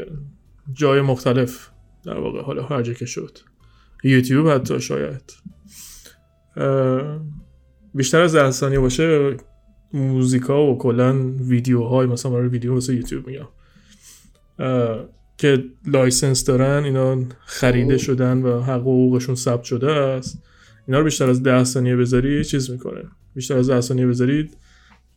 جای 0.74 1.02
مختلف 1.02 1.70
در 2.04 2.18
واقع 2.20 2.42
حالا 2.42 2.64
هر 2.64 2.82
جا 2.82 2.94
که 2.94 3.06
شد 3.06 3.38
یوتیوب 4.04 4.50
حتی 4.50 4.80
شاید. 4.80 5.34
بیشتر 7.94 8.22
از 8.22 8.36
ده 8.36 8.52
ثانیه 8.52 8.80
باشه 8.80 9.38
موزیکا 9.94 10.66
و 10.66 10.78
کلا 10.78 11.34
ویدیوهای 11.40 12.08
مثلا 12.08 12.32
برای 12.32 12.48
ویدیو 12.48 12.76
مثل 12.76 12.94
یوتیوب 12.94 13.28
میگم. 13.28 13.48
که 15.38 15.64
license 15.86 16.46
دارن 16.46 16.84
اینا 16.84 17.24
خریده 17.46 17.94
اوه. 17.94 17.98
شدن 17.98 18.42
و 18.42 18.62
حقوقشون 18.62 19.36
ثبت 19.36 19.64
شده 19.64 19.92
است. 19.92 20.44
اینا 20.88 21.00
رو 21.00 21.04
بیشتر 21.06 21.30
از 21.30 21.44
ده 21.44 21.64
ثانیه 21.64 21.96
بذاری 21.96 22.44
چیز 22.44 22.72
می‌کنه. 22.72 23.04
بیشتر 23.36 23.58
از 23.58 23.70
ده 23.70 23.82
ثانیه 23.82 24.08
بذارید 24.08 24.58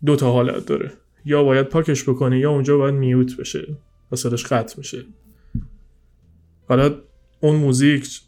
دو 0.05 0.17
تا 0.17 0.33
حالت 0.33 0.67
داره. 0.67 0.93
یا 1.25 1.43
باید 1.43 1.67
پاکش 1.67 2.09
بکنی 2.09 2.39
یا 2.39 2.51
اونجا 2.51 2.77
باید 2.77 2.95
mute 2.95 3.37
بشه 3.37 3.77
و 4.13 4.17
صداش 4.17 4.47
قطع 4.47 4.75
میشه. 4.79 5.05
حالا 6.69 6.95
اون 7.41 7.57
موزیک 7.57 8.21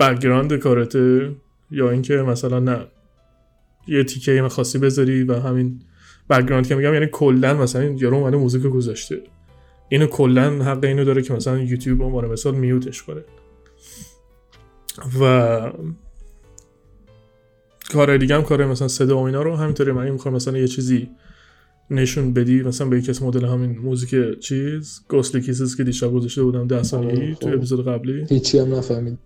background 0.00 0.54
کارته 0.54 1.32
یا 1.70 1.90
اینکه 1.90 2.14
مثلا 2.14 2.58
نه 2.58 2.86
یه 3.88 4.04
تیکه 4.04 4.48
خاصی 4.48 4.78
بذاری 4.78 5.22
و 5.22 5.34
همین 5.34 5.80
background 6.30 6.66
که 6.66 6.74
میگم 6.74 6.94
یعنی 6.94 7.06
کلا 7.12 7.54
مثلا 7.54 7.84
یارو 7.84 8.16
اومده 8.16 8.36
موزیک 8.36 8.62
گذاشته. 8.62 9.22
اینو 9.88 10.06
کلا 10.06 10.64
حق 10.64 10.84
اینو 10.84 11.04
داره 11.04 11.22
که 11.22 11.34
مثلا 11.34 11.58
یوتیوب 11.58 12.02
عنوان 12.02 12.26
مثال 12.26 12.54
mute 12.54 12.86
ش 12.86 13.02
کنه. 13.02 13.24
و 15.20 15.72
کار 17.92 18.16
دیگه 18.16 18.34
هم 18.34 18.42
کار 18.42 18.66
مثلا 18.66 18.88
صدا 18.88 19.18
و 19.18 19.22
اینا 19.22 19.42
رو 19.42 19.56
همینطوری 19.56 19.92
من 19.92 20.10
می‌خوام 20.10 20.34
مثلا 20.34 20.58
یه 20.58 20.68
چیزی 20.68 21.08
نشون 21.90 22.32
بدی 22.32 22.62
مثلا 22.62 22.88
به 22.88 23.02
کسی 23.02 23.24
مدل 23.24 23.44
همین 23.44 23.78
موزیک 23.78 24.38
چیز 24.40 25.00
Ghostly 25.08 25.40
Kisses 25.40 25.76
که 25.76 25.84
دیشب 25.84 26.12
گذاشته 26.12 26.42
بودم 26.42 26.66
ده 26.66 26.76
آه، 26.76 26.82
تو 26.82 27.34
خب. 27.34 27.48
اپیزود 27.48 27.88
قبلی. 27.88 28.26
هیچی 28.28 28.58
هم 28.58 28.74
نفهمید 28.74 29.18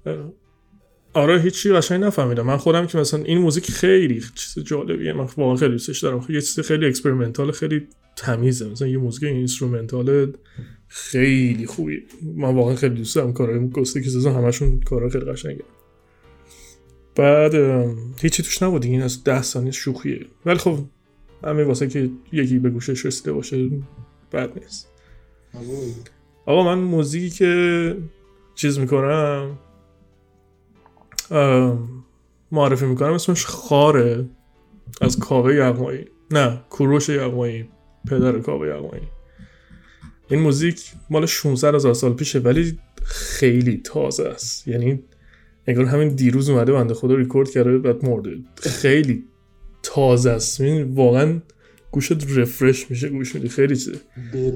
آره 1.15 1.41
هیچی 1.41 1.73
قشنگ 1.73 2.05
نفهمیدم. 2.05 2.43
من 2.43 2.57
خودم 2.57 2.87
که 2.87 2.99
مثلا 2.99 3.23
این 3.23 3.39
موزیک 3.39 3.71
خیلی 3.71 4.23
چیز 4.35 4.65
جالبیه. 4.65 5.13
من 5.13 5.27
واقعا 5.37 5.57
خیلی 5.57 5.73
دوستش 5.73 6.01
دارم. 6.01 6.27
یه 6.29 6.41
چیز 6.41 6.61
خیلی 6.61 6.87
experimental 6.87 7.53
خیلی 7.53 7.87
تمیزه. 8.17 8.69
مثلا 8.69 8.89
یه 8.89 8.99
موزیک 8.99 9.23
instrumental 9.23 10.33
خیلی 10.89 11.67
خوبی 11.67 12.03
من 12.37 12.55
واقعا 12.55 12.77
خیلی 12.77 12.95
دوست 12.95 13.17
دارم 13.17 13.33
کارهای 13.33 13.69
Ghostly 13.69 14.03
Kisses 14.03 14.33
همشون 14.33 14.81
کارها 14.81 15.09
خیلی 15.09 15.25
قشنگه. 15.25 15.65
بعد 17.17 17.55
هیچی 18.21 18.43
توش 18.43 18.63
نبود. 18.63 18.85
این 18.85 19.03
از 19.03 19.25
ده 19.25 19.43
ثانیه 19.43 19.73
شوخیه. 19.73 20.27
ولی 20.47 20.59
خب 20.59 20.79
همین 21.45 21.67
واسه 21.67 21.89
که 21.89 22.11
یکی 22.33 22.59
به 22.59 22.71
گوشش 22.71 23.07
رسیده 23.07 23.33
باشه 23.33 23.71
بد 24.33 24.59
نیست. 24.59 24.89
آقا 26.47 26.65
من 26.65 26.83
موزیکی 26.83 27.31
که 27.31 27.97
چیز 28.55 28.79
می‌کنم 28.79 29.59
معرفی 32.53 32.87
می‌کنم. 32.87 33.13
اسمش 33.13 33.47
خاره. 33.47 34.25
از 35.01 35.19
کاوه 35.19 35.55
یغمایی. 35.55 36.05
نه 36.31 36.61
کوروش 36.71 37.09
یغمایی. 37.09 37.69
پدر 38.11 38.39
کاوه 38.39 38.69
یغمایی. 38.69 39.03
این 40.31 40.41
موزیک 40.41 40.93
مال 41.11 41.27
600 41.27 41.75
هزار 41.75 41.95
سال 41.95 42.15
پیشه 42.15 42.39
ولی 42.39 42.79
خیلی 43.05 43.81
تازه 43.85 44.25
است. 44.25 44.69
یعنی 44.69 45.03
انگار 45.67 45.85
همین 45.85 46.09
دیروز 46.09 46.51
اومده 46.51 46.73
بنده 46.73 46.95
خدا 46.95 47.15
ریکورد 47.15 47.51
کرده 47.51 47.79
بعد 47.79 48.05
مرده. 48.05 48.31
خیلی 48.57 49.25
تازه 49.83 50.31
است. 50.31 50.61
واقعا 50.95 51.41
گوشت 51.91 52.39
رفرش 52.39 52.91
میشه 52.91 53.09
گوش 53.09 53.35
میدی. 53.35 53.49
خیلی 53.49 53.77
چیزه. 53.77 54.01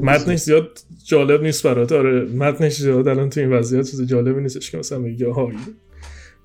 متنش 0.02 0.38
زیاد 0.38 0.78
جالب 1.04 1.42
نیست 1.42 1.66
برات. 1.66 1.92
آره 1.92 2.24
متنش 2.24 2.76
زیاد 2.76 3.08
الان 3.08 3.30
تو 3.30 3.40
این 3.40 3.52
وضعیت 3.52 3.90
چیز 3.90 4.02
جالبی 4.02 4.40
نیستش 4.40 4.70
که 4.70 4.78
مثلا 4.78 4.98
بگی 4.98 5.24
آها 5.24 5.52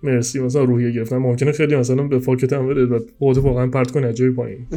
مرسی. 0.04 0.40
مثلا 0.40 0.64
روحیه 0.64 0.92
گرفتن. 0.92 1.18
ممکنه 1.18 1.52
خیلی 1.52 1.76
مثلا 1.76 2.04
به 2.04 2.20
فاکت 2.20 2.54
هم 2.54 2.68
بده. 2.68 2.86
و 2.86 3.00
واقعا 3.22 3.68
پرت 3.68 3.92
کنه 3.92 4.14
جای 4.14 4.30
پایین. 4.30 4.68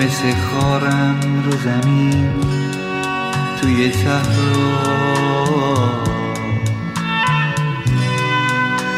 مثل 0.00 0.30
خارم 0.30 1.42
رو 1.44 1.52
زمین 1.52 2.30
توی 3.60 3.90
صحرا. 3.92 4.66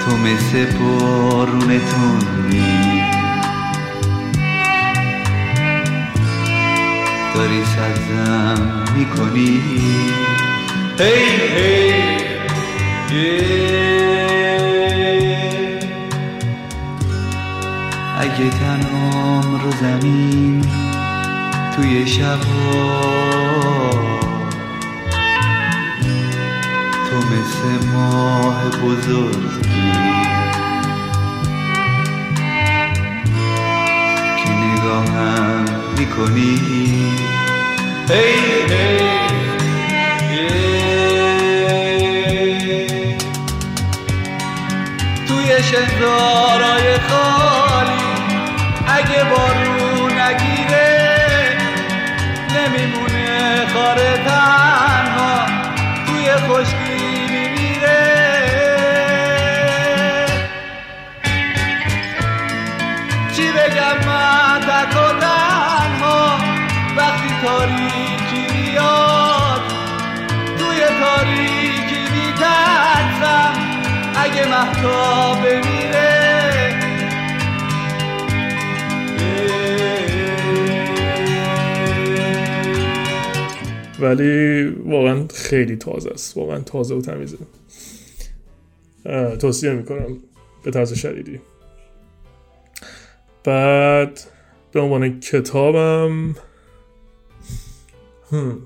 تو 0.04 0.16
مثل 0.16 0.78
بارون 0.78 1.60
تندی 1.60 2.62
داری 7.34 7.64
سرزم 7.64 8.84
می‌کنی. 8.96 9.60
هی 10.98 11.04
هی 11.54 12.18
yeah. 12.18 12.27
اگه 18.20 18.50
تنام 18.50 19.60
رو 19.64 19.70
زمین 19.80 20.64
توی 21.76 22.06
شب 22.06 22.38
تو 27.10 27.16
مثل 27.16 27.86
ماه 27.92 28.68
بزرگی 28.70 29.58
که 34.36 34.50
نگاهم 34.50 35.64
می‌کنی. 35.98 36.60
ای 38.10 38.16
ای. 38.74 39.27
شهرهای 45.70 46.98
خالی 46.98 47.47
محتاب 74.82 75.38
بمیره 75.42 76.78
ولی 84.00 84.64
واقعا 84.64 85.26
خیلی 85.34 85.76
تازه 85.76 86.10
است. 86.10 86.36
واقعا 86.36 86.60
تازه 86.60 86.94
و 86.94 87.00
تمیزه. 87.00 87.38
توصیه 89.40 89.72
می‌کنم 89.72 90.16
به 90.64 90.70
طرز 90.70 90.92
شدیدی. 90.92 91.40
بعد 93.44 94.20
به 94.72 94.80
عنوان 94.80 95.20
کتابم 95.20 96.34
هم. 98.32 98.62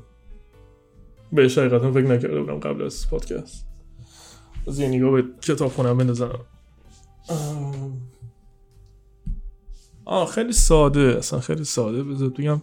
حقیقتا 1.59 1.93
فکر 1.93 2.07
نکرده 2.07 2.41
بودم 2.41 2.61
قبل 2.61 2.83
از 2.83 3.11
پادکست. 3.11 3.72
از 4.69 4.79
یه 4.79 4.89
نگاه 4.89 5.11
به 5.11 5.25
کتاب 5.41 5.69
خونم 5.69 5.99
بندازم. 5.99 6.39
آه 10.05 10.27
خیلی 10.31 10.53
ساده 10.53 11.15
اصلا 11.19 11.41
خیلی 11.41 11.65
ساده. 11.65 12.03
بذار 12.03 12.29
بگم 12.29 12.63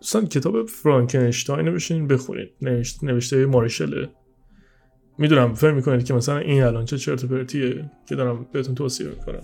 دوستان 0.00 0.26
کتاب 0.26 0.66
فرانکنشتاین 0.66 1.66
رو 1.66 1.72
بشینین 1.72 2.08
بخونید. 2.08 2.50
نوشت 2.62 3.04
نوشته 3.04 3.46
مارشله 3.46 4.08
می‌دونم 5.18 5.54
فکر 5.54 5.72
می‌کنید 5.72 6.04
که 6.04 6.14
مثلا 6.14 6.38
این 6.38 6.62
الان 6.62 6.84
چه 6.84 6.98
چرت 6.98 7.24
پرتیه 7.24 7.90
که 8.08 8.14
دارم 8.16 8.46
بهتون 8.52 8.74
توصیه 8.74 9.08
می‌کنم. 9.08 9.42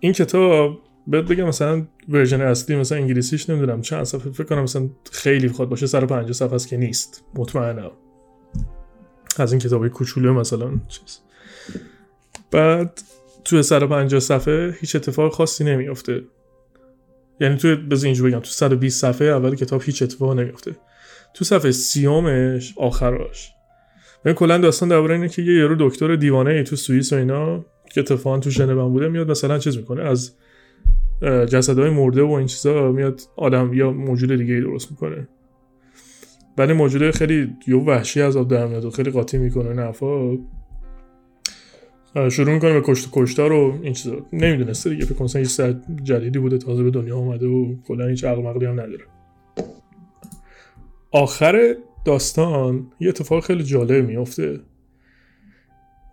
این 0.00 0.12
کتاب 0.12 0.78
بهت 1.06 1.24
بگم 1.24 1.44
مثلا 1.44 1.86
ورژن 2.08 2.40
اصلی 2.40 2.76
مثلا 2.76 2.98
انگلیسیش 2.98 3.50
نمی‌دونم 3.50 3.80
چند 3.80 4.04
صفحه. 4.04 4.32
فکر 4.32 4.44
کنم 4.44 4.62
مثلا 4.62 4.90
خیلی 5.12 5.48
بخواد 5.48 5.68
باشه 5.68 5.86
150 5.86 6.32
صفحه 6.32 6.54
است 6.54 6.68
که 6.68 6.76
نیست. 6.76 7.24
مطمئنم. 7.34 7.90
از 9.40 9.52
این 9.52 9.60
کتابای 9.60 9.88
کوچولو 9.88 10.34
مثلا 10.34 10.70
چیز. 10.88 11.18
بعد 12.50 13.00
توی 13.44 13.62
150 13.62 14.20
صفحه 14.20 14.76
هیچ 14.80 14.96
اتفاق 14.96 15.32
خاصی 15.32 15.64
نمیافته. 15.64 16.24
یعنی 17.40 17.56
توی 17.56 17.74
بذار 17.74 18.06
اینجوری 18.06 18.30
بگم 18.30 18.40
تو 18.40 18.50
120 18.50 19.00
صفحه 19.00 19.28
اول 19.28 19.54
کتاب 19.54 19.82
هیچ 19.82 20.02
اتفاق 20.02 20.38
نمیافته. 20.38 20.76
تو 21.34 21.44
صفحه 21.44 21.70
سیومش 21.70 22.74
آخراش. 22.76 23.50
من 24.24 24.32
کلا 24.32 24.58
داستان 24.58 24.88
درباره 24.88 25.14
اینه 25.14 25.28
که 25.28 25.42
یه 25.42 25.54
یارو 25.54 25.88
دکتر 25.88 26.16
دیوانه 26.16 26.50
ای 26.50 26.64
تو 26.64 26.76
سوئیس 26.76 27.12
و 27.12 27.16
اینا 27.16 27.64
که 27.90 28.00
اتفاقا 28.00 28.38
تو 28.38 28.50
ژنو 28.50 28.88
بوده 28.88 29.08
میاد 29.08 29.30
مثلا 29.30 29.58
چیز 29.58 29.76
می‌کنه 29.76 30.02
از 30.02 30.32
جسدهای 31.22 31.90
مرده 31.90 32.22
و 32.22 32.30
این 32.30 32.46
چیزا 32.46 32.92
میاد 32.92 33.20
آدم 33.36 33.74
یا 33.74 33.90
موجود 33.90 34.36
دیگه 34.36 34.54
ای 34.54 34.60
درست 34.60 34.90
می‌کنه. 34.90 35.28
این 36.58 36.72
موجود 36.72 37.10
خیلی 37.10 37.56
یه 37.66 37.76
وحشی 37.76 38.22
از 38.22 38.36
آب 38.36 38.48
در 38.48 38.66
میاد 38.66 38.84
و 38.84 38.90
خیلی 38.90 39.10
قاطی 39.10 39.38
می‌کنه 39.38 39.68
این 39.68 39.78
حرفا. 39.78 40.38
شروع 42.30 42.54
می‌کنه 42.54 42.72
به 42.72 42.82
کشت 42.84 43.08
کشتار 43.12 43.52
و 43.52 43.78
این 43.82 43.92
چیزا. 43.92 44.16
نمی‌دونسته 44.32 44.90
دیگه 44.90 45.04
فکر 45.04 45.14
کنم 45.14 45.28
یه 45.34 45.44
سر 45.44 45.74
جدیدی 46.02 46.38
بوده 46.38 46.58
تازه 46.58 46.82
به 46.82 46.90
دنیا 46.90 47.16
اومده 47.16 47.46
و 47.46 47.74
کلا 47.86 48.06
هیچ 48.06 48.24
عقل 48.24 48.42
مقلی 48.42 48.66
هم 48.66 48.80
نداره. 48.80 49.04
آخر 51.10 51.76
داستان 52.04 52.86
یه 53.00 53.08
اتفاق 53.08 53.44
خیلی 53.44 53.64
جالب 53.64 54.06
میفته 54.06 54.60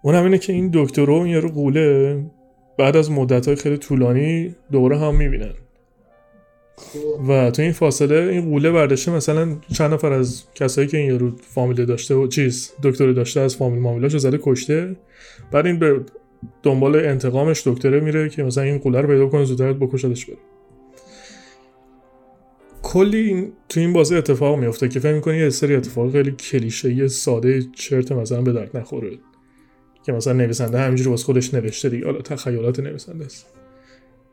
اون 0.01 0.15
هم 0.15 0.23
اینه 0.23 0.37
که 0.37 0.53
این 0.53 0.69
دکتر 0.73 1.09
و 1.09 1.13
این 1.13 1.27
یارو 1.27 1.49
قوله 1.49 2.25
بعد 2.77 2.97
از 2.97 3.11
مدت 3.11 3.47
های 3.47 3.55
خیلی 3.55 3.77
طولانی 3.77 4.55
دوره 4.71 4.99
هم 4.99 5.15
می‌بینن. 5.15 5.53
و 7.27 7.51
تو 7.51 7.61
این 7.61 7.71
فاصله 7.71 8.15
این 8.15 8.41
قوله 8.41 8.71
برداشته 8.71 9.11
مثلا 9.11 9.57
چند 9.73 9.93
نفر 9.93 10.13
از 10.13 10.43
کسایی 10.55 10.87
که 10.87 10.97
این 10.97 11.09
یارو 11.09 11.31
فامیل 11.41 11.85
داشته 11.85 12.15
و 12.15 12.27
چیز 12.27 12.71
دکتر 12.83 13.11
داشته 13.11 13.39
از 13.39 13.55
فامیل 13.55 13.79
مامیلاشو 13.79 14.17
زده 14.17 14.39
کشته. 14.43 14.95
بعد 15.51 15.65
این 15.65 15.79
به 15.79 16.01
دنبال 16.63 16.95
انتقامش 16.95 17.67
دکتره 17.67 17.99
میره 17.99 18.29
که 18.29 18.43
مثلا 18.43 18.63
این 18.63 18.77
قوله 18.77 19.01
رو 19.01 19.07
پیدا 19.07 19.27
کنه 19.27 19.43
زودتر 19.45 19.73
بکشدش 19.73 20.25
بره. 20.25 20.37
کلی 22.81 23.17
این 23.17 23.51
تو 23.69 23.79
این 23.79 23.93
بازی 23.93 24.15
اتفاق 24.15 24.59
میفته 24.59 24.87
که 24.87 24.99
فکر 24.99 25.13
می‌کنی 25.13 25.37
یه 25.37 25.49
سری 25.49 25.75
اتفاق 25.75 26.11
خیلی 26.11 26.31
کلیشه 26.31 27.07
ساده 27.07 27.63
چرت 27.75 28.11
مثلا 28.11 28.41
به 28.41 28.51
درد 28.51 28.77
نخوره. 28.77 29.11
که 30.05 30.11
مثلا 30.11 30.33
نویسنده 30.33 30.79
همینجوری 30.79 31.09
واسه 31.09 31.25
خودش 31.25 31.53
نوشته 31.53 31.89
دیگه. 31.89 32.05
حالا 32.05 32.21
تخیلات 32.21 32.79
نویسنده 32.79 33.25
است. 33.25 33.45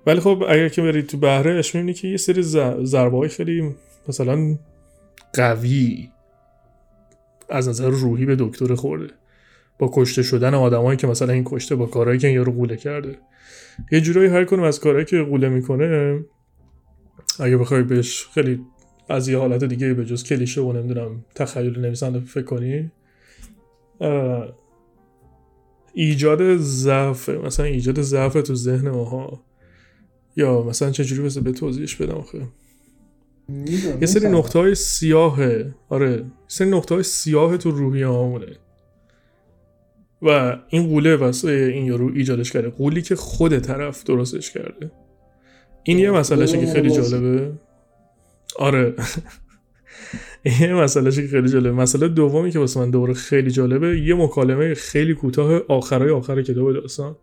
ولی 0.09 0.21
خب 0.21 0.45
اگر 0.49 0.69
که 0.69 0.83
برید 0.83 1.07
تو 1.07 1.19
بهرهش 1.19 1.75
می‌بینی 1.75 1.95
که 1.95 2.09
یه 2.09 2.17
سری 2.17 2.43
ضربه 2.83 3.17
های 3.17 3.29
خیلی 3.29 3.75
مثلا 4.09 4.59
قوی 5.35 6.09
از 7.49 7.69
نظر 7.69 7.89
روحی 7.91 8.27
به 8.27 8.37
دکتر 8.39 8.75
خورده. 8.75 9.13
با 9.79 9.91
کشته 9.95 10.23
شدن 10.23 10.55
آدمایی 10.55 10.97
که 10.97 11.07
مثلا 11.07 11.33
این 11.33 11.45
کشته 11.47 11.75
با 11.75 11.87
کارهایی 11.87 12.19
که 12.19 12.29
یارو 12.29 12.53
قوله 12.53 12.77
کرده. 12.77 13.19
یه 13.93 14.01
جورایی 14.01 14.29
هر 14.29 14.45
کنم 14.45 14.63
از 14.63 14.81
کارهایی 14.81 15.05
که 15.05 15.23
قوله 15.23 15.49
می‌کنه 15.49 16.21
اگه 17.41 17.57
بخوای 17.57 17.83
بهش 17.83 18.27
خیلی 18.35 18.61
از 19.09 19.29
یه 19.29 19.39
حالت 19.39 19.65
دیگه 19.65 19.95
به 19.95 20.05
جز 20.05 20.25
کلیشه 20.25 20.61
و 20.61 20.73
نمی‌دونم 20.73 21.25
تخیل 21.35 21.79
نویسنده 21.79 22.21
فکر 22.21 22.45
کنی 22.45 22.91
ایجاد 25.95 26.57
ضعف 26.57 27.29
مثلا 27.29 27.67
ایجاد 27.67 28.01
ضعف 28.01 28.33
تو 28.33 28.55
ذهن 28.55 28.91
ماها. 28.91 29.48
یا 30.39 30.63
مثلا 30.63 30.91
چجوری 30.91 31.23
بذار 31.23 31.43
به 31.43 31.53
توضیحش 31.53 31.97
بدم 31.97 32.15
آخه؟ 32.15 32.49
یه 34.01 34.07
سری. 34.07 34.29
نقطه 34.29 34.59
های 34.59 34.75
سیاهه. 34.75 35.75
آره 35.89 36.11
یه 36.11 36.25
سری 36.49 36.71
نقطه 36.71 36.95
های 36.95 37.05
سیاه 37.05 37.57
تو 37.57 37.71
روحیه 37.71 38.07
هامونه. 38.07 38.57
و 40.23 40.59
این 40.69 40.89
قوله 40.89 41.17
واسه 41.17 41.51
این 41.51 41.85
یارو 41.87 42.13
ایجادش 42.15 42.53
کرده. 42.53 42.69
قولی 42.69 43.03
که 43.03 43.17
خود 43.17 43.59
طرف 43.59 44.05
درستش 44.05 44.51
کرده. 44.51 44.91
این 45.83 45.99
یه 45.99 46.11
مسئله 46.11 46.47
که 46.47 46.67
خیلی 46.67 46.91
جالبه. 46.91 47.53
آره. 48.59 48.95
این 50.43 50.55
یه 50.69 50.75
مسئله 50.75 51.11
که 51.11 51.27
خیلی 51.29 51.49
جالبه. 51.49 51.73
مسئله 51.73 52.09
دومی 52.09 52.51
که 52.51 52.59
واسه 52.59 52.81
من 52.81 52.91
دوباره 52.91 53.15
خیلی 53.15 53.51
جالبه 53.51 54.01
یه 54.01 54.15
مکالمه 54.15 54.75
خیلی 54.75 55.15
کوتاه 55.15 55.61
آخرای 55.69 56.11
آخر 56.11 56.43
کتاب 56.43 56.73
داستان. 56.73 57.17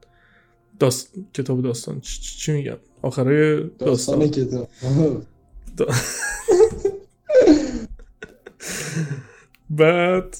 داست... 0.80 1.14
کتاب 1.34 1.62
داستان. 1.62 2.02
چ- 2.02 2.20
چی 2.20 2.52
میگم؟ 2.52 2.78
آخرای 3.02 3.64
داستان. 3.80 4.28
کتاب. 4.28 4.68
بعد 9.70 10.38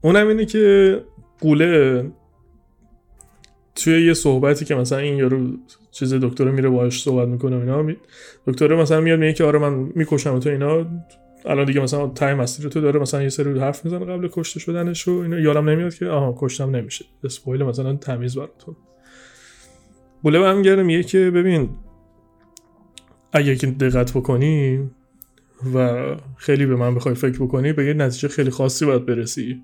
اونم 0.00 0.28
اینه 0.28 0.44
که 0.44 1.00
قوله 1.40 2.04
توی 3.74 4.06
یه 4.06 4.14
صحبتی 4.14 4.64
که 4.64 4.74
مثلا 4.74 4.98
این 4.98 5.16
یارو 5.16 5.50
چیز 5.90 6.14
دکتر 6.14 6.50
میره 6.50 6.68
باهاش 6.68 7.02
صحبت 7.02 7.28
می‌کنه 7.28 7.56
و 7.56 7.60
اینا 7.60 7.82
می... 7.82 7.96
دکتر 8.46 8.74
مثلا 8.74 9.00
میاد 9.00 9.18
میگه 9.18 9.32
که 9.32 9.44
آره 9.44 9.58
من 9.58 9.72
می‌کشم 9.94 10.38
تو 10.38 10.48
اینا 10.48 10.86
الان 11.44 11.64
دیگه 11.64 11.80
مثلا 11.80 12.06
تایم 12.08 12.36
مسیر 12.36 12.68
تو 12.68 12.80
داره 12.80 13.00
مثلا 13.00 13.22
یه 13.22 13.28
سری 13.28 13.58
حرف 13.58 13.84
می‌زنه 13.84 14.04
قبل 14.04 14.28
کشته 14.32 14.60
شدنش 14.60 15.08
و 15.08 15.10
اینا 15.10 15.38
یادم 15.38 15.68
نمیاد 15.68 15.94
که 15.94 16.06
آها 16.06 16.34
کشتم 16.38 16.76
نمیشه. 16.76 17.04
اسپویل 17.24 17.62
مثلا 17.62 17.94
تمیز 17.96 18.38
براتون. 18.38 18.76
قوله 20.22 20.40
برمیگرده 20.40 20.82
میگه 20.82 21.02
که 21.02 21.30
ببین 21.30 21.70
اگه 23.32 23.56
که 23.56 23.66
دقت 23.66 24.12
بکنی 24.12 24.90
و 25.74 26.00
خیلی 26.36 26.66
به 26.66 26.76
من 26.76 26.94
بخوای 26.94 27.14
فکر 27.14 27.42
بکنی 27.44 27.72
به 27.72 27.86
یه 27.86 27.92
نتیجه 27.92 28.28
خیلی 28.28 28.50
خاصی 28.50 28.86
باید 28.86 29.06
برسی. 29.06 29.62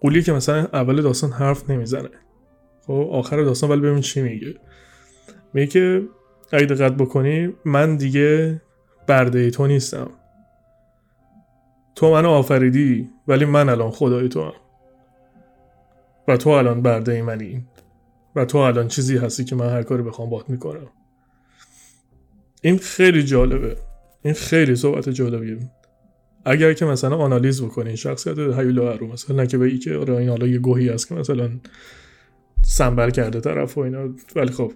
قولی 0.00 0.22
که 0.22 0.32
مثلا 0.32 0.68
اول 0.72 1.02
داستان 1.02 1.30
حرف 1.30 1.70
نمی‌زنه. 1.70 2.08
خب 2.86 3.08
آخر 3.12 3.42
داستان 3.42 3.70
ولی 3.70 3.80
ببین 3.80 4.00
چی 4.00 4.22
میگه. 4.22 4.54
میگه 5.54 5.66
که 5.66 6.02
اگه 6.52 6.66
دقت 6.66 6.92
بکنی 6.92 7.54
من 7.64 7.96
دیگه 7.96 8.60
برده 9.06 9.50
تو 9.50 9.66
نیستم. 9.66 10.10
تو 11.94 12.10
منو 12.10 12.28
آفریدی 12.28 13.10
ولی 13.28 13.44
من 13.44 13.68
الان 13.68 13.90
خدای 13.90 14.28
تو 14.28 14.42
هم. 14.42 14.52
و 16.28 16.36
تو 16.36 16.50
الان 16.50 16.82
برده 16.82 17.22
منی. 17.22 17.66
و 18.36 18.44
تو 18.44 18.58
الان 18.58 18.88
چیزی 18.88 19.16
هستی 19.16 19.44
که 19.44 19.56
من 19.56 19.68
هر 19.70 19.82
کاری 19.82 20.02
بخوام 20.02 20.30
باهات 20.30 20.50
می‌کنم. 20.50 20.86
این 22.62 22.78
خیلی 22.78 23.22
جالبه. 23.22 23.76
این 24.22 24.34
خیلی 24.34 24.76
صحبت 24.76 25.08
جالبیه. 25.08 25.70
اگر 26.44 26.72
که 26.72 26.84
مثلا 26.84 27.16
آنالیز 27.16 27.62
بکنین 27.62 27.96
شخصیت 27.96 28.38
هیولا 28.38 28.94
رو 28.94 29.06
مثلا 29.06 29.36
نه 29.36 29.46
که 29.46 29.58
به 29.58 29.78
که 29.78 29.96
آره 29.96 30.16
این 30.16 30.28
حالا 30.28 30.46
یه 30.46 30.58
گوهی 30.58 30.88
هست 30.88 31.08
که 31.08 31.14
مثلا 31.14 31.50
سنبر 32.64 33.10
کرده 33.10 33.40
طرف 33.40 33.78
و 33.78 33.80
اینا. 33.80 34.14
ولی 34.36 34.50
خب. 34.52 34.72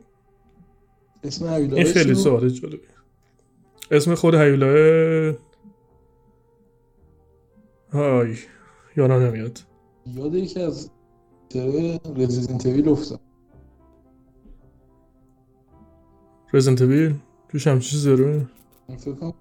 اسم 1.24 1.48
هیولا 1.48 1.76
این 1.76 1.86
خیلی 1.86 2.14
صحبت 2.14 2.44
جالبه. 2.44 2.78
اسم 3.90 4.14
خود 4.14 4.34
هیولا 4.34 5.36
های 7.92 8.36
یادم 8.96 9.14
نمیاد. 9.14 9.60
یاد 10.06 10.34
یکی 10.34 10.60
از 10.60 10.90
رزیدنت 12.16 12.66
ایویل 12.66 12.88
افتاد. 12.88 13.20
رزنت 16.52 16.80
ویل 16.80 17.14
توش 17.48 17.66
هم 17.66 17.78
چیزی 17.78 18.16
داره؟ 18.16 18.46
فکر 18.98 19.32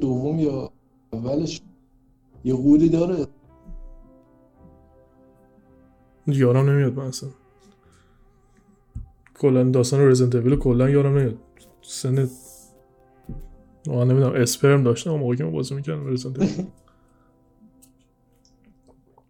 دوم 0.00 0.38
یا 0.38 0.70
اولش 1.12 1.60
یه 2.44 2.54
قولی 2.54 2.88
داره. 2.88 3.26
یارم 6.26 6.70
نمیاد 6.70 6.94
من 6.94 7.04
اصلا. 7.04 7.28
کلا 9.34 9.70
داستان 9.70 10.00
رزنت 10.00 10.34
ویل 10.34 10.56
کلا 10.56 10.90
یارم 10.90 11.18
نمیاد. 11.18 11.38
سن 11.82 12.28
آه 13.90 14.04
نمی‌دونم 14.04 14.32
اسپرم 14.32 14.82
داشتم 14.82 15.10
اون 15.10 15.20
موقعی 15.20 15.36
که 15.36 15.44
من 15.44 15.52
بازی 15.52 15.74
می‌کردم 15.74 16.06
رزنت 16.06 16.38
ویل 16.38 16.66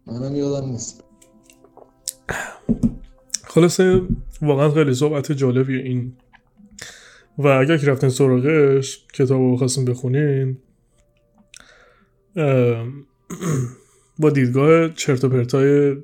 منم 0.07 0.35
یادم 0.35 0.69
نیست. 0.69 1.03
خلاصه 3.43 4.01
واقعا 4.41 4.71
خیلی 4.71 4.93
صحبت 4.93 5.31
جالبیه 5.31 5.83
این 5.83 6.13
و 7.37 7.47
اگر 7.47 7.77
که 7.77 7.87
رفتین 7.87 8.09
سراغش 8.09 9.05
کتاب 9.13 9.41
رو 9.41 9.57
خواستین 9.57 9.85
بخونین 9.85 10.57
با 14.19 14.29
دیدگاه 14.29 14.93
چرت 14.93 15.23
و 15.23 15.29
پرتای 15.29 15.95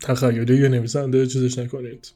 تخیلی 0.00 0.62
یه 0.62 0.68
نویسنده 0.68 1.26
چیزش 1.26 1.58
نکنید. 1.58 2.12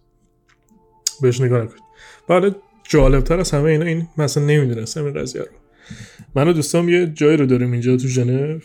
بهش 1.23 1.41
نگاه 1.41 1.63
نکنید. 1.63 1.83
بعد 2.29 2.57
جالبتر 2.89 3.41
از 3.41 3.51
همه 3.51 3.65
اینا 3.65 3.85
این 3.85 4.09
مثلا 4.19 4.45
نمی‌دونستم 4.45 5.05
این 5.05 5.15
قضیه 5.15 5.43
رو. 5.43 5.49
من 6.35 6.49
و 6.49 6.53
دوستام 6.53 6.89
یه 6.89 7.07
جایی 7.07 7.37
رو 7.37 7.47
داریم 7.47 7.73
اینجا 7.73 7.97
تو 7.97 8.09
ژنو. 8.09 8.59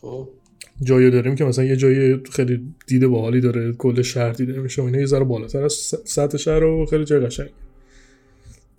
خب. 0.00 0.28
جایی 0.82 1.10
داریم 1.10 1.34
که 1.34 1.44
مثلا 1.44 1.64
یه 1.64 1.76
جای 1.76 2.18
خیلی 2.32 2.74
دیده 2.86 3.08
باحالی 3.08 3.40
داره 3.40 3.72
کل 3.72 4.02
شهر 4.02 4.32
دیده 4.32 4.60
میشه 4.60 4.82
و 4.82 4.84
اینا 4.84 4.98
یه 4.98 5.06
ذره 5.06 5.24
بالاتر 5.24 5.62
از 5.62 5.72
سطح 6.04 6.38
شهر 6.38 6.64
و 6.64 6.86
خیلی 6.86 7.04
جای 7.04 7.20
قشنگ. 7.20 7.50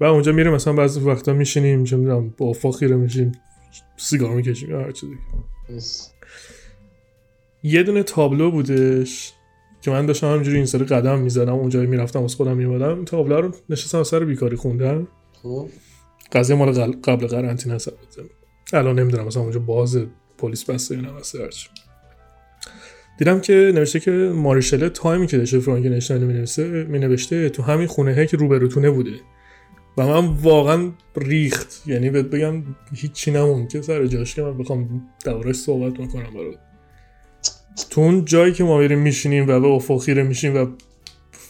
و 0.01 0.03
اونجا 0.03 0.31
میریم 0.31 0.53
مثلا 0.53 0.73
بعضی 0.73 0.99
وقتا 0.99 1.33
میشینیم 1.33 1.83
چه 1.83 1.97
می‌دونم 1.97 2.33
با 2.37 2.45
افق 2.45 2.75
خیره 2.75 2.95
میشیم 2.95 3.31
سیگار 3.97 4.35
می‌کشیم 4.35 4.69
یا 4.69 4.79
هر 4.79 4.91
چیزی. 4.91 5.13
یه 7.63 7.83
دونه 7.83 8.03
تابلو 8.03 8.51
بودش 8.51 9.33
که 9.81 9.91
من 9.91 10.05
داشتم 10.05 10.27
همینجوری 10.27 10.57
این 10.57 10.65
سری 10.65 10.85
قدم 10.85 11.19
می‌زدم 11.19 11.53
اونجا 11.53 11.81
می‌رفتم 11.81 12.23
از 12.23 12.35
خودم 12.35 12.57
میومدم 12.57 13.05
تابلو 13.05 13.41
رو 13.41 13.51
نشستم 13.69 14.03
سر 14.03 14.19
بیکاری 14.19 14.55
خوندم 14.55 15.07
خب. 15.43 15.69
قضیه 16.31 16.55
مال 16.55 16.91
قبل 16.91 17.27
قرنطینه 17.27 17.75
هست. 17.75 17.91
الان 18.73 18.99
نمی‌دونم 18.99 19.25
مثلا 19.25 19.43
اونجا 19.43 19.59
باز 19.59 19.97
پلیس 20.37 20.69
بسته 20.69 20.95
یا 20.95 21.01
نبسته 21.01 21.43
هرچی 21.43 21.69
دیدم 23.19 23.41
که 23.41 23.71
نوشته 23.75 23.99
که 23.99 24.11
ماریشله 24.35 24.89
تایمی 24.89 25.27
که 25.27 25.37
داشته 25.37 25.59
فرانکنشتاین 25.59 26.23
مینوشته 26.23 26.83
مینوشته 26.83 27.49
تو 27.49 27.63
همین 27.63 27.87
خونه 27.87 28.27
که 28.27 28.37
روبروتونه 28.37 28.89
بوده. 28.89 29.11
و 29.97 30.07
من 30.07 30.27
واقعا 30.27 30.91
ریخت. 31.15 31.83
یعنی 31.85 32.09
بهت 32.09 32.25
بگم 32.25 32.63
هیچی 32.95 33.31
نمون 33.31 33.67
که 33.67 33.81
سر 33.81 34.05
جاش 34.05 34.35
که 34.35 34.41
من 34.41 34.57
بخوام 34.57 35.01
دربارش 35.25 35.55
صحبت 35.55 35.99
می‌کنم 35.99 36.33
برات. 36.33 36.59
تو 37.89 38.01
اون 38.01 38.25
جایی 38.25 38.53
که 38.53 38.63
ما 38.63 38.77
میریم 38.77 38.99
میشینیم 38.99 39.47
و 39.47 39.59
به 39.59 39.67
افق 39.67 40.01
خیره 40.01 40.23
میشیم 40.23 40.55
و 40.55 40.65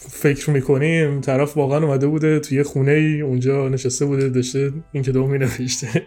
فکر 0.09 0.49
می‌کنیم 0.49 1.21
طرف 1.21 1.57
واقعا 1.57 1.83
اومده 1.83 2.07
بوده 2.07 2.39
توی 2.39 2.57
یه 2.57 2.63
خونه 2.63 2.91
ای 2.91 3.21
اونجا 3.21 3.69
نشسته 3.69 4.05
بوده 4.05 4.29
داشته 4.29 4.71
این 4.91 5.03
کتاب 5.03 5.29
می 5.29 5.37
نوشته 5.37 6.05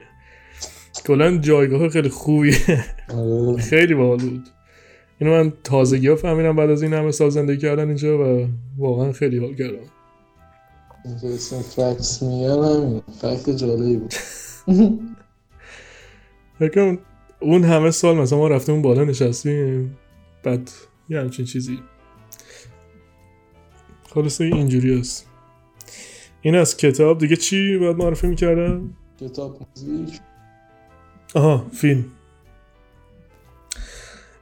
کلا 1.06 1.38
جایگاه 1.38 1.88
خیلی 1.88 2.08
خوبیه 2.08 2.84
آره. 3.08 3.62
خیلی 3.62 3.94
باحال 3.94 4.18
بود. 4.18 4.48
اینو 5.18 5.32
من 5.32 5.52
تازگی 5.64 6.08
ها 6.08 6.16
فهمیدم 6.16 6.56
بعد 6.56 6.70
از 6.70 6.82
این 6.82 6.92
همه 6.92 7.10
سال 7.10 7.30
زندگی 7.30 7.58
کردن 7.58 7.86
اینجا 7.88 8.18
و 8.18 8.48
واقعا 8.78 9.12
خیلی 9.12 9.38
حال 9.38 9.54
کردم. 9.54 9.93
اینکه 11.04 11.34
اسم 11.34 11.62
فکس 11.62 12.22
میگن 12.22 12.64
همین. 12.64 13.02
فکت 13.20 13.50
جالبی 13.50 13.96
بود. 13.96 14.14
فکرم 16.58 16.98
اون 17.40 17.64
همه 17.64 17.90
سال 17.90 18.16
مثلا 18.16 18.38
ما 18.38 18.48
رفتیم 18.48 18.74
اون 18.74 18.82
بالا 18.82 19.04
نشستیم 19.04 19.98
بعد 20.42 20.70
یه 21.08 21.20
همچین 21.20 21.44
چیزی. 21.44 21.78
خلاصه 24.14 24.44
اینجوری 24.44 24.98
هست 25.00 25.26
این 26.42 26.54
از 26.54 26.76
کتاب. 26.76 27.18
دیگه 27.18 27.36
چی 27.36 27.78
باید 27.78 27.96
معرفی 27.96 28.26
می‌کردم؟ 28.26 28.94
کتاب 29.20 29.58
موزیک. 29.76 30.20
آها 31.34 31.66
فیلم. 31.72 32.04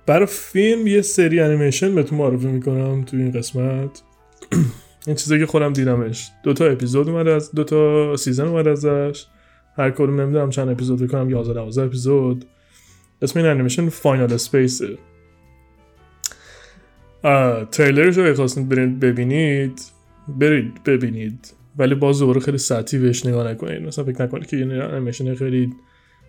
برای 0.07 0.27
فیلم 0.27 0.87
یه 0.87 1.03
سری 1.03 1.41
انیمیشن 1.41 1.95
بهتون 1.95 2.19
معرفی 2.19 2.47
می‌کنم 2.47 3.05
تو 3.05 3.17
این 3.17 3.31
قسمت. 3.31 4.03
این 5.07 5.17
چیزی 5.17 5.39
که 5.39 5.47
خودم 5.47 5.73
دیدمش. 5.73 6.31
دو 6.43 6.53
تا 6.53 6.65
اپیزود 6.65 7.09
اومده 7.09 7.33
از 7.33 7.53
دو 7.53 7.65
تا 7.65 8.17
season 8.17 8.47
اومده 8.47 8.71
ازش. 8.71 9.27
هر 9.77 9.91
کدوم 9.91 10.21
نمی‌دونم 10.21 10.51
چند 10.51 10.69
اپیزود 10.69 11.11
کنم 11.11 11.31
11 11.31 11.55
12 11.55 11.83
اپیزود. 11.83 12.45
اسم 13.23 13.39
این 13.39 13.49
انیمیشن 13.49 13.89
Final 13.89 14.33
Space 14.33 14.81
تریلرش 17.71 18.19
رو 18.19 18.35
خواستید 18.35 18.69
برید 18.69 19.01
ببینید 19.01 19.83
برید 20.29 20.85
ببینید. 20.85 21.55
ولی 21.79 21.95
باز 21.95 22.19
دوباره 22.19 22.41
خیلی 22.41 22.59
سطحی 22.59 22.99
بهش 22.99 23.27
نگاه 23.27 23.51
نکنید 23.51 23.83
مثلا 23.83 24.05
فکر 24.05 24.23
نکنید 24.23 24.47
که 24.47 24.57
یه 24.57 24.67
انیمیشن 24.67 25.35
خیلی 25.35 25.73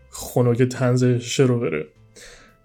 خنک 0.09 0.61
طنز 0.61 1.03
رو 1.39 1.59
بره. 1.59 1.85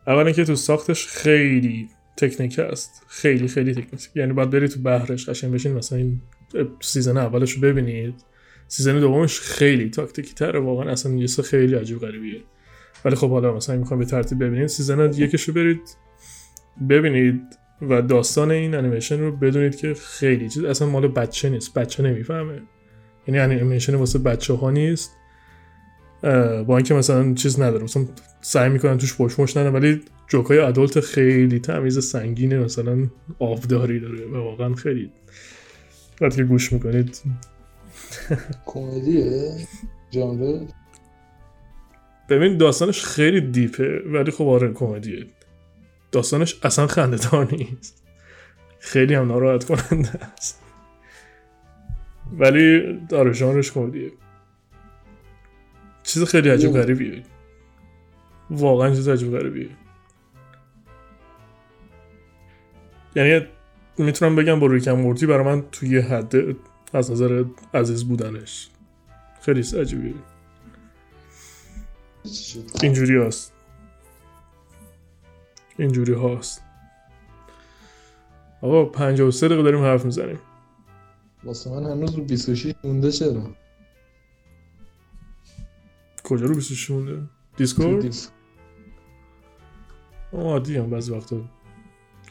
اولا 0.06 0.32
که 0.32 0.44
تو 0.44 0.54
ساختش 0.54 1.06
خیلی 1.06 1.88
تکنیک 2.18 2.58
هست. 2.58 3.02
خیلی 3.08 3.48
خیلی 3.48 3.74
تکنیک. 3.74 4.08
یعنی 4.14 4.32
باید 4.32 4.50
برید 4.50 4.70
تو 4.70 4.80
بحرش 4.80 5.28
قشنگ 5.28 5.52
بشین 5.52 5.72
مثلا 5.72 5.98
این 5.98 6.20
season 6.80 7.16
اولش 7.16 7.52
رو 7.52 7.60
ببینید. 7.60 8.14
season 8.68 9.00
دومش 9.00 9.40
خیلی 9.40 9.90
تاکتیکی 9.90 10.34
تره 10.34 10.60
واقعا 10.60 10.92
اصلا 10.92 11.12
یه 11.12 11.26
خیلی 11.26 11.74
عجیب 11.74 11.98
غریبیه. 11.98 12.40
ولی 13.04 13.16
خب 13.16 13.30
حالا 13.30 13.56
مثلا 13.56 13.76
می‌خوام 13.76 14.00
به 14.00 14.06
ترتیب 14.06 14.44
ببینید 14.44 14.66
season 14.66 15.12
یکش 15.12 15.42
رو 15.42 15.54
برید 15.54 15.80
ببینید 16.88 17.40
و 17.82 18.02
داستان 18.02 18.50
این 18.50 18.74
انیمیشن 18.74 19.20
رو 19.20 19.36
بدونید 19.36 19.76
که 19.76 19.94
خیلی 19.94 20.48
چیز 20.48 20.64
اصلا 20.64 20.88
مال 20.88 21.08
بچه 21.08 21.48
نیست 21.48 21.74
بچه 21.74 22.02
نمی‌فهمه. 22.02 22.62
یعنی 23.26 23.40
انیمیشن 23.40 23.94
واسه 23.94 24.18
بچه 24.18 24.54
ها 24.54 24.70
نیست. 24.70 25.12
با 26.66 26.76
اینکه 26.76 26.94
مثلا 26.94 27.34
چیز 27.34 27.60
نداره 27.60 27.84
مثلا 27.84 28.04
سعی 28.40 28.68
می‌کنن 28.68 28.98
توش 28.98 29.16
پشت 29.16 29.40
مش 29.40 29.56
ندن 29.56 29.72
ولی 29.72 30.00
جوکای 30.28 30.58
adult 30.58 31.00
خیلی 31.00 31.60
تمیز 31.60 32.04
سنگینه 32.04 32.58
مثلا 32.58 33.06
آبداری 33.38 34.00
داره 34.00 34.26
و 34.26 34.36
واقعا 34.36 34.74
خیلی. 34.74 35.10
وقتی 36.20 36.36
که 36.36 36.44
گوش 36.44 36.72
می‌کنید. 36.72 37.20
کمدیه؟ 38.66 39.56
ژانر 40.14 40.60
ببین 42.28 42.56
داستانش 42.56 43.04
خیلی 43.04 43.40
دیپه 43.40 44.02
ولی 44.06 44.30
خب 44.30 44.44
آره 44.44 44.72
کمدیه. 44.72 45.26
داستانش 46.12 46.60
اصلا 46.62 46.86
خندهدار 46.86 47.48
نیست. 47.52 48.04
خیلی 48.78 49.14
هم 49.14 49.28
ناراحت 49.28 49.64
کننده 49.64 50.10
است. 50.38 50.62
ولی 52.38 52.82
آره 53.12 53.32
ژانرش 53.32 53.72
کمدیه. 53.72 54.10
چیز 56.08 56.24
خیلی 56.24 56.50
عجیب 56.50 56.72
غریبیه 56.72 57.22
واقعا 58.50 58.94
چیز 58.94 59.08
عجیب 59.08 59.38
غریبیه 59.38 59.70
یعنی 63.16 63.46
می‌تونم 63.98 64.36
بگم 64.36 64.60
با 64.60 64.66
ریکم 64.66 64.92
مورتی 64.92 65.26
برای 65.26 65.44
من 65.44 65.64
توی 65.72 65.88
یه 65.88 66.00
حد 66.00 66.34
از 66.92 67.10
نظر 67.10 67.44
عزیز 67.74 68.04
بودنش. 68.04 68.68
خیلی 69.42 69.60
عجیبیه 69.60 70.14
اینجوری 72.82 73.26
هست. 73.26 73.52
اینجوری 75.78 76.12
هاست 76.12 76.62
آقا 78.62 78.84
53 78.84 79.48
دقیقه 79.48 79.62
داریم 79.62 79.82
حرف 79.82 80.04
می‌زنیم. 80.04 80.38
واسه 81.44 81.70
من 81.70 81.84
هنوز 81.84 82.14
رو 82.14 82.24
26 82.24 82.74
مونده 82.84 83.12
چرا؟ 83.12 83.50
کجا 86.28 86.46
رو 86.46 86.54
بیستش 86.54 86.90
مونده 86.90 87.22
دیسکورد 87.56 88.16
آه 90.32 90.60
دیام 90.60 90.84
هم 90.84 90.90
بعضی 90.90 91.12
وقتا 91.12 91.40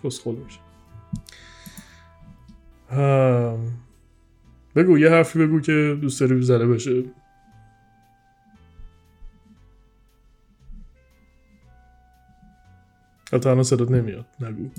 کس 0.04 0.20
خود 0.20 0.40
میشه 0.40 0.60
بگو 4.76 4.98
یه 4.98 5.10
حرفی 5.10 5.40
بگو 5.40 5.60
که 5.60 5.98
دوست 6.02 6.20
داری 6.20 6.42
زده 6.42 6.68
بشه. 6.68 7.04
حتی 13.34 13.50
الان 13.50 13.64
صدات 13.64 13.92
نمیاد. 13.92 14.26
نگو. 14.40 14.70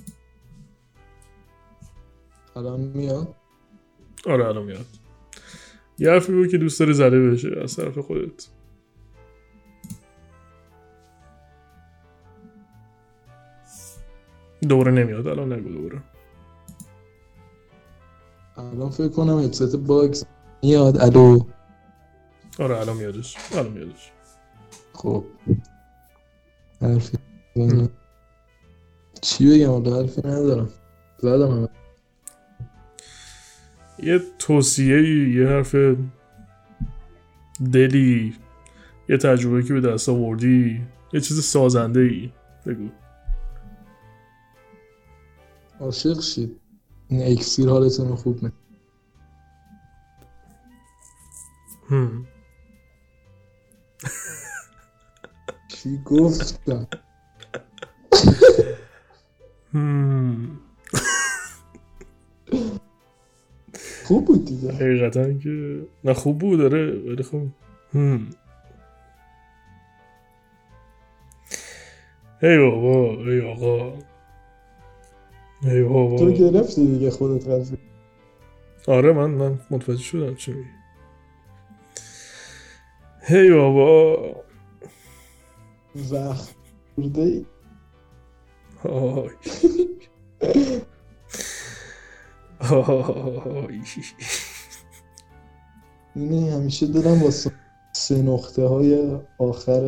الان 2.56 2.80
میاد؟ 2.80 3.34
آره 4.26 4.46
الان 4.46 4.64
میاد. 4.64 4.86
یه 5.98 6.10
حرفی 6.10 6.32
بگو 6.32 6.46
که 6.46 6.58
دوست 6.58 6.80
داری 6.80 6.92
زده 6.92 7.30
بشه 7.30 7.60
از 7.62 7.76
طرف 7.76 7.98
خودت. 7.98 8.57
دوباره 14.60 14.92
نمیاد 14.92 15.26
الان 15.26 15.52
نگو 15.52 15.68
دوباره 15.68 16.02
الان 18.56 18.90
فکر 18.90 19.08
کنم 19.08 19.38
هدست 19.38 19.76
باکس 19.76 20.24
میاد. 20.62 20.98
الو. 21.00 21.44
آره 22.58 22.80
الان 22.80 22.96
میادش. 22.96 23.36
الان 23.52 23.72
میادش. 23.72 24.12
خب. 24.92 25.24
حرفی 26.80 27.18
چی 29.20 29.50
بگم؟ 29.50 29.70
حالا 29.70 29.96
حرفی 29.96 30.20
ندارم. 30.20 30.68
زدم 31.18 31.50
همه. 31.50 31.68
یه 34.02 34.20
توصیه 34.38 35.28
یه 35.28 35.48
حرف 35.48 35.76
دلی 37.72 38.34
یه 39.08 39.16
تجربه 39.16 39.62
که 39.62 39.74
به 39.74 39.80
دست 39.80 40.08
آوردی 40.08 40.82
یه 41.12 41.20
چیز 41.20 41.44
سازنده 41.44 42.00
ای 42.00 42.30
بگو. 42.66 42.88
عاشق 45.80 46.20
شید 46.20 46.60
این 47.08 47.32
اکسیر 47.32 47.68
حالتون 47.68 48.08
رو 48.08 48.16
خوب 48.16 48.42
می. 48.42 48.52
چی 55.68 55.98
گفتم. 56.04 56.86
خوب 64.04 64.24
بود 64.26 64.44
دیگه 64.44 64.72
حقیقتا 64.72 65.32
که 65.32 65.86
نه 66.04 66.14
خوب 66.14 66.38
بود 66.38 66.58
داره 66.58 66.92
ولی 66.92 67.24
هم. 67.94 68.30
ای 72.42 72.58
بابا 72.58 73.24
ای 73.24 73.40
آقا 73.40 73.98
تو 75.62 76.32
گرفتی 76.32 76.86
دیگه 76.86 77.10
خودت 77.10 77.48
قضیه. 77.48 77.78
آره 78.88 79.12
من 79.12 79.30
من 79.30 79.60
متوجه 79.70 80.02
شدم 80.02 80.34
چی 80.34 80.52
میگی. 80.52 80.68
هی 83.22 83.50
بابا. 83.50 84.16
وقت 86.12 86.54
برده 86.98 87.22
ای 87.22 87.46
آی. 88.84 89.30
یعنی 96.16 96.50
همیشه 96.50 96.86
دلم 96.86 97.22
واسه 97.22 97.52
سه 97.92 98.22
نقطه 98.22 98.66
های 98.66 99.18
آخر 99.38 99.80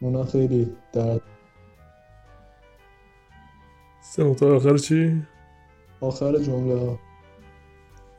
اونا 0.00 0.24
خیلی 0.24 0.72
درد 0.92 1.22
سه 4.18 4.24
نقطه 4.24 4.46
آخر 4.46 4.76
چی؟ 4.76 5.22
آخر 6.00 6.38
جمله 6.38 6.80
ها. 6.80 6.98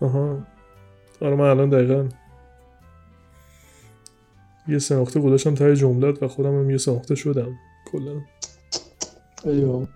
آها. 0.02 0.47
آره 1.22 1.36
من 1.36 1.45
الان 1.50 1.70
دقیقا 1.70 2.10
یه 4.68 4.80
سه 4.80 4.95
نقطه 4.95 5.20
گذاشتم 5.20 5.56
تای 5.56 5.76
جملت 5.76 6.24
و 6.24 6.28
خودم 6.28 6.60
هم 6.60 6.70
یه 6.70 6.78
سه 6.78 6.91
نقطه 6.91 7.16
شدم. 7.16 7.56
کلا. 7.91 8.22
ای 9.43 9.66
بابا. 9.66 9.88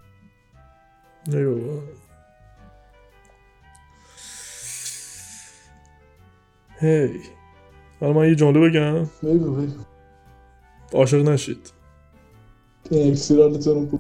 ای 1.32 1.46
بابا. 1.46 1.82
هی. 6.80 7.20
حالا 8.00 8.14
من 8.14 8.28
یه 8.28 8.36
جمله 8.36 8.70
بگم. 8.70 9.04
بگو 9.04 9.52
بگو. 9.56 9.84
عاشق 10.94 11.30
نشید. 11.30 11.74
این 12.92 13.12
اکسیر 13.12 13.38
حالتون 13.42 13.90
رو 13.92 14.00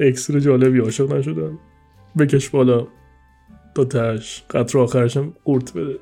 اکسیر 0.00 0.40
جالبی 0.40 0.78
عاشق 0.78 1.12
نشدم. 1.12 1.58
بکش 2.18 2.48
بالا. 2.48 2.86
تا 3.74 3.84
تش 3.84 4.44
قطر 4.50 4.78
آخرشم 4.78 5.32
قورت 5.44 5.72
بده. 5.72 5.98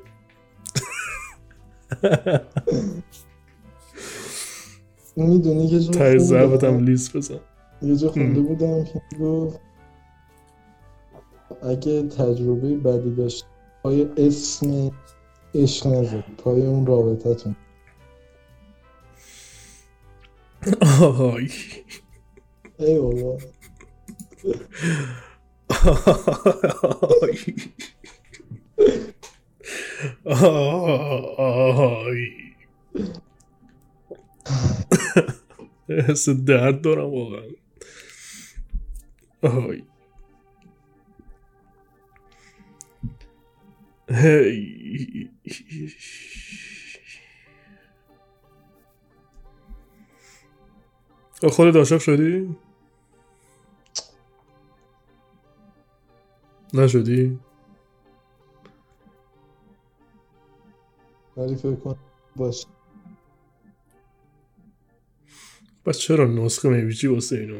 می‌دونی 5.15 5.69
که 5.69 5.79
جو 5.79 5.91
تای 5.91 6.17
هم 6.63 6.85
لیز 6.85 7.11
بزن. 7.15 7.39
یه 7.81 7.95
جا 7.95 8.09
خونده. 8.09 8.39
بودم 8.39 8.83
که 8.83 9.01
گفت 9.19 9.59
اگه 11.63 12.03
تجربه 12.07 12.77
بدی 12.77 13.15
داشت 13.15 13.45
پای 13.83 14.07
اسم 14.17 14.91
عشق 15.55 15.87
نزد 15.87 16.23
پای 16.37 16.65
اون 16.65 16.85
رابطتون 16.85 17.55
أي 20.83 21.47
أيوة 22.81 23.05
والله 23.05 23.37
صدق 36.13 36.53
عالدور 36.53 36.99
واقعا 36.99 37.49
اي 39.43 39.83
هاي. 44.09 45.31
خودت 51.49 51.75
عاشق 51.75 51.97
شدی؟ 51.97 52.55
نشدی؟ 56.73 57.39
ولی 61.37 61.55
فکر 61.55 61.75
کن 61.75 61.95
باش 62.35 62.65
پس 65.85 65.97
چرا 65.97 66.25
نسخه 66.25 66.69
میبیچی 66.69 67.07
واسه 67.07 67.37
اینو؟ 67.37 67.57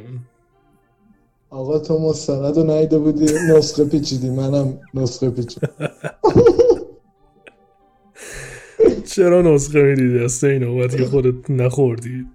آقا 1.49 1.79
تو 1.79 1.99
مستند 1.99 2.57
رو 2.57 2.63
نیده 2.63 2.99
بودی 2.99 3.25
نسخه 3.49 3.85
پیچیدی 3.85 4.29
منم 4.29 4.79
نسخه 4.93 5.29
پیچیدم 5.29 5.69
چرا 9.15 9.41
نسخه 9.41 9.83
می‌دیدی 9.83 10.19
دست 10.19 10.43
اینو 10.43 10.83
وقتی 10.83 10.97
که 10.97 11.05
خودت 11.05 11.49
نخوردی؟ 11.49 12.27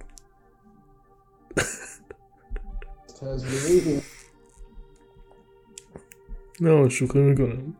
تجربه. 3.20 4.02
نه 6.60 6.88
شوخی 6.88 7.18
می‌کنم. 7.18 7.74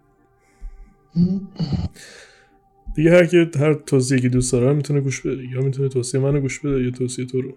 دیگه 2.94 3.10
هر 3.10 3.26
کی 3.26 3.50
هر 3.58 3.74
توصیه 3.74 4.20
که 4.20 4.28
دوست 4.28 4.52
داره 4.52 4.72
می‌تونه 4.72 5.00
گوش 5.00 5.20
بده 5.20 5.48
یا 5.48 5.60
می‌تونه 5.60 5.88
توصیه 5.88 6.20
منو 6.20 6.40
گوش 6.40 6.60
بده 6.60 6.84
یا 6.84 6.90
توصیه 6.90 7.26
تو 7.26 7.40
رو. 7.40 7.52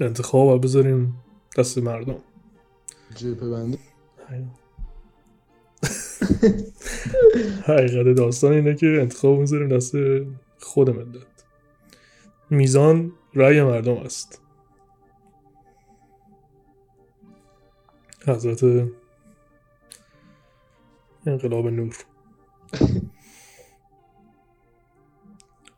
انتخاب 0.00 0.50
رو 0.50 0.58
بذاریم 0.58 1.14
دست 1.58 1.78
مردم. 1.78 2.18
جیپ 3.14 3.40
بندی. 3.40 3.78
حقیقت 7.62 8.16
داستان 8.16 8.52
اینه 8.52 8.74
که 8.74 8.86
انتخاب 8.86 9.38
می‌ذاریم 9.38 9.68
دست 9.68 9.94
خود 10.58 10.90
ملت 10.90 11.44
میزان 12.50 13.12
رأی 13.36 13.62
مردم 13.62 13.96
است. 13.96 14.42
حضرت 18.26 18.64
انقلاب 21.26 21.68
نور. 21.68 21.96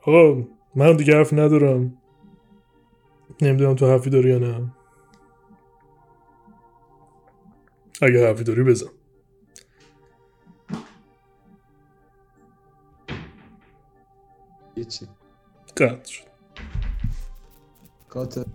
آقا 0.06 0.44
من 0.74 0.96
دیگه 0.96 1.16
حرف 1.16 1.32
ندارم. 1.32 1.98
نمی‌دونم 3.42 3.74
تو 3.74 3.86
حرفی 3.86 4.10
داری 4.10 4.28
یا 4.30 4.38
نه. 4.38 4.74
اگه 8.02 8.26
حرفی 8.28 8.44
داری 8.44 8.62
بزن. 8.62 8.90
هیچی. 14.76 15.06
قطع 15.76 16.04
شد. 16.04 16.27
کات. 18.08 18.46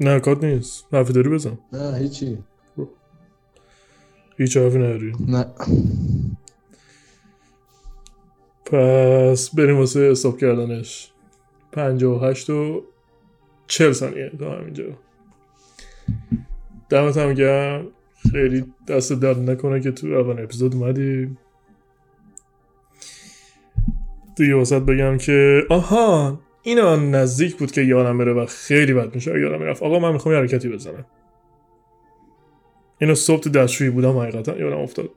نه 0.00 0.20
کات 0.20 0.44
نیست. 0.44 0.86
حرفی 0.92 1.12
داری 1.12 1.28
بزن. 1.28 1.58
نه 1.72 1.98
هیچی. 1.98 2.38
هیچ 4.38 4.56
حرفی 4.56 4.78
نداری. 4.78 5.12
نه. 5.28 5.46
پس 8.64 9.54
بریم 9.54 9.78
واسه 9.78 10.00
حساب 10.00 10.38
کردنش. 10.38 11.12
58 11.72 12.50
و 12.50 12.82
40 13.66 13.92
ثانیه. 13.92 14.30
تا 14.38 14.52
همینجا. 14.52 14.84
دمت 16.88 17.16
هم 17.16 17.34
گرم. 17.34 17.86
خیلی 18.32 18.64
دست 18.88 19.12
درد 19.12 19.50
نکنه 19.50 19.80
که 19.80 19.90
تو 19.90 20.06
اول 20.06 20.42
اپیزود 20.42 20.74
اومدی. 20.74 21.36
دیگه 24.36 24.54
واسط 24.54 24.82
بگم 24.82 25.18
که 25.18 25.62
آها 25.70 26.40
اینا 26.66 26.96
نزدیک 26.96 27.56
بود 27.56 27.72
که 27.72 27.82
یادم 27.82 28.18
بره 28.18 28.32
و 28.32 28.46
خیلی 28.46 28.94
بد 28.94 29.14
میشه 29.14 29.40
یادم 29.40 29.58
می‌رفت. 29.58 29.82
آقا 29.82 29.98
من 29.98 30.12
می‌خوام 30.12 30.34
یه 30.34 30.40
حرکتی 30.40 30.68
بزنم. 30.68 31.06
اینو 32.98 33.14
صبح 33.14 33.40
تو 33.40 33.50
دستشویی 33.50 33.90
بودم 33.90 34.18
حقیقتا 34.18 34.56
یادم 34.56 34.78
افتاد. 34.78 35.10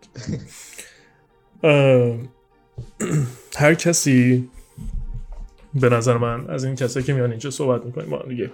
هر 3.55 3.73
کسی 3.73 4.49
به 5.73 5.89
نظر 5.89 6.17
من 6.17 6.49
از 6.49 6.63
این 6.63 6.75
کسایی 6.75 7.05
که 7.05 7.13
میان 7.13 7.29
اینجا 7.29 7.49
صحبت 7.49 7.85
می‌کنیم 7.85 8.09
با 8.09 8.23
دیگه 8.29 8.51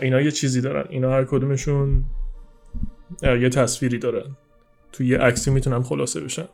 اینا 0.00 0.20
یه 0.20 0.30
چیزی 0.30 0.60
دارن. 0.60 0.84
اینا 0.88 1.12
هر 1.12 1.24
کدومشون 1.24 2.04
یه 3.22 3.48
تصویری 3.48 3.98
دارن. 3.98 4.36
تو 4.92 5.04
یه 5.04 5.18
عکسی 5.18 5.50
می‌تونن 5.50 5.82
خلاصه 5.82 6.20
بشن. 6.20 6.48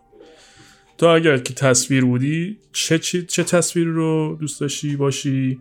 تو 1.00 1.06
اگر 1.06 1.38
که 1.38 1.54
تصویر 1.54 2.04
بودی 2.04 2.58
چه 2.72 2.98
چی 2.98 3.22
چه 3.26 3.44
تصویر 3.44 3.86
رو 3.86 4.36
دوست 4.40 4.60
داشتی 4.60 4.96
باشی؟ 4.96 5.60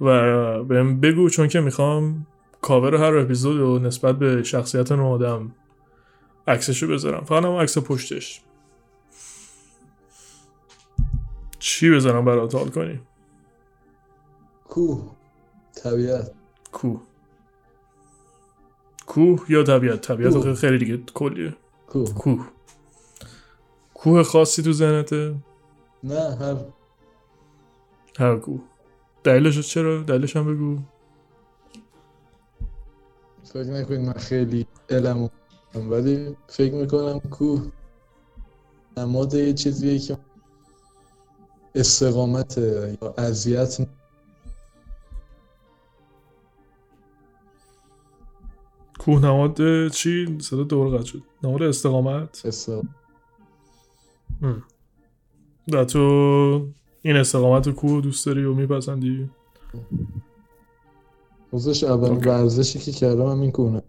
و 0.00 0.64
بهم 0.64 1.00
بگو 1.00 1.28
چون 1.28 1.48
که 1.48 1.60
می‌خوام 1.60 2.26
کاور 2.60 2.94
هر 2.94 3.16
اپیزود 3.16 3.56
رو 3.58 3.78
نسبت 3.78 4.18
به 4.18 4.42
شخصیت 4.42 4.92
اون 4.92 5.00
آدم 5.00 5.54
عکسشو 6.48 6.88
بذارم. 6.88 7.24
فقط 7.24 7.44
هم 7.44 7.50
عکس 7.50 7.78
پشتش. 7.78 8.40
چی 11.58 11.90
بذارم 11.90 12.24
برات 12.24 12.54
حال 12.54 12.68
کنی؟ 12.68 13.00
کوه. 14.64 15.16
طبیعت. 15.84 16.32
کوه. 16.72 17.00
کوه 19.06 19.46
یا 19.48 19.62
طبیعت؟ 19.62 20.00
طبیعت 20.00 20.54
خیلی 20.54 20.78
دیگه 20.78 21.02
کلیه. 21.14 21.56
کوه. 21.86 22.14
کوه. 22.14 22.57
کوه 23.98 24.22
خاصی 24.22 24.62
تو 24.62 24.72
ذهنته؟ 24.72 25.34
نه 26.04 26.36
هر 26.36 26.56
هر 28.18 28.36
کوه. 28.36 28.60
دلیلش 29.24 29.72
چرا؟ 29.74 30.02
دلیلش 30.02 30.36
هم 30.36 30.54
بگو. 30.54 30.78
فکر 33.44 33.62
نکنید 33.64 34.00
من 34.00 34.12
خیلی 34.12 34.66
علم 34.90 35.30
ولی 35.74 36.36
فکر 36.48 36.74
می‌کنم 36.74 37.20
کوه 37.20 37.72
نماد 38.96 39.34
یه 39.34 39.52
چیزیه 39.52 39.98
که 39.98 40.18
استقامت 41.74 42.58
یا 42.58 43.14
اذیت 43.18 43.88
کوه 48.98 49.22
نماد 49.22 49.88
چی؟ 49.88 50.38
صدا 50.40 50.62
دور 50.62 50.98
قطع 50.98 51.06
شد. 51.06 51.22
نماد 51.42 51.62
استقامت؟ 51.62 52.46
استقامت. 52.46 52.88
و 55.72 55.84
تو 55.84 56.68
این 57.02 57.16
استقامت 57.16 57.68
کوه 57.68 58.00
دوست 58.00 58.26
داری 58.26 58.44
و 58.44 58.54
میپسندی؟ 58.54 59.30
اولین 61.52 62.14
اوکی. 62.14 62.28
ورزشی 62.28 62.78
که 62.78 62.92
کردم 62.92 63.26
همین 63.26 63.52
کوه 63.52 63.80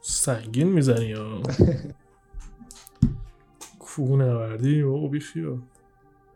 سنگین 0.00 0.68
می‌زنی 0.68 1.04
یا؟ 1.06 1.42
کوه 3.78 4.18
نوردی؟ 4.18 4.82
و 4.82 5.08
بیخیا 5.08 5.58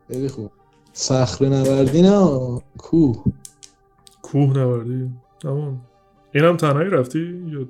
خیلی 0.08 0.28
خوب. 0.28 0.50
صخره 0.92 1.48
نوردی 1.48 2.02
نه؟ 2.02 2.60
کوه. 2.78 3.24
کوه 4.22 4.52
نوردی. 4.52 5.10
تمام. 5.40 5.80
اینم 6.34 6.56
تنهایی 6.56 6.90
رفتی 6.90 7.44
یا؟ 7.48 7.66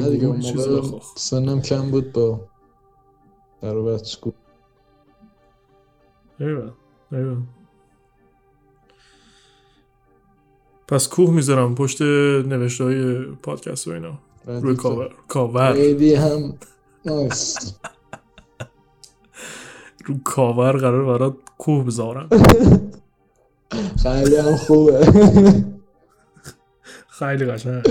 نه 0.00 0.10
دیگه 0.10 0.26
گروه 0.26 0.26
اون 0.26 0.40
موقع 0.40 0.80
بخواه؟ 0.80 1.02
سنم 1.16 1.62
کم 1.62 1.90
بود 1.90 2.12
با 2.12 2.40
در 3.62 3.74
کوه 4.20 4.32
ایوه 6.40 6.72
ایوه. 7.12 7.36
پس 10.88 11.08
کوه 11.08 11.30
می‌ذارم 11.30 11.74
پشت 11.74 12.02
نوشته 12.02 12.84
های 12.84 13.24
پادکست 13.24 13.88
و 13.88 13.90
اینا. 13.90 14.18
روی 14.46 14.76
کاور 14.76 15.14
کاور. 15.28 15.76
هم 16.16 16.54
رو 20.06 20.14
کاور 20.24 20.72
قرار 20.72 21.04
برات 21.04 21.36
کوه 21.58 21.84
بذارم. 21.84 22.28
خیلی 24.02 24.36
هم 24.36 24.56
خوبه. 24.56 25.06
خیلی 27.18 27.44
قشنگ. 27.44 27.82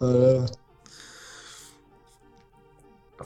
آره. 0.00 0.46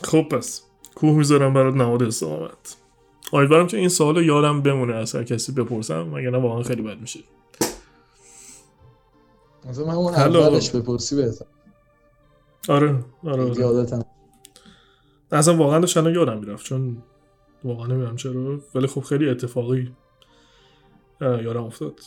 خب 0.04 0.22
پس 0.22 0.62
کوه 0.94 1.16
می‌ذارم 1.16 1.54
برات 1.54 1.74
نماد 1.74 2.02
استقامت 2.02 2.76
امیدوارم 3.32 3.66
که 3.66 3.76
این 3.76 3.88
سوال 3.88 4.24
یادم 4.24 4.62
بمونه 4.62 4.94
از 4.94 5.14
هر 5.14 5.24
کسی 5.24 5.52
بپرسم 5.52 6.14
وگرنه 6.14 6.38
واقعا 6.38 6.62
خیلی 6.62 6.82
بد 6.82 7.00
میشه. 7.00 7.20
مثلا 9.68 9.92
همون 9.92 10.14
هلو. 10.14 10.40
اولش 10.40 10.70
بپرسی 10.70 11.16
بهتر 11.16 11.44
آره 12.68 13.04
آره, 13.24 13.42
آره. 13.42 13.60
یادتم 13.60 14.04
اصلا 15.32 15.56
واقعا 15.56 15.78
داشت 15.78 15.96
یادم 15.96 16.38
می‌رفت 16.38 16.64
چون 16.64 17.02
واقعا 17.64 17.86
نمی‌دونم 17.86 18.16
چرا 18.16 18.60
ولی 18.74 18.86
خب 18.86 19.00
خیلی 19.00 19.28
اتفاقی 19.28 19.92
اه، 21.20 21.42
یادم 21.42 21.64
افتاد. 21.64 22.00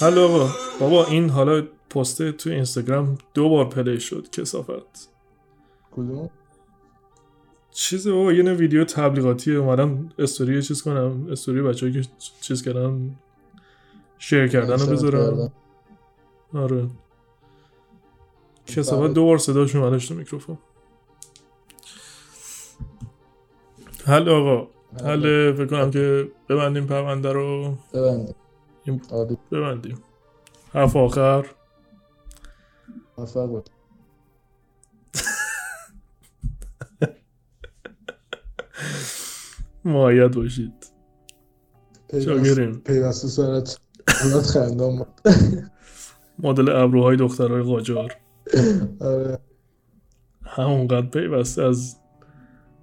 حالا 0.00 0.24
آقا 0.24 0.50
بابا 0.80 1.04
این 1.04 1.30
حالا 1.30 1.62
پست 1.90 2.30
تو 2.30 2.50
اینستاگرام 2.50 3.18
دو 3.34 3.48
بار 3.48 3.64
پلی 3.68 4.00
شد 4.00 4.30
کسافت. 4.30 5.11
کدوم؟ 5.96 6.30
چیز 7.70 8.08
بابا 8.08 8.32
یه 8.32 8.42
نه 8.42 8.54
ویدیو 8.54 8.84
تبلیغاتی 8.84 9.56
اومدم 9.56 10.12
استوری 10.18 10.62
چیز 10.62 10.82
کنم. 10.82 11.26
استوری 11.30 11.62
بچه 11.62 11.92
که 11.92 12.02
چیز 12.40 12.62
کردن 12.62 13.16
شیر 14.18 14.48
کردن 14.48 14.78
رو 14.78 14.86
بذارم. 14.86 15.52
آره. 16.54 16.88
کسافت 18.66 19.02
بله. 19.02 19.12
دو 19.12 19.24
بار 19.24 19.38
صداش 19.38 19.76
اومدش 19.76 20.08
تو 20.08 20.14
میکروفون. 20.14 20.58
حل 24.06 24.28
آقا. 24.28 24.68
حل. 25.04 25.52
فکر 25.52 25.66
کنم 25.66 25.90
که 25.90 26.30
ببندیم 26.48 26.86
پرونده 26.86 27.32
رو. 27.32 27.74
ببندیم. 27.94 28.34
ببندیم. 29.52 29.98
حرف 30.72 30.96
آخر. 30.96 31.46
موفق 33.18 33.46
بود 33.46 33.70
معاید 39.84 40.34
باشید. 40.34 40.72
پیوست- 42.10 42.26
شاگریم 42.26 42.80
پیوسته 42.84 43.28
سرت 43.28 43.78
اولاد 44.24 44.42
خندان 44.42 44.96
بود. 44.98 45.06
مدل 46.38 46.68
ابروهای 46.68 47.16
دخترهای 47.16 47.62
قاجار. 47.62 48.14
آره. 49.00 49.38
همونقدر 50.44 51.06
پیوسته 51.06 51.62
از 51.62 51.96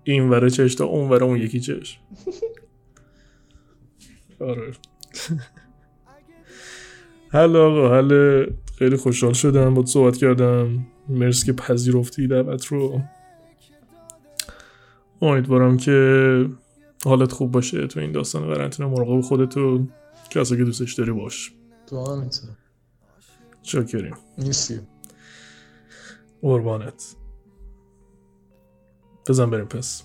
این 0.04 0.30
وره 0.30 0.50
چش 0.50 0.76
تا 0.76 0.86
اون 0.86 1.10
وره 1.10 1.24
اون 1.24 1.38
یکی 1.38 1.60
چش 1.60 2.00
آره. 4.40 4.72
حل 7.30 7.56
آقا 7.56 7.96
حل. 7.98 8.46
خیلی 8.80 8.96
خوشحال 8.98 9.34
شدم 9.34 9.74
با 9.74 9.86
صحبت 9.86 10.18
کردم. 10.18 10.86
مرسی 11.10 11.46
که 11.46 11.54
پذیرفتی 11.54 12.28
دعوت 12.28 12.66
رو. 12.66 13.02
امیدوارم 15.22 15.78
که 15.78 16.46
حالت 17.06 17.32
خوب 17.32 17.52
باشه 17.52 17.88
تو 17.88 18.00
این 18.00 18.12
داستان 18.12 18.48
قرنطینه 18.48 18.90
مراقب 18.90 19.22
خودت 19.22 19.58
و 19.58 19.88
کسی 20.30 20.58
که 20.58 20.64
دوستش 20.64 20.94
داری 20.94 21.12
باش. 21.12 21.52
تو 21.88 22.06
همینطور 22.06 22.50
چاکریم. 23.62 24.16
نیستی. 24.38 24.80
قربانت. 26.42 27.16
بزن 29.30 29.50
بریم 29.50 29.66
پس. 29.66 30.04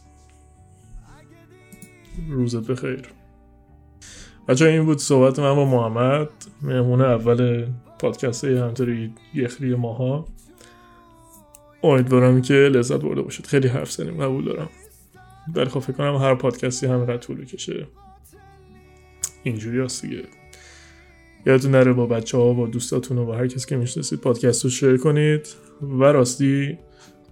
روزت 2.30 2.66
بخیر. 2.70 3.08
بچه 4.48 4.64
این 4.64 4.84
بود 4.84 4.98
صحبت 4.98 5.38
من 5.38 5.54
با 5.54 5.64
محمد. 5.64 6.28
مهمون 6.62 7.00
اول 7.00 7.66
پادکست 7.98 8.44
همطوری 8.44 9.14
یخری 9.34 9.74
ماها. 9.74 10.24
امیدوارم 11.82 12.42
که 12.42 12.54
لذت 12.54 13.00
برده 13.00 13.22
باشید. 13.22 13.46
خیلی 13.46 13.68
حرف 13.68 13.92
زدیم. 13.92 14.22
قبول 14.22 14.44
دارم. 14.44 14.68
ولی 15.54 15.64
خب 15.64 15.80
فکر 15.80 15.92
کنم 15.92 16.16
هر 16.16 16.34
پادکستی 16.34 16.86
همینقدر 16.86 17.16
طول 17.16 17.40
بکشه 17.40 17.86
اینجوری 19.42 19.80
هست 19.80 20.02
دیگه. 20.02 20.22
یادتون 21.46 21.70
نره 21.70 21.92
با 21.92 22.06
بچه 22.06 22.38
ها 22.38 22.52
با 22.52 22.66
دوستاتون 22.66 23.18
و 23.18 23.26
با 23.26 23.36
هر 23.36 23.46
کسی 23.46 23.66
که 23.66 23.76
می‌شناسید 23.76 24.20
پادکست 24.20 24.64
رو 24.64 24.70
share 24.70 24.96
کنید. 24.96 25.48
و 25.82 26.04
راستی 26.04 26.78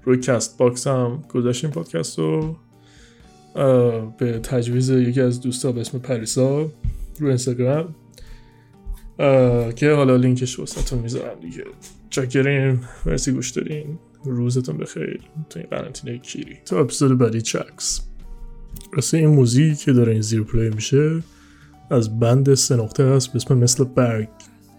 روی 0.04 0.18
Castbox 0.18 0.86
هم 0.86 1.24
گذاشتیم 1.28 1.70
پادکست 1.70 2.18
رو. 2.18 2.56
به 4.18 4.38
تجویز 4.38 4.90
یکی 4.90 5.20
از 5.20 5.40
دوستا 5.40 5.72
به 5.72 5.80
اسم 5.80 5.98
پریسا 5.98 6.70
رو 7.18 7.26
اینستاگرام. 7.26 7.94
که 9.76 9.92
حالا 9.96 10.16
لینکش 10.16 10.58
واسهتون 10.58 10.98
می‌ذارم 10.98 11.40
دیگه. 11.40 11.64
چاکریم. 12.10 12.88
مرسی 13.06 13.32
گوش 13.32 13.50
دارین 13.50 13.98
روزتون 14.24 14.76
بخیر. 14.76 15.20
تو 15.50 15.58
این 15.58 15.68
قرنطینه 15.70 16.18
کیری. 16.18 16.58
تا 16.64 16.80
اپیزود 16.80 17.18
بعدی 17.18 17.42
چکس. 17.42 18.00
راسته 18.92 19.16
این 19.16 19.26
موزیک 19.26 19.78
که 19.78 19.92
داره 19.92 20.12
این 20.12 20.22
زیر 20.22 20.42
پلی 20.42 20.70
میشه 20.70 21.22
از 21.90 22.20
بند 22.20 22.54
سه 22.54 22.76
نقطه 22.76 23.04
هست 23.04 23.32
به 23.32 23.36
اسم 23.36 23.58
مثل 23.58 23.84
برگ. 23.84 24.28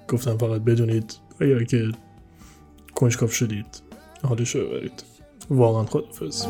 گفتم 0.07 0.37
فقط 0.37 0.61
بدونید 0.61 1.15
اگر 1.39 1.63
که 1.63 1.91
کنجکاف 2.95 3.33
شدید 3.33 3.65
حالشو 4.23 4.67
ببرید. 4.69 5.03
واقعا 5.49 5.85
خدافز 5.85 6.45